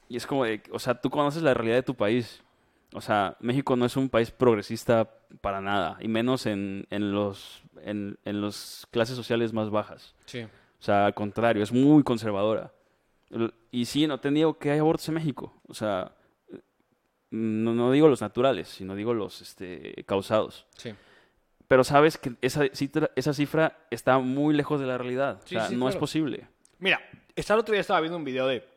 Y 0.07 0.17
es 0.17 0.27
como, 0.27 0.43
de- 0.45 0.61
o 0.71 0.77
sea, 0.79 0.99
tú 1.01 1.09
conoces 1.09 1.41
la 1.41 1.53
realidad 1.53 1.77
de 1.77 1.83
tu 1.83 1.95
país. 1.95 2.43
O 2.93 3.01
sea, 3.01 3.37
México 3.39 3.75
no 3.75 3.85
es 3.85 3.95
un 3.97 4.09
país 4.09 4.29
progresista 4.31 5.09
para 5.41 5.61
nada, 5.61 5.97
y 6.01 6.07
menos 6.07 6.45
en, 6.47 6.87
en 6.89 7.11
los 7.11 7.61
en, 7.83 8.17
en 8.25 8.41
las 8.41 8.87
clases 8.91 9.15
sociales 9.15 9.53
más 9.53 9.69
bajas. 9.69 10.15
Sí. 10.25 10.41
O 10.43 10.83
sea, 10.83 11.07
al 11.07 11.13
contrario, 11.13 11.63
es 11.63 11.71
muy 11.71 12.03
conservadora. 12.03 12.71
Y 13.71 13.85
sí, 13.85 14.07
no 14.07 14.19
te 14.19 14.31
niego 14.31 14.57
que 14.57 14.71
hay 14.71 14.79
abortos 14.79 15.07
en 15.09 15.15
México. 15.15 15.53
O 15.67 15.73
sea, 15.73 16.13
no, 17.31 17.73
no 17.73 17.91
digo 17.91 18.07
los 18.07 18.21
naturales, 18.21 18.69
sino 18.69 18.95
digo 18.95 19.13
los 19.13 19.41
este, 19.41 20.03
causados. 20.07 20.65
Sí. 20.77 20.93
Pero 21.67 21.83
sabes 21.83 22.17
que 22.17 22.33
esa 22.41 22.67
cifra, 22.73 23.11
esa 23.15 23.33
cifra 23.33 23.77
está 23.91 24.17
muy 24.17 24.55
lejos 24.55 24.79
de 24.79 24.87
la 24.87 24.97
realidad. 24.97 25.41
Sí, 25.45 25.55
o 25.55 25.59
sea, 25.59 25.67
sí, 25.69 25.75
no 25.75 25.87
es 25.87 25.93
claro. 25.93 25.99
posible. 25.99 26.47
Mira, 26.79 26.99
el 27.35 27.51
otro 27.51 27.73
día 27.73 27.81
estaba 27.81 27.99
viendo 27.99 28.17
un 28.17 28.23
video 28.23 28.47
de, 28.47 28.67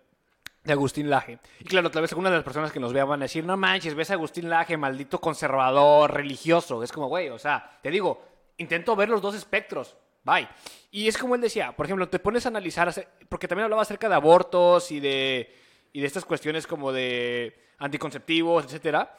de 0.65 0.73
Agustín 0.73 1.09
Laje. 1.09 1.39
Y 1.61 1.65
claro, 1.65 1.91
tal 1.91 2.03
vez 2.03 2.13
algunas 2.13 2.33
de 2.33 2.37
las 2.37 2.45
personas 2.45 2.71
que 2.71 2.81
nos 2.81 2.93
vean 2.93 3.09
van 3.09 3.23
a 3.23 3.25
decir, 3.25 3.45
no 3.45 3.57
manches, 3.57 3.95
ves 3.95 4.11
a 4.11 4.15
Agustín 4.15 4.51
Laje, 4.51 4.77
maldito 4.77 5.21
conservador, 5.21 6.13
religioso. 6.13 6.83
Es 6.83 6.93
como, 6.93 7.09
güey, 7.09 7.31
o 7.31 7.39
sea, 7.39 7.79
te 7.83 7.91
digo, 7.91 8.32
intento 8.59 8.97
ver 8.97 9.09
los 9.09 9.23
dos 9.23 9.35
espectros. 9.35 9.97
Bye. 10.25 10.49
Y 10.91 11.09
es 11.09 11.19
como 11.19 11.35
él 11.35 11.41
decía, 11.41 11.75
por 11.75 11.87
ejemplo, 11.87 12.09
te 12.09 12.19
pones 12.19 12.47
a 12.47 12.49
analizar, 12.49 12.93
porque 13.29 13.49
también 13.49 13.65
hablaba 13.65 13.83
acerca 13.83 14.09
de 14.09 14.15
abortos 14.15 14.91
y 14.91 15.01
de, 15.01 15.53
y 15.93 16.01
de 16.01 16.07
estas 16.07 16.25
cuestiones 16.25 16.67
como 16.67 16.93
de 16.93 17.55
anticonceptivos, 17.79 18.65
etcétera. 18.65 19.15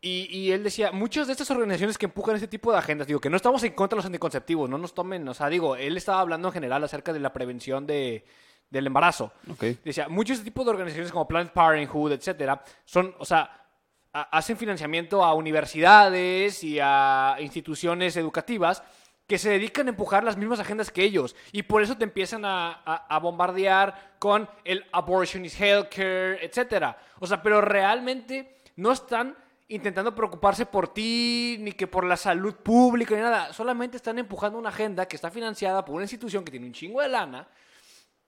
Y, 0.00 0.28
y 0.30 0.52
él 0.52 0.62
decía, 0.62 0.92
muchas 0.92 1.26
de 1.26 1.32
estas 1.32 1.50
organizaciones 1.50 1.98
que 1.98 2.06
empujan 2.06 2.36
este 2.36 2.46
tipo 2.46 2.70
de 2.70 2.78
agendas, 2.78 3.08
digo, 3.08 3.18
que 3.18 3.30
no 3.30 3.36
estamos 3.36 3.62
en 3.64 3.72
contra 3.72 3.96
de 3.96 4.00
los 4.00 4.06
anticonceptivos, 4.06 4.70
no 4.70 4.78
nos 4.78 4.94
tomen, 4.94 5.26
o 5.28 5.34
sea, 5.34 5.48
digo, 5.48 5.74
él 5.74 5.96
estaba 5.96 6.20
hablando 6.20 6.48
en 6.48 6.54
general 6.54 6.84
acerca 6.84 7.12
de 7.12 7.18
la 7.18 7.32
prevención 7.32 7.86
de, 7.86 8.24
del 8.70 8.86
embarazo. 8.86 9.32
Ok. 9.50 9.64
Decía, 9.84 10.08
muchos 10.08 10.36
de 10.36 10.42
este 10.42 10.50
tipo 10.50 10.64
de 10.64 10.70
organizaciones 10.70 11.10
como 11.10 11.26
Planned 11.26 11.50
Parenthood, 11.50 12.12
etcétera, 12.12 12.62
son, 12.84 13.14
o 13.18 13.24
sea, 13.24 13.65
hacen 14.22 14.56
financiamiento 14.56 15.24
a 15.24 15.34
universidades 15.34 16.62
y 16.64 16.78
a 16.82 17.36
instituciones 17.40 18.16
educativas 18.16 18.82
que 19.26 19.38
se 19.38 19.50
dedican 19.50 19.86
a 19.86 19.90
empujar 19.90 20.22
las 20.22 20.36
mismas 20.36 20.60
agendas 20.60 20.90
que 20.92 21.02
ellos. 21.02 21.34
Y 21.52 21.64
por 21.64 21.82
eso 21.82 21.96
te 21.98 22.04
empiezan 22.04 22.44
a, 22.44 22.82
a- 22.84 23.06
a 23.08 23.18
bombardear 23.18 24.14
con 24.18 24.48
el 24.64 24.84
abortion 24.92 25.44
is 25.44 25.60
healthcare, 25.60 26.44
etcétera. 26.44 26.96
O 27.18 27.26
sea, 27.26 27.42
pero 27.42 27.60
realmente 27.60 28.54
no 28.76 28.92
están 28.92 29.36
intentando 29.68 30.14
preocuparse 30.14 30.64
por 30.64 30.86
ti, 30.94 31.56
ni 31.58 31.72
que 31.72 31.88
por 31.88 32.04
la 32.04 32.16
salud 32.16 32.54
pública, 32.54 33.16
ni 33.16 33.20
nada. 33.22 33.52
Solamente 33.52 33.96
están 33.96 34.16
empujando 34.20 34.58
una 34.58 34.68
agenda 34.68 35.06
que 35.08 35.16
está 35.16 35.28
financiada 35.30 35.84
por 35.84 35.96
una 35.96 36.04
institución 36.04 36.44
que 36.44 36.52
tiene 36.52 36.66
un 36.66 36.72
chingo 36.72 37.00
de 37.00 37.08
lana 37.08 37.48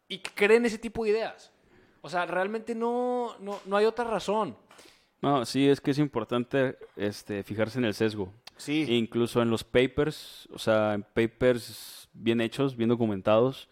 y 0.08 0.18
que 0.18 0.32
creen 0.34 0.66
ese 0.66 0.78
tipo 0.78 1.04
de 1.04 1.10
ideas. 1.10 1.52
O 2.00 2.08
sea, 2.08 2.26
realmente 2.26 2.74
no, 2.74 3.36
no, 3.38 3.60
no 3.66 3.76
hay 3.76 3.84
otra 3.84 4.04
razón. 4.04 4.56
No, 5.20 5.44
sí, 5.44 5.68
es 5.68 5.80
que 5.80 5.90
es 5.90 5.98
importante 5.98 6.76
este, 6.96 7.42
fijarse 7.42 7.78
en 7.78 7.84
el 7.84 7.94
sesgo. 7.94 8.32
Sí. 8.56 8.84
Incluso 8.88 9.42
en 9.42 9.50
los 9.50 9.64
papers, 9.64 10.48
o 10.52 10.58
sea, 10.58 10.94
en 10.94 11.02
papers 11.02 12.08
bien 12.12 12.40
hechos, 12.40 12.76
bien 12.76 12.88
documentados, 12.88 13.68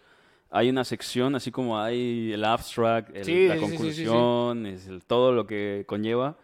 hay 0.50 0.68
una 0.70 0.84
sección, 0.84 1.34
así 1.34 1.50
como 1.50 1.78
hay 1.78 2.32
el 2.32 2.44
abstract, 2.44 3.14
el- 3.14 3.24
Sí, 3.24 3.48
la 3.48 3.54
sí. 3.56 3.60
conclusión, 3.60 4.66
es 4.66 4.86
el- 4.86 5.04
todo 5.04 5.32
lo 5.32 5.46
que 5.46 5.84
conlleva. 5.86 6.36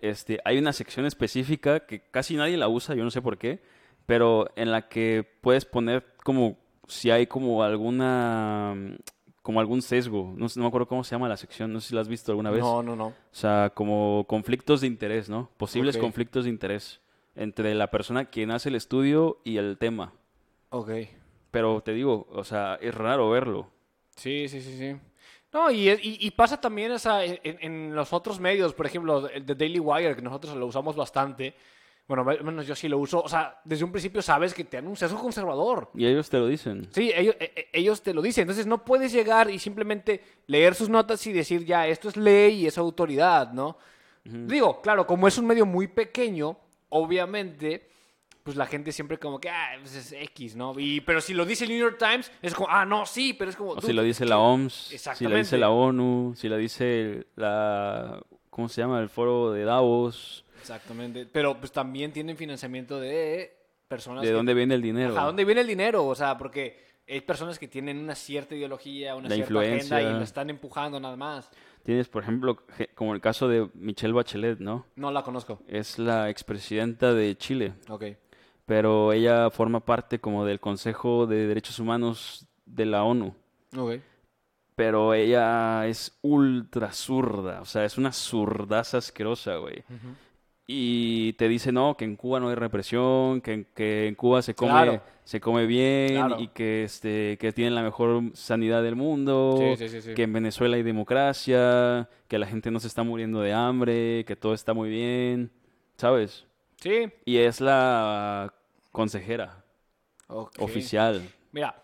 Este, 0.00 0.40
hay 0.46 0.58
una 0.58 0.72
sección 0.72 1.04
específica 1.04 1.80
que 1.80 2.00
casi 2.10 2.36
nadie 2.36 2.56
la 2.56 2.68
usa, 2.68 2.94
yo 2.94 3.04
no 3.04 3.10
sé 3.10 3.20
por 3.20 3.36
qué, 3.36 3.60
pero 4.06 4.50
en 4.56 4.70
la 4.72 4.88
que 4.88 5.26
puedes 5.42 5.64
poner 5.66 6.06
como 6.24 6.58
si 6.88 7.10
hay 7.10 7.26
como 7.26 7.62
alguna 7.62 8.74
como 9.42 9.60
algún 9.60 9.82
sesgo, 9.82 10.34
no, 10.36 10.46
no 10.54 10.62
me 10.62 10.68
acuerdo 10.68 10.86
cómo 10.86 11.02
se 11.04 11.12
llama 11.14 11.28
la 11.28 11.36
sección, 11.36 11.72
no 11.72 11.80
sé 11.80 11.88
si 11.88 11.94
la 11.94 12.02
has 12.02 12.08
visto 12.08 12.32
alguna 12.32 12.50
vez. 12.50 12.60
No, 12.60 12.82
no, 12.82 12.94
no. 12.94 13.06
O 13.06 13.14
sea, 13.30 13.72
como 13.74 14.24
conflictos 14.28 14.82
de 14.82 14.86
interés, 14.86 15.28
¿no? 15.28 15.50
Posibles 15.56 15.96
conflictos 15.96 16.44
de 16.44 16.50
interés 16.50 17.00
entre 17.34 17.74
la 17.74 17.90
persona 17.90 18.26
quien 18.26 18.50
hace 18.50 18.68
el 18.68 18.74
estudio 18.74 19.40
y 19.44 19.56
el 19.56 19.78
tema. 19.78 20.12
Ok. 20.70 20.90
Pero 21.50 21.80
te 21.82 21.92
digo, 21.92 22.28
o 22.30 22.44
sea, 22.44 22.78
es 22.80 22.94
raro 22.94 23.30
verlo. 23.30 23.70
Sí, 24.16 24.46
sí, 24.48 24.60
sí, 24.60 24.76
sí. 24.76 24.96
No, 25.52 25.70
y, 25.70 25.88
y, 25.88 26.18
y 26.20 26.30
pasa 26.30 26.60
también 26.60 26.92
o 26.92 26.98
sea, 26.98 27.24
en, 27.24 27.40
en, 27.42 27.94
los 27.94 28.12
otros 28.12 28.38
medios, 28.38 28.72
por 28.72 28.86
ejemplo, 28.86 29.28
el 29.28 29.44
de 29.44 29.54
Daily 29.54 29.80
Wire, 29.80 30.14
que 30.14 30.22
nosotros 30.22 30.54
lo 30.56 30.66
usamos 30.66 30.94
bastante. 30.94 31.54
Bueno, 32.10 32.28
al 32.28 32.42
menos 32.42 32.66
yo 32.66 32.74
sí 32.74 32.88
lo 32.88 32.98
uso. 32.98 33.22
O 33.22 33.28
sea, 33.28 33.60
desde 33.62 33.84
un 33.84 33.92
principio 33.92 34.20
sabes 34.20 34.52
que 34.52 34.64
te 34.64 34.78
dan 34.78 34.88
un 34.88 34.96
conservador. 34.96 35.90
Y 35.94 36.06
ellos 36.06 36.28
te 36.28 36.38
lo 36.38 36.48
dicen. 36.48 36.88
Sí, 36.90 37.12
ellos, 37.14 37.36
e, 37.38 37.52
e, 37.54 37.68
ellos 37.72 38.02
te 38.02 38.12
lo 38.12 38.20
dicen. 38.20 38.42
Entonces 38.42 38.66
no 38.66 38.84
puedes 38.84 39.12
llegar 39.12 39.48
y 39.48 39.60
simplemente 39.60 40.20
leer 40.48 40.74
sus 40.74 40.88
notas 40.88 41.24
y 41.28 41.32
decir, 41.32 41.64
ya, 41.64 41.86
esto 41.86 42.08
es 42.08 42.16
ley 42.16 42.62
y 42.62 42.66
es 42.66 42.78
autoridad, 42.78 43.52
¿no? 43.52 43.78
Digo, 44.24 44.82
claro, 44.82 45.06
como 45.06 45.28
es 45.28 45.38
un 45.38 45.46
medio 45.46 45.64
muy 45.66 45.86
pequeño, 45.86 46.56
obviamente 46.88 47.88
pues 48.42 48.56
la 48.56 48.66
gente 48.66 48.90
siempre 48.90 49.18
como 49.18 49.38
que, 49.38 49.48
ah, 49.48 49.76
pues 49.80 49.94
es 49.94 50.12
X, 50.12 50.56
¿no? 50.56 50.74
Y, 50.76 51.02
pero 51.02 51.20
si 51.20 51.32
lo 51.32 51.44
dice 51.44 51.62
el 51.62 51.70
New 51.70 51.78
York 51.78 51.96
Times, 51.96 52.32
es 52.42 52.54
como, 52.54 52.68
ah, 52.68 52.84
no, 52.84 53.06
sí, 53.06 53.34
pero 53.34 53.50
es 53.50 53.56
como... 53.56 53.72
O 53.72 53.80
si 53.80 53.92
lo 53.92 54.02
dice 54.02 54.24
la 54.24 54.38
OMS, 54.38 54.92
si 55.14 55.28
lo 55.28 55.36
dice 55.36 55.58
la 55.58 55.70
ONU, 55.70 56.34
si 56.36 56.48
lo 56.48 56.56
dice 56.56 57.26
la... 57.36 58.20
¿Cómo 58.48 58.68
se 58.68 58.80
llama? 58.80 58.98
El 58.98 59.08
foro 59.08 59.52
de 59.52 59.64
Davos. 59.64 60.44
Exactamente. 60.60 61.26
Pero 61.26 61.58
pues 61.58 61.72
también 61.72 62.12
tienen 62.12 62.36
financiamiento 62.36 63.00
de 63.00 63.56
personas... 63.88 64.24
¿De 64.24 64.32
dónde 64.32 64.54
viene 64.54 64.74
el 64.74 64.82
dinero? 64.82 65.18
¿A 65.18 65.24
dónde 65.24 65.44
viene 65.44 65.62
el 65.62 65.66
dinero? 65.66 66.06
O 66.06 66.14
sea, 66.14 66.36
porque 66.38 66.78
hay 67.08 67.20
personas 67.22 67.58
que 67.58 67.68
tienen 67.68 67.98
una 67.98 68.14
cierta 68.14 68.54
ideología, 68.54 69.16
una 69.16 69.28
cierta 69.28 69.60
agenda 69.60 70.02
y 70.02 70.12
lo 70.12 70.22
están 70.22 70.50
empujando 70.50 71.00
nada 71.00 71.16
más. 71.16 71.50
Tienes, 71.82 72.08
por 72.08 72.22
ejemplo, 72.22 72.64
como 72.94 73.14
el 73.14 73.20
caso 73.20 73.48
de 73.48 73.70
Michelle 73.74 74.12
Bachelet, 74.12 74.60
¿no? 74.60 74.86
No 74.96 75.10
la 75.10 75.22
conozco. 75.22 75.62
Es 75.66 75.98
la 75.98 76.28
expresidenta 76.28 77.14
de 77.14 77.36
Chile. 77.36 77.72
Ok 77.88 78.04
pero 78.70 79.12
ella 79.12 79.50
forma 79.50 79.80
parte 79.80 80.20
como 80.20 80.44
del 80.44 80.60
Consejo 80.60 81.26
de 81.26 81.48
Derechos 81.48 81.80
Humanos 81.80 82.46
de 82.64 82.86
la 82.86 83.02
ONU. 83.02 83.34
Okay. 83.76 84.00
Pero 84.76 85.12
ella 85.12 85.88
es 85.88 86.16
ultra 86.22 86.92
zurda, 86.92 87.62
o 87.62 87.64
sea, 87.64 87.84
es 87.84 87.98
una 87.98 88.12
zurdaza 88.12 88.98
asquerosa, 88.98 89.56
güey. 89.56 89.82
Y 90.72 91.32
te 91.32 91.48
dice, 91.48 91.72
no, 91.72 91.96
que 91.96 92.04
en 92.04 92.14
Cuba 92.14 92.38
no 92.38 92.48
hay 92.48 92.54
represión, 92.54 93.40
que, 93.40 93.66
que 93.74 94.06
en 94.06 94.14
Cuba 94.14 94.40
se 94.40 94.54
come, 94.54 95.00
se 95.24 95.40
come 95.40 95.66
bien 95.66 96.38
y 96.38 96.46
que, 96.46 96.84
este, 96.84 97.38
que 97.38 97.50
tienen 97.52 97.74
la 97.74 97.82
mejor 97.82 98.22
sanidad 98.34 98.80
del 98.80 98.94
mundo, 98.94 99.58
que 100.14 100.22
en 100.22 100.32
Venezuela 100.32 100.76
hay 100.76 100.84
democracia, 100.84 102.08
que 102.28 102.38
la 102.38 102.46
gente 102.46 102.70
no 102.70 102.78
se 102.78 102.86
está 102.86 103.02
muriendo 103.02 103.40
de 103.40 103.52
hambre, 103.52 104.24
que 104.24 104.36
todo 104.36 104.54
está 104.54 104.72
muy 104.72 104.90
bien, 104.90 105.50
¿sabes? 105.96 106.46
Sí. 106.76 107.10
Y 107.24 107.38
es 107.38 107.60
la 107.60 108.54
consejera 108.92 109.64
oficial. 110.28 111.20
Mira, 111.50 111.82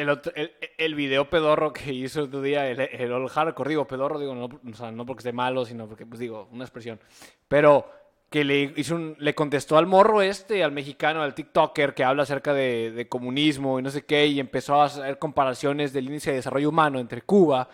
el, 0.00 0.20
el, 0.34 0.52
el, 0.78 0.94
video 0.94 1.28
pedorro 1.28 1.72
que 1.72 1.92
hizo 1.92 2.28
tu 2.28 2.42
día, 2.42 2.68
el, 2.68 2.80
el 2.80 3.12
All 3.12 3.28
Hardcore, 3.28 3.70
digo 3.70 3.86
pedorro, 3.86 4.18
digo, 4.18 4.34
no, 4.34 4.46
o 4.46 4.74
sea, 4.74 4.90
no 4.90 5.06
porque 5.06 5.20
esté 5.20 5.32
malo, 5.32 5.64
sino 5.64 5.86
porque, 5.86 6.06
pues 6.06 6.20
digo, 6.20 6.48
una 6.52 6.64
expresión. 6.64 7.00
Pero 7.48 7.90
que 8.30 8.44
le, 8.44 8.72
hizo 8.76 8.94
un, 8.94 9.16
le 9.18 9.34
contestó 9.34 9.76
al 9.76 9.86
morro 9.86 10.22
este, 10.22 10.62
al 10.62 10.72
mexicano, 10.72 11.22
al 11.22 11.34
TikToker, 11.34 11.94
que 11.94 12.04
habla 12.04 12.22
acerca 12.22 12.54
de, 12.54 12.92
de, 12.92 13.08
comunismo 13.08 13.78
y 13.78 13.82
no 13.82 13.90
sé 13.90 14.04
qué, 14.04 14.26
y 14.26 14.40
empezó 14.40 14.80
a 14.80 14.86
hacer 14.86 15.18
comparaciones 15.18 15.92
del 15.92 16.06
índice 16.06 16.30
de 16.30 16.36
desarrollo 16.36 16.68
humano 16.68 17.00
entre 17.00 17.22
Cuba 17.22 17.68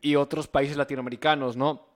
y 0.00 0.14
otros 0.14 0.46
países 0.46 0.76
latinoamericanos, 0.76 1.56
¿no? 1.56 1.88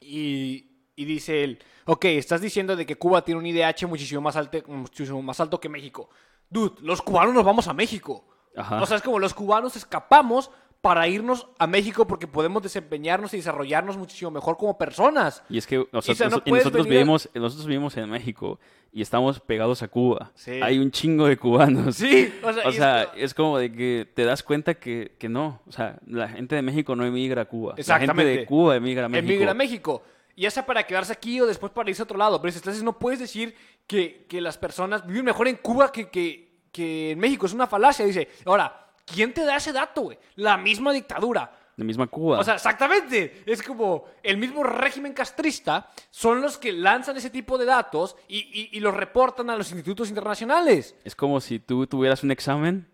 Y, 0.00 0.88
y 0.96 1.04
dice 1.04 1.44
él, 1.44 1.58
ok, 1.84 2.06
estás 2.06 2.40
diciendo 2.40 2.76
de 2.76 2.86
que 2.86 2.96
Cuba 2.96 3.24
tiene 3.24 3.40
un 3.40 3.46
IDH 3.46 3.86
muchísimo 3.86 4.20
más, 4.20 4.36
alto, 4.36 4.62
muchísimo 4.68 5.20
más 5.22 5.38
alto 5.40 5.60
que 5.60 5.68
México. 5.68 6.08
Dude, 6.48 6.76
los 6.82 7.02
cubanos 7.02 7.34
nos 7.34 7.44
vamos 7.44 7.68
a 7.68 7.74
México. 7.74 8.24
O 8.56 8.86
sea, 8.86 8.96
es 8.96 9.02
como 9.02 9.18
los 9.18 9.34
cubanos 9.34 9.76
escapamos 9.76 10.50
para 10.80 11.08
irnos 11.08 11.46
a 11.58 11.66
México 11.66 12.06
porque 12.06 12.26
podemos 12.26 12.62
desempeñarnos 12.62 13.32
y 13.32 13.38
desarrollarnos 13.38 13.96
muchísimo 13.96 14.30
mejor 14.30 14.58
como 14.58 14.76
personas. 14.76 15.42
Y 15.48 15.56
es 15.56 15.66
que 15.66 15.88
nosotros, 15.92 16.86
vivimos, 16.86 17.30
nosotros 17.32 17.66
vivimos 17.66 17.96
en 17.96 18.10
México 18.10 18.60
y 18.92 19.00
estamos 19.00 19.40
pegados 19.40 19.82
a 19.82 19.88
Cuba. 19.88 20.32
Hay 20.62 20.78
un 20.78 20.90
chingo 20.90 21.26
de 21.26 21.38
cubanos. 21.38 21.96
Sí, 21.96 22.30
o 22.42 22.70
sea, 22.70 23.10
es, 23.16 23.32
como 23.32 23.58
de 23.58 23.72
que 23.72 24.06
te 24.14 24.24
das 24.24 24.42
cuenta 24.42 24.74
que, 24.74 25.16
que, 25.18 25.30
no. 25.30 25.62
O 25.66 25.72
sea, 25.72 25.98
la 26.06 26.28
gente 26.28 26.54
de 26.54 26.60
México 26.60 26.94
no 26.94 27.06
emigra 27.06 27.42
a 27.42 27.44
Cuba. 27.46 27.74
Exactamente. 27.78 28.22
La 28.22 28.28
gente 28.28 28.40
de 28.40 28.46
Cuba 28.46 28.76
emigra 28.76 29.06
a 29.06 29.08
México. 29.08 29.32
Emigra 29.32 29.50
a 29.52 29.54
México 29.54 30.02
ya 30.36 30.50
sea 30.50 30.66
para 30.66 30.84
quedarse 30.84 31.12
aquí 31.12 31.40
o 31.40 31.46
después 31.46 31.72
para 31.72 31.90
irse 31.90 32.02
a 32.02 32.04
otro 32.04 32.18
lado. 32.18 32.40
Pero 32.40 32.54
entonces 32.54 32.82
no 32.82 32.98
puedes 32.98 33.20
decir 33.20 33.54
que, 33.86 34.26
que 34.28 34.40
las 34.40 34.58
personas 34.58 35.06
viven 35.06 35.24
mejor 35.24 35.48
en 35.48 35.56
Cuba 35.56 35.92
que, 35.92 36.08
que, 36.08 36.43
que, 36.74 37.12
en 37.12 37.18
México. 37.20 37.46
Es 37.46 37.54
una 37.54 37.68
falacia. 37.68 38.04
Dice, 38.04 38.28
ahora, 38.44 38.88
¿quién 39.06 39.32
te 39.32 39.44
da 39.44 39.56
ese 39.56 39.72
dato, 39.72 40.02
güey? 40.02 40.18
La 40.34 40.56
misma 40.56 40.92
dictadura. 40.92 41.50
La 41.76 41.84
misma 41.84 42.06
Cuba. 42.08 42.38
O 42.40 42.44
sea, 42.44 42.54
exactamente. 42.54 43.42
Es 43.46 43.62
como 43.62 44.06
el 44.22 44.36
mismo 44.36 44.62
régimen 44.64 45.12
castrista 45.12 45.90
son 46.10 46.40
los 46.40 46.58
que 46.58 46.72
lanzan 46.72 47.16
ese 47.16 47.30
tipo 47.30 47.58
de 47.58 47.64
datos 47.64 48.16
y, 48.28 48.38
y, 48.38 48.76
y 48.76 48.80
los 48.80 48.94
reportan 48.94 49.50
a 49.50 49.56
los 49.56 49.70
institutos 49.70 50.08
internacionales. 50.08 50.96
Es 51.04 51.16
como 51.16 51.40
si 51.40 51.58
tú 51.58 51.86
tuvieras 51.86 52.22
un 52.22 52.30
examen 52.30 52.88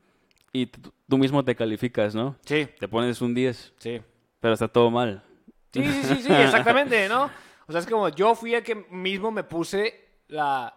y 0.52 0.66
tú 0.66 1.18
mismo 1.18 1.44
te 1.44 1.54
calificas, 1.54 2.14
¿no? 2.14 2.36
Sí. 2.44 2.68
Te 2.78 2.88
pones 2.88 3.20
un 3.20 3.34
10. 3.34 3.74
Sí. 3.78 4.00
Pero 4.40 4.54
está 4.54 4.68
todo 4.68 4.90
mal. 4.90 5.22
Sí, 5.72 5.84
sí, 5.84 6.02
sí, 6.02 6.22
sí, 6.22 6.32
exactamente, 6.32 7.08
¿no? 7.08 7.30
O 7.66 7.72
sea, 7.72 7.80
es 7.80 7.86
como 7.86 8.08
yo 8.08 8.34
fui 8.34 8.54
el 8.54 8.62
que 8.62 8.74
mismo 8.74 9.30
me 9.30 9.44
puse 9.44 10.08
la, 10.28 10.74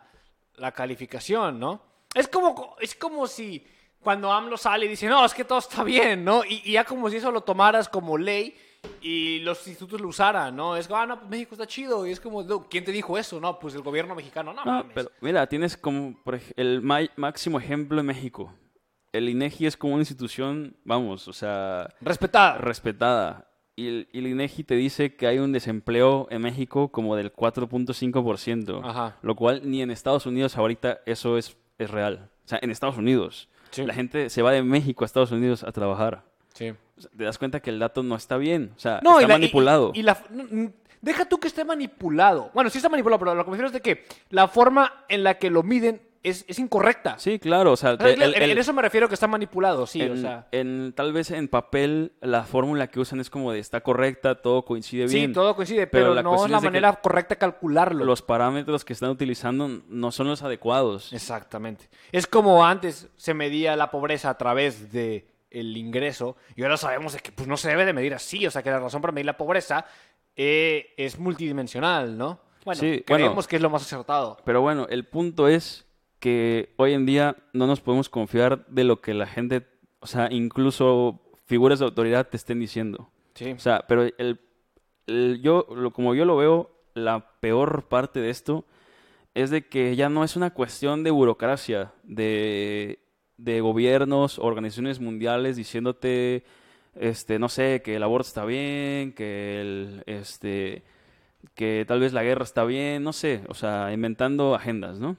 la 0.57 0.71
calificación, 0.71 1.59
¿no? 1.59 1.92
Es 2.13 2.28
como, 2.28 2.76
es 2.80 2.95
como 2.95 3.28
si 3.28 3.65
cuando 4.02 4.32
AMLO 4.32 4.58
sale 4.58 4.86
y 4.86 4.89
dice, 4.89 5.08
no, 5.08 5.26
es 5.26 5.34
que 5.34 5.45
todo 5.45 5.60
está 5.60 5.84
bien, 5.84 6.23
¿no? 6.23 6.43
Y, 6.43 6.71
ya 6.71 6.84
como 6.84 7.10
si 7.10 7.17
eso 7.17 7.32
lo 7.32 7.41
tomaras 7.41 7.88
como 7.88 8.17
ley 8.17 8.56
y 9.02 9.39
los 9.39 9.65
institutos 9.67 10.02
lo 10.02 10.10
usaran, 10.10 10.56
¿no? 10.56 10.76
Es 10.76 10.88
como, 10.88 10.99
ah, 10.99 11.06
no, 11.06 11.17
pues 11.19 11.30
México 11.30 11.56
está 11.56 11.65
chido. 11.65 12.06
Y 12.06 12.12
es 12.12 12.19
como, 12.19 12.45
¿quién 12.69 12.84
te 12.84 12.91
dijo 12.91 13.17
eso? 13.17 13.39
No, 13.39 13.58
pues 13.58 13.76
el 13.76 13.82
gobierno 13.82 14.13
mexicano, 14.13 14.54
no. 14.54 14.65
no 14.65 14.86
pero 14.93 15.10
mira, 15.21 15.47
tienes 15.47 15.78
como 15.78 16.21
por 16.23 16.39
el 16.58 16.82
máximo 16.82 17.60
ejemplo 17.60 17.99
en 17.99 18.06
México. 18.06 18.54
El 19.13 19.30
INEGI 19.30 19.67
es 19.67 19.78
como 19.78 19.93
una 19.93 20.02
institución, 20.02 20.76
vamos, 20.84 21.28
o 21.28 21.34
sea... 21.34 21.88
Respetada. 22.02 22.58
Respetada 22.58 23.47
y 23.76 23.88
el, 24.13 24.28
INEGI 24.28 24.63
te 24.63 24.76
dice 24.76 25.15
que 25.15 25.28
hay 25.28 25.39
un 25.39 25.52
desempleo 25.52 26.28
en 26.30 26.41
México 26.41 26.89
como 26.89 27.15
del 27.15 27.34
4.5%, 27.34 29.13
lo 29.21 29.36
cual 29.36 29.62
ni 29.63 29.82
en 29.82 29.91
Estados 29.91 30.26
Unidos 30.26 30.58
ahorita 30.58 30.99
eso 31.06 31.38
es, 31.38 31.58
es 31.83 31.91
real. 31.91 32.29
O 32.45 32.47
sea, 32.47 32.59
en 32.61 32.71
Estados 32.71 32.97
Unidos. 32.97 33.49
La 33.77 33.93
gente 33.93 34.29
se 34.29 34.41
va 34.41 34.51
de 34.51 34.61
México 34.61 35.03
a 35.03 35.07
Estados 35.07 35.31
Unidos 35.31 35.63
a 35.63 35.71
trabajar. 35.71 36.23
Sí. 36.53 36.73
te 37.17 37.23
das 37.23 37.39
cuenta 37.39 37.59
que 37.59 37.71
el 37.71 37.79
dato 37.79 38.03
no 38.03 38.15
está 38.15 38.37
bien. 38.37 38.71
O 38.75 38.79
sea, 38.79 38.97
está 38.97 39.27
manipulado. 39.27 39.91
Y, 39.95 40.03
la, 40.03 40.21
deja 41.01 41.25
tú 41.25 41.39
que 41.39 41.47
esté 41.47 41.65
manipulado. 41.65 42.51
Bueno, 42.53 42.69
sí 42.69 42.77
está 42.77 42.89
manipulado, 42.89 43.19
pero 43.19 43.35
lo 43.35 43.43
que 43.43 43.51
me 43.51 43.57
refiero 43.57 43.67
es 43.67 43.73
de 43.73 43.81
que 43.81 44.05
la 44.29 44.47
forma 44.47 45.05
en 45.09 45.23
la 45.23 45.39
que 45.39 45.49
lo 45.49 45.63
miden 45.63 46.01
es, 46.23 46.45
es 46.47 46.57
incorrecta. 46.57 47.19
Sí, 47.19 47.38
claro. 47.38 47.73
O 47.73 47.77
sea, 47.77 47.97
en 47.99 48.57
eso 48.57 48.73
me 48.73 48.81
refiero 48.81 49.07
que 49.07 49.13
está 49.13 49.27
manipulado, 49.27 49.86
sí. 49.86 50.01
En, 50.01 50.12
o 50.13 50.17
sea. 50.17 50.47
en, 50.51 50.93
tal 50.95 51.12
vez 51.12 51.31
en 51.31 51.49
papel 51.49 52.13
la 52.21 52.43
fórmula 52.43 52.88
que 52.88 52.99
usan 52.99 53.19
es 53.19 53.29
como 53.29 53.51
de 53.51 53.59
está 53.59 53.81
correcta, 53.81 54.41
todo 54.41 54.63
coincide 54.63 55.05
bien. 55.07 55.29
Sí, 55.29 55.33
todo 55.33 55.55
coincide, 55.55 55.86
pero, 55.86 56.21
no 56.21 56.45
es 56.45 56.49
la 56.49 56.62
manera 56.62 56.93
correcta 56.93 57.36
de 57.36 57.39
calcularlo. 57.39 58.05
Los 58.05 58.21
parámetros 58.21 58.86
que 58.86 58.93
están 58.93 59.09
utilizando 59.09 59.67
no 59.88 60.12
son 60.12 60.27
los 60.27 60.41
adecuados. 60.41 61.12
Exactamente. 61.12 61.89
Es 62.12 62.25
como 62.25 62.65
antes 62.65 63.09
se 63.17 63.33
medía 63.33 63.75
la 63.75 63.91
pobreza 63.91 64.29
a 64.29 64.38
través 64.38 64.91
de 64.91 65.27
el 65.51 65.77
ingreso 65.77 66.36
y 66.55 66.63
ahora 66.63 66.77
sabemos 66.77 67.15
que 67.17 67.31
pues, 67.31 67.47
no 67.47 67.57
se 67.57 67.69
debe 67.69 67.86
de 67.86 67.93
medir 67.93 68.13
así. 68.13 68.47
O 68.47 68.51
sea, 68.51 68.63
que 68.63 68.71
la 68.71 68.79
razón 68.79 69.01
para 69.01 69.12
medir 69.12 69.25
la 69.25 69.38
pobreza 69.38 69.86
eh, 70.36 70.93
es 70.97 71.19
multidimensional, 71.19 72.17
¿no? 72.17 72.39
Bueno, 72.65 72.81
creemos 73.05 73.45
que 73.45 73.57
es 73.57 73.62
lo 73.62 73.69
más 73.69 73.81
acertado. 73.81 74.38
Pero 74.45 74.62
bueno, 74.62 74.88
el 74.89 75.05
punto 75.05 75.49
es 75.49 75.86
que 76.23 76.69
hoy 76.77 76.93
en 76.93 77.05
día 77.05 77.36
no 77.51 77.67
nos 77.67 77.81
podemos 77.81 78.07
confiar 78.07 78.65
de 78.67 78.86
lo 78.86 79.01
que 79.01 79.13
la 79.13 79.27
gente, 79.27 79.67
o 79.99 80.07
sea, 80.07 80.29
incluso 80.31 81.19
figuras 81.47 81.79
de 81.79 81.86
autoridad 81.86 82.29
te 82.29 82.38
estén 82.38 82.62
diciendo. 82.62 83.09
Sí. 83.33 83.51
O 83.51 83.59
sea, 83.59 83.83
pero 83.89 84.07
el, 84.17 84.39
yo, 85.41 85.67
lo, 85.76 85.91
como 85.91 86.15
yo 86.15 86.24
lo 86.24 86.38
veo, 86.38 86.71
la 86.93 87.30
peor 87.41 87.89
parte 87.89 88.21
de 88.21 88.30
esto 88.30 88.63
es 89.34 89.49
de 89.49 89.67
que 89.67 89.97
ya 89.97 90.07
no 90.07 90.24
es 90.24 90.38
una 90.38 90.53
cuestión 90.53 91.03
de 91.03 91.11
burocracia, 91.11 91.91
de, 92.03 92.99
de 93.36 93.59
gobiernos, 93.59 94.39
organizaciones 94.39 95.01
mundiales 95.01 95.57
diciéndote, 95.57 96.45
este, 96.95 97.38
no 97.38 97.49
sé, 97.49 97.82
que 97.84 97.97
el 97.97 98.03
aborto 98.03 98.30
está 98.30 98.45
bien, 98.45 99.11
que 99.11 99.59
el, 99.59 100.03
este, 100.05 100.84
que 101.53 101.84
tal 101.86 101.99
vez 101.99 102.13
la 102.13 102.24
guerra 102.24 102.45
está 102.45 102.63
bien, 102.63 103.03
no 103.03 103.11
sé, 103.11 103.41
o 103.49 103.53
sea, 103.53 103.91
inventando 103.91 104.55
agendas, 104.55 105.01
¿no? 105.01 105.17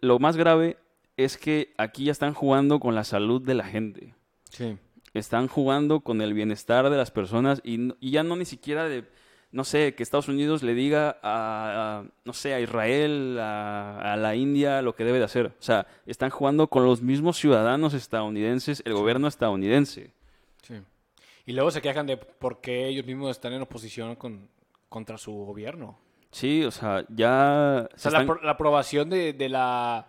Lo 0.00 0.18
más 0.18 0.36
grave 0.36 0.76
es 1.16 1.38
que 1.38 1.72
aquí 1.78 2.04
ya 2.04 2.12
están 2.12 2.34
jugando 2.34 2.80
con 2.80 2.94
la 2.94 3.04
salud 3.04 3.42
de 3.42 3.54
la 3.54 3.64
gente. 3.64 4.14
Sí. 4.50 4.76
Están 5.12 5.46
jugando 5.48 6.00
con 6.00 6.20
el 6.20 6.34
bienestar 6.34 6.90
de 6.90 6.96
las 6.96 7.10
personas 7.10 7.60
y, 7.64 7.94
ya 8.10 8.24
no 8.24 8.36
ni 8.36 8.44
siquiera 8.44 8.88
de, 8.88 9.04
no 9.52 9.62
sé, 9.62 9.94
que 9.94 10.02
Estados 10.02 10.28
Unidos 10.28 10.62
le 10.64 10.74
diga 10.74 11.18
a, 11.22 12.04
no 12.24 12.32
sé, 12.32 12.52
a 12.52 12.60
Israel, 12.60 13.38
a, 13.38 14.16
la 14.18 14.34
India 14.34 14.82
lo 14.82 14.96
que 14.96 15.04
debe 15.04 15.18
de 15.18 15.24
hacer. 15.24 15.46
O 15.46 15.62
sea, 15.62 15.86
están 16.06 16.30
jugando 16.30 16.66
con 16.66 16.84
los 16.84 17.00
mismos 17.00 17.38
ciudadanos 17.38 17.94
estadounidenses, 17.94 18.82
el 18.84 18.94
gobierno 18.94 19.28
estadounidense. 19.28 20.10
Sí. 20.62 20.74
Y 21.46 21.52
luego 21.52 21.70
se 21.70 21.82
quejan 21.82 22.06
de 22.06 22.16
por 22.16 22.60
qué 22.60 22.88
ellos 22.88 23.06
mismos 23.06 23.30
están 23.30 23.52
en 23.52 23.62
oposición 23.62 24.16
con, 24.16 24.48
contra 24.88 25.16
su 25.16 25.32
gobierno. 25.32 25.96
Sí, 26.34 26.64
o 26.64 26.70
sea, 26.72 27.04
ya... 27.08 27.86
O 27.94 27.96
se 27.96 28.02
sea, 28.02 28.10
la, 28.10 28.20
están- 28.22 28.36
apro- 28.36 28.42
la 28.42 28.50
aprobación 28.52 29.08
de, 29.08 29.32
de 29.32 29.48
la... 29.48 30.06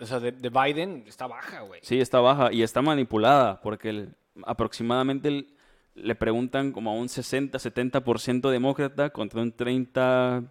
O 0.00 0.06
sea, 0.06 0.18
de, 0.18 0.32
de 0.32 0.48
Biden 0.48 1.04
está 1.06 1.26
baja, 1.26 1.60
güey. 1.60 1.80
Sí, 1.82 2.00
está 2.00 2.20
baja 2.20 2.52
y 2.52 2.62
está 2.62 2.80
manipulada 2.82 3.60
porque 3.60 3.90
el- 3.90 4.14
aproximadamente 4.44 5.28
el- 5.28 5.54
le 5.94 6.14
preguntan 6.14 6.72
como 6.72 6.90
a 6.90 6.94
un 6.94 7.08
60-70% 7.08 8.48
demócrata 8.50 9.10
contra 9.10 9.42
un 9.42 9.52
30-40%. 9.54 10.48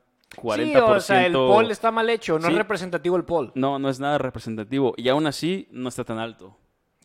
Sí, 0.56 0.76
o 0.76 1.00
sea, 1.00 1.26
el 1.26 1.34
poll 1.34 1.72
está 1.72 1.90
mal 1.90 2.10
hecho, 2.10 2.38
no 2.38 2.46
Sí. 2.48 2.52
es 2.52 2.58
representativo 2.58 3.16
el 3.16 3.24
poll. 3.24 3.52
No, 3.56 3.80
no 3.80 3.90
es 3.90 4.00
nada 4.00 4.18
representativo 4.18 4.94
y 4.98 5.08
aún 5.10 5.26
así 5.26 5.68
no 5.72 5.88
está 5.90 6.04
tan 6.04 6.20
alto. 6.20 6.56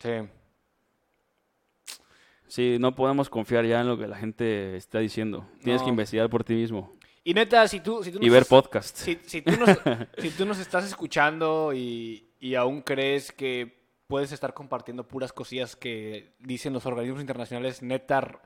Sí. 0.01 0.11
Sí, 2.49 2.77
no 2.79 2.95
podemos 2.95 3.31
confiar 3.31 3.65
ya 3.65 3.81
en 3.81 3.87
lo 3.89 3.97
que 3.97 4.07
la 4.07 4.17
gente 4.17 4.77
está 4.77 4.99
diciendo. 4.99 5.47
Tienes 5.63 5.81
No. 5.83 5.87
que 5.87 5.91
investigar 5.91 6.29
por 6.29 6.45
ti 6.45 6.55
mismo 6.55 6.93
Y 7.25 7.35
neta, 7.35 7.67
si 7.69 7.81
tú... 7.81 8.03
Si 8.03 8.11
tú 8.11 8.19
y 8.21 8.27
nos 8.27 8.33
ver. 8.33 8.83
Si, 8.83 9.19
si 9.25 9.43
tú 9.43 9.53
nos, 9.57 9.71
si 10.19 10.31
tú 10.31 10.45
nos 10.45 10.59
estás 10.59 10.85
escuchando 10.85 11.73
y, 11.73 12.31
y 12.41 12.55
aún 12.55 12.83
crees 12.83 13.33
que 13.33 13.83
puedes 14.07 14.33
estar 14.33 14.55
compartiendo 14.55 15.07
puras 15.07 15.33
cosillas 15.33 15.77
que 15.77 16.35
dicen 16.41 16.73
los 16.73 16.87
organismos 16.87 17.21
internacionales, 17.21 17.83
neta, 17.83 18.41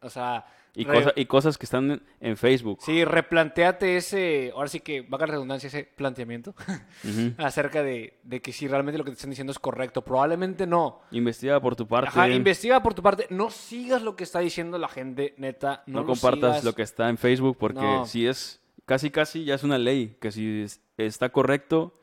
o 0.00 0.10
sea... 0.10 0.46
Y, 0.74 0.84
re- 0.84 0.94
cosa- 1.02 1.12
y 1.16 1.26
cosas 1.26 1.58
que 1.58 1.64
están 1.66 1.90
en, 1.90 2.02
en 2.20 2.36
Facebook. 2.36 2.78
Sí, 2.82 3.04
replanteate 3.04 3.96
ese, 3.96 4.52
ahora 4.54 4.68
sí 4.68 4.80
que 4.80 5.00
valga 5.02 5.26
la 5.26 5.32
redundancia, 5.32 5.66
ese 5.66 5.82
planteamiento 5.84 6.54
acerca 7.38 7.82
de, 7.82 8.18
de 8.22 8.40
que 8.40 8.52
si 8.52 8.68
realmente 8.68 8.98
lo 8.98 9.04
que 9.04 9.10
te 9.10 9.14
están 9.16 9.30
diciendo 9.30 9.50
es 9.50 9.58
correcto. 9.58 10.02
Probablemente 10.02 10.66
no. 10.66 11.00
Investiga 11.10 11.60
por 11.60 11.76
tu 11.76 11.86
parte. 11.86 12.08
Ajá, 12.10 12.28
investiga 12.28 12.82
por 12.82 12.94
tu 12.94 13.02
parte. 13.02 13.26
No 13.30 13.50
sigas 13.50 14.02
lo 14.02 14.16
que 14.16 14.24
está 14.24 14.38
diciendo 14.40 14.78
la 14.78 14.88
gente, 14.88 15.34
neta. 15.38 15.82
No, 15.86 15.94
no 15.94 16.00
lo 16.00 16.06
compartas 16.06 16.50
sigas. 16.52 16.64
lo 16.64 16.72
que 16.74 16.82
está 16.82 17.08
en 17.08 17.18
Facebook 17.18 17.56
porque 17.58 17.80
No. 17.80 18.06
si 18.06 18.26
es 18.26 18.60
casi 18.86 19.10
casi 19.10 19.44
ya 19.44 19.54
es 19.54 19.62
una 19.64 19.78
ley 19.78 20.16
que 20.20 20.32
si 20.32 20.62
es- 20.62 20.80
está 20.96 21.30
correcto 21.30 21.94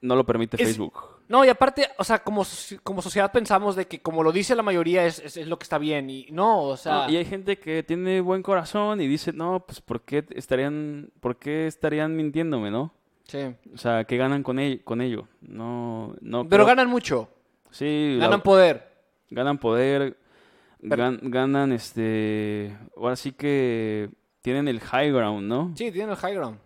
no 0.00 0.16
lo 0.16 0.24
permite 0.26 0.56
Es- 0.60 0.68
Facebook. 0.68 1.11
No, 1.32 1.44
y 1.46 1.48
aparte, 1.48 1.88
o 1.96 2.04
sea, 2.04 2.18
como, 2.18 2.44
como 2.84 3.00
sociedad 3.00 3.32
pensamos 3.32 3.74
de 3.74 3.86
que 3.86 4.02
como 4.02 4.22
lo 4.22 4.32
dice 4.32 4.54
la 4.54 4.62
mayoría 4.62 5.06
es, 5.06 5.18
es, 5.18 5.38
es 5.38 5.46
lo 5.48 5.58
que 5.58 5.62
está 5.64 5.78
bien. 5.78 6.10
Y 6.10 6.26
no, 6.30 6.64
o 6.64 6.76
sea... 6.76 7.10
Y 7.10 7.16
hay 7.16 7.24
gente 7.24 7.58
que 7.58 7.82
tiene 7.82 8.20
buen 8.20 8.42
corazón 8.42 9.00
y 9.00 9.06
dice, 9.08 9.32
"No, 9.32 9.64
pues 9.66 9.80
¿por 9.80 10.02
qué 10.02 10.26
estarían 10.36 11.10
por 11.20 11.36
qué 11.38 11.66
estarían 11.66 12.14
mintiéndome, 12.14 12.70
no?" 12.70 12.92
sí. 13.24 13.38
O 13.74 13.78
sea, 13.78 14.04
¿qué 14.04 14.18
ganan 14.18 14.42
con 14.42 14.58
ello? 14.58 14.80
Con 14.84 15.00
ello? 15.00 15.26
No 15.40 16.14
no 16.20 16.42
Pero 16.46 16.64
creo- 16.64 16.66
ganan 16.66 16.88
mucho. 16.90 17.30
Sí, 17.70 18.16
la- 18.18 18.26
Ganan 18.26 18.42
poder. 18.42 18.86
ganan 19.30 19.56
poder, 19.56 20.18
Pero- 20.86 21.02
gan- 21.02 21.18
ganan 21.22 21.72
este, 21.72 22.76
ahora 22.94 23.16
sí 23.16 23.32
que 23.32 24.10
tienen 24.42 24.68
el 24.68 24.80
high 24.80 25.10
ground, 25.10 25.48
¿no? 25.48 25.72
Sí, 25.76 25.90
tienen 25.90 26.10
el 26.10 26.16
high 26.16 26.34
ground. 26.34 26.58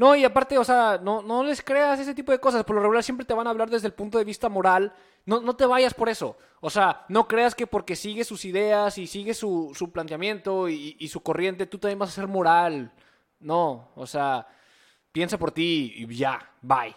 No, 0.00 0.16
y 0.16 0.24
aparte, 0.24 0.56
o 0.56 0.64
sea, 0.64 0.98
no, 1.02 1.20
no 1.20 1.44
les 1.44 1.60
creas 1.60 2.00
ese 2.00 2.14
tipo 2.14 2.32
de 2.32 2.38
cosas. 2.38 2.64
Por 2.64 2.74
lo 2.74 2.80
regular 2.80 3.04
siempre 3.04 3.26
te 3.26 3.34
van 3.34 3.46
a 3.46 3.50
hablar 3.50 3.68
desde 3.68 3.86
el 3.86 3.92
punto 3.92 4.16
de 4.16 4.24
vista 4.24 4.48
moral. 4.48 4.94
No, 5.26 5.42
no 5.42 5.54
te 5.56 5.66
vayas 5.66 5.92
por 5.92 6.08
eso. 6.08 6.38
O 6.60 6.70
sea, 6.70 7.04
no 7.10 7.28
creas 7.28 7.54
que 7.54 7.66
porque 7.66 7.94
sigues 7.94 8.26
sus 8.26 8.46
ideas 8.46 8.96
y 8.96 9.06
sigues 9.06 9.36
su, 9.36 9.72
su 9.74 9.92
planteamiento 9.92 10.70
y, 10.70 10.96
y 10.98 11.08
su 11.08 11.22
corriente, 11.22 11.66
tú 11.66 11.76
también 11.76 11.98
vas 11.98 12.08
a 12.08 12.12
ser 12.14 12.28
moral. 12.28 12.90
No, 13.40 13.90
o 13.94 14.06
sea, 14.06 14.46
piensa 15.12 15.36
por 15.36 15.52
ti 15.52 15.92
y 15.94 16.14
ya, 16.14 16.50
bye. 16.62 16.96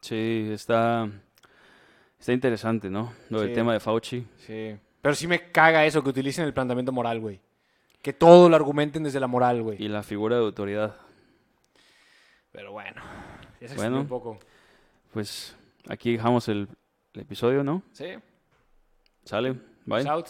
Sí, 0.00 0.48
está 0.52 1.10
está 2.20 2.32
interesante, 2.32 2.88
¿no? 2.88 3.14
Lo 3.30 3.40
del 3.40 3.52
tema 3.52 3.72
de 3.72 3.80
Fauci. 3.80 4.24
Sí. 4.46 4.76
Pero 5.02 5.14
sí 5.16 5.26
me 5.26 5.50
caga 5.50 5.84
eso, 5.84 6.04
que 6.04 6.10
utilicen 6.10 6.44
el 6.44 6.54
planteamiento 6.54 6.92
moral, 6.92 7.18
güey. 7.18 7.40
Que 8.00 8.12
todo 8.12 8.48
lo 8.48 8.54
argumenten 8.54 9.02
desde 9.02 9.18
la 9.18 9.26
moral, 9.26 9.60
güey. 9.64 9.82
y 9.82 9.88
la 9.88 10.04
figura 10.04 10.36
de 10.36 10.42
autoridad. 10.42 10.94
Pero 12.56 12.72
bueno, 12.72 13.02
ya 13.60 13.68
se 13.68 13.74
Bueno. 13.76 14.00
un 14.00 14.08
poco. 14.08 14.38
Pues 15.12 15.54
aquí 15.88 16.12
dejamos 16.12 16.48
el, 16.48 16.66
el 17.12 17.20
episodio, 17.20 17.62
¿no? 17.62 17.82
Sí, 17.92 18.14
Sale, 19.24 19.54
bye. 19.84 20.08
out. 20.08 20.28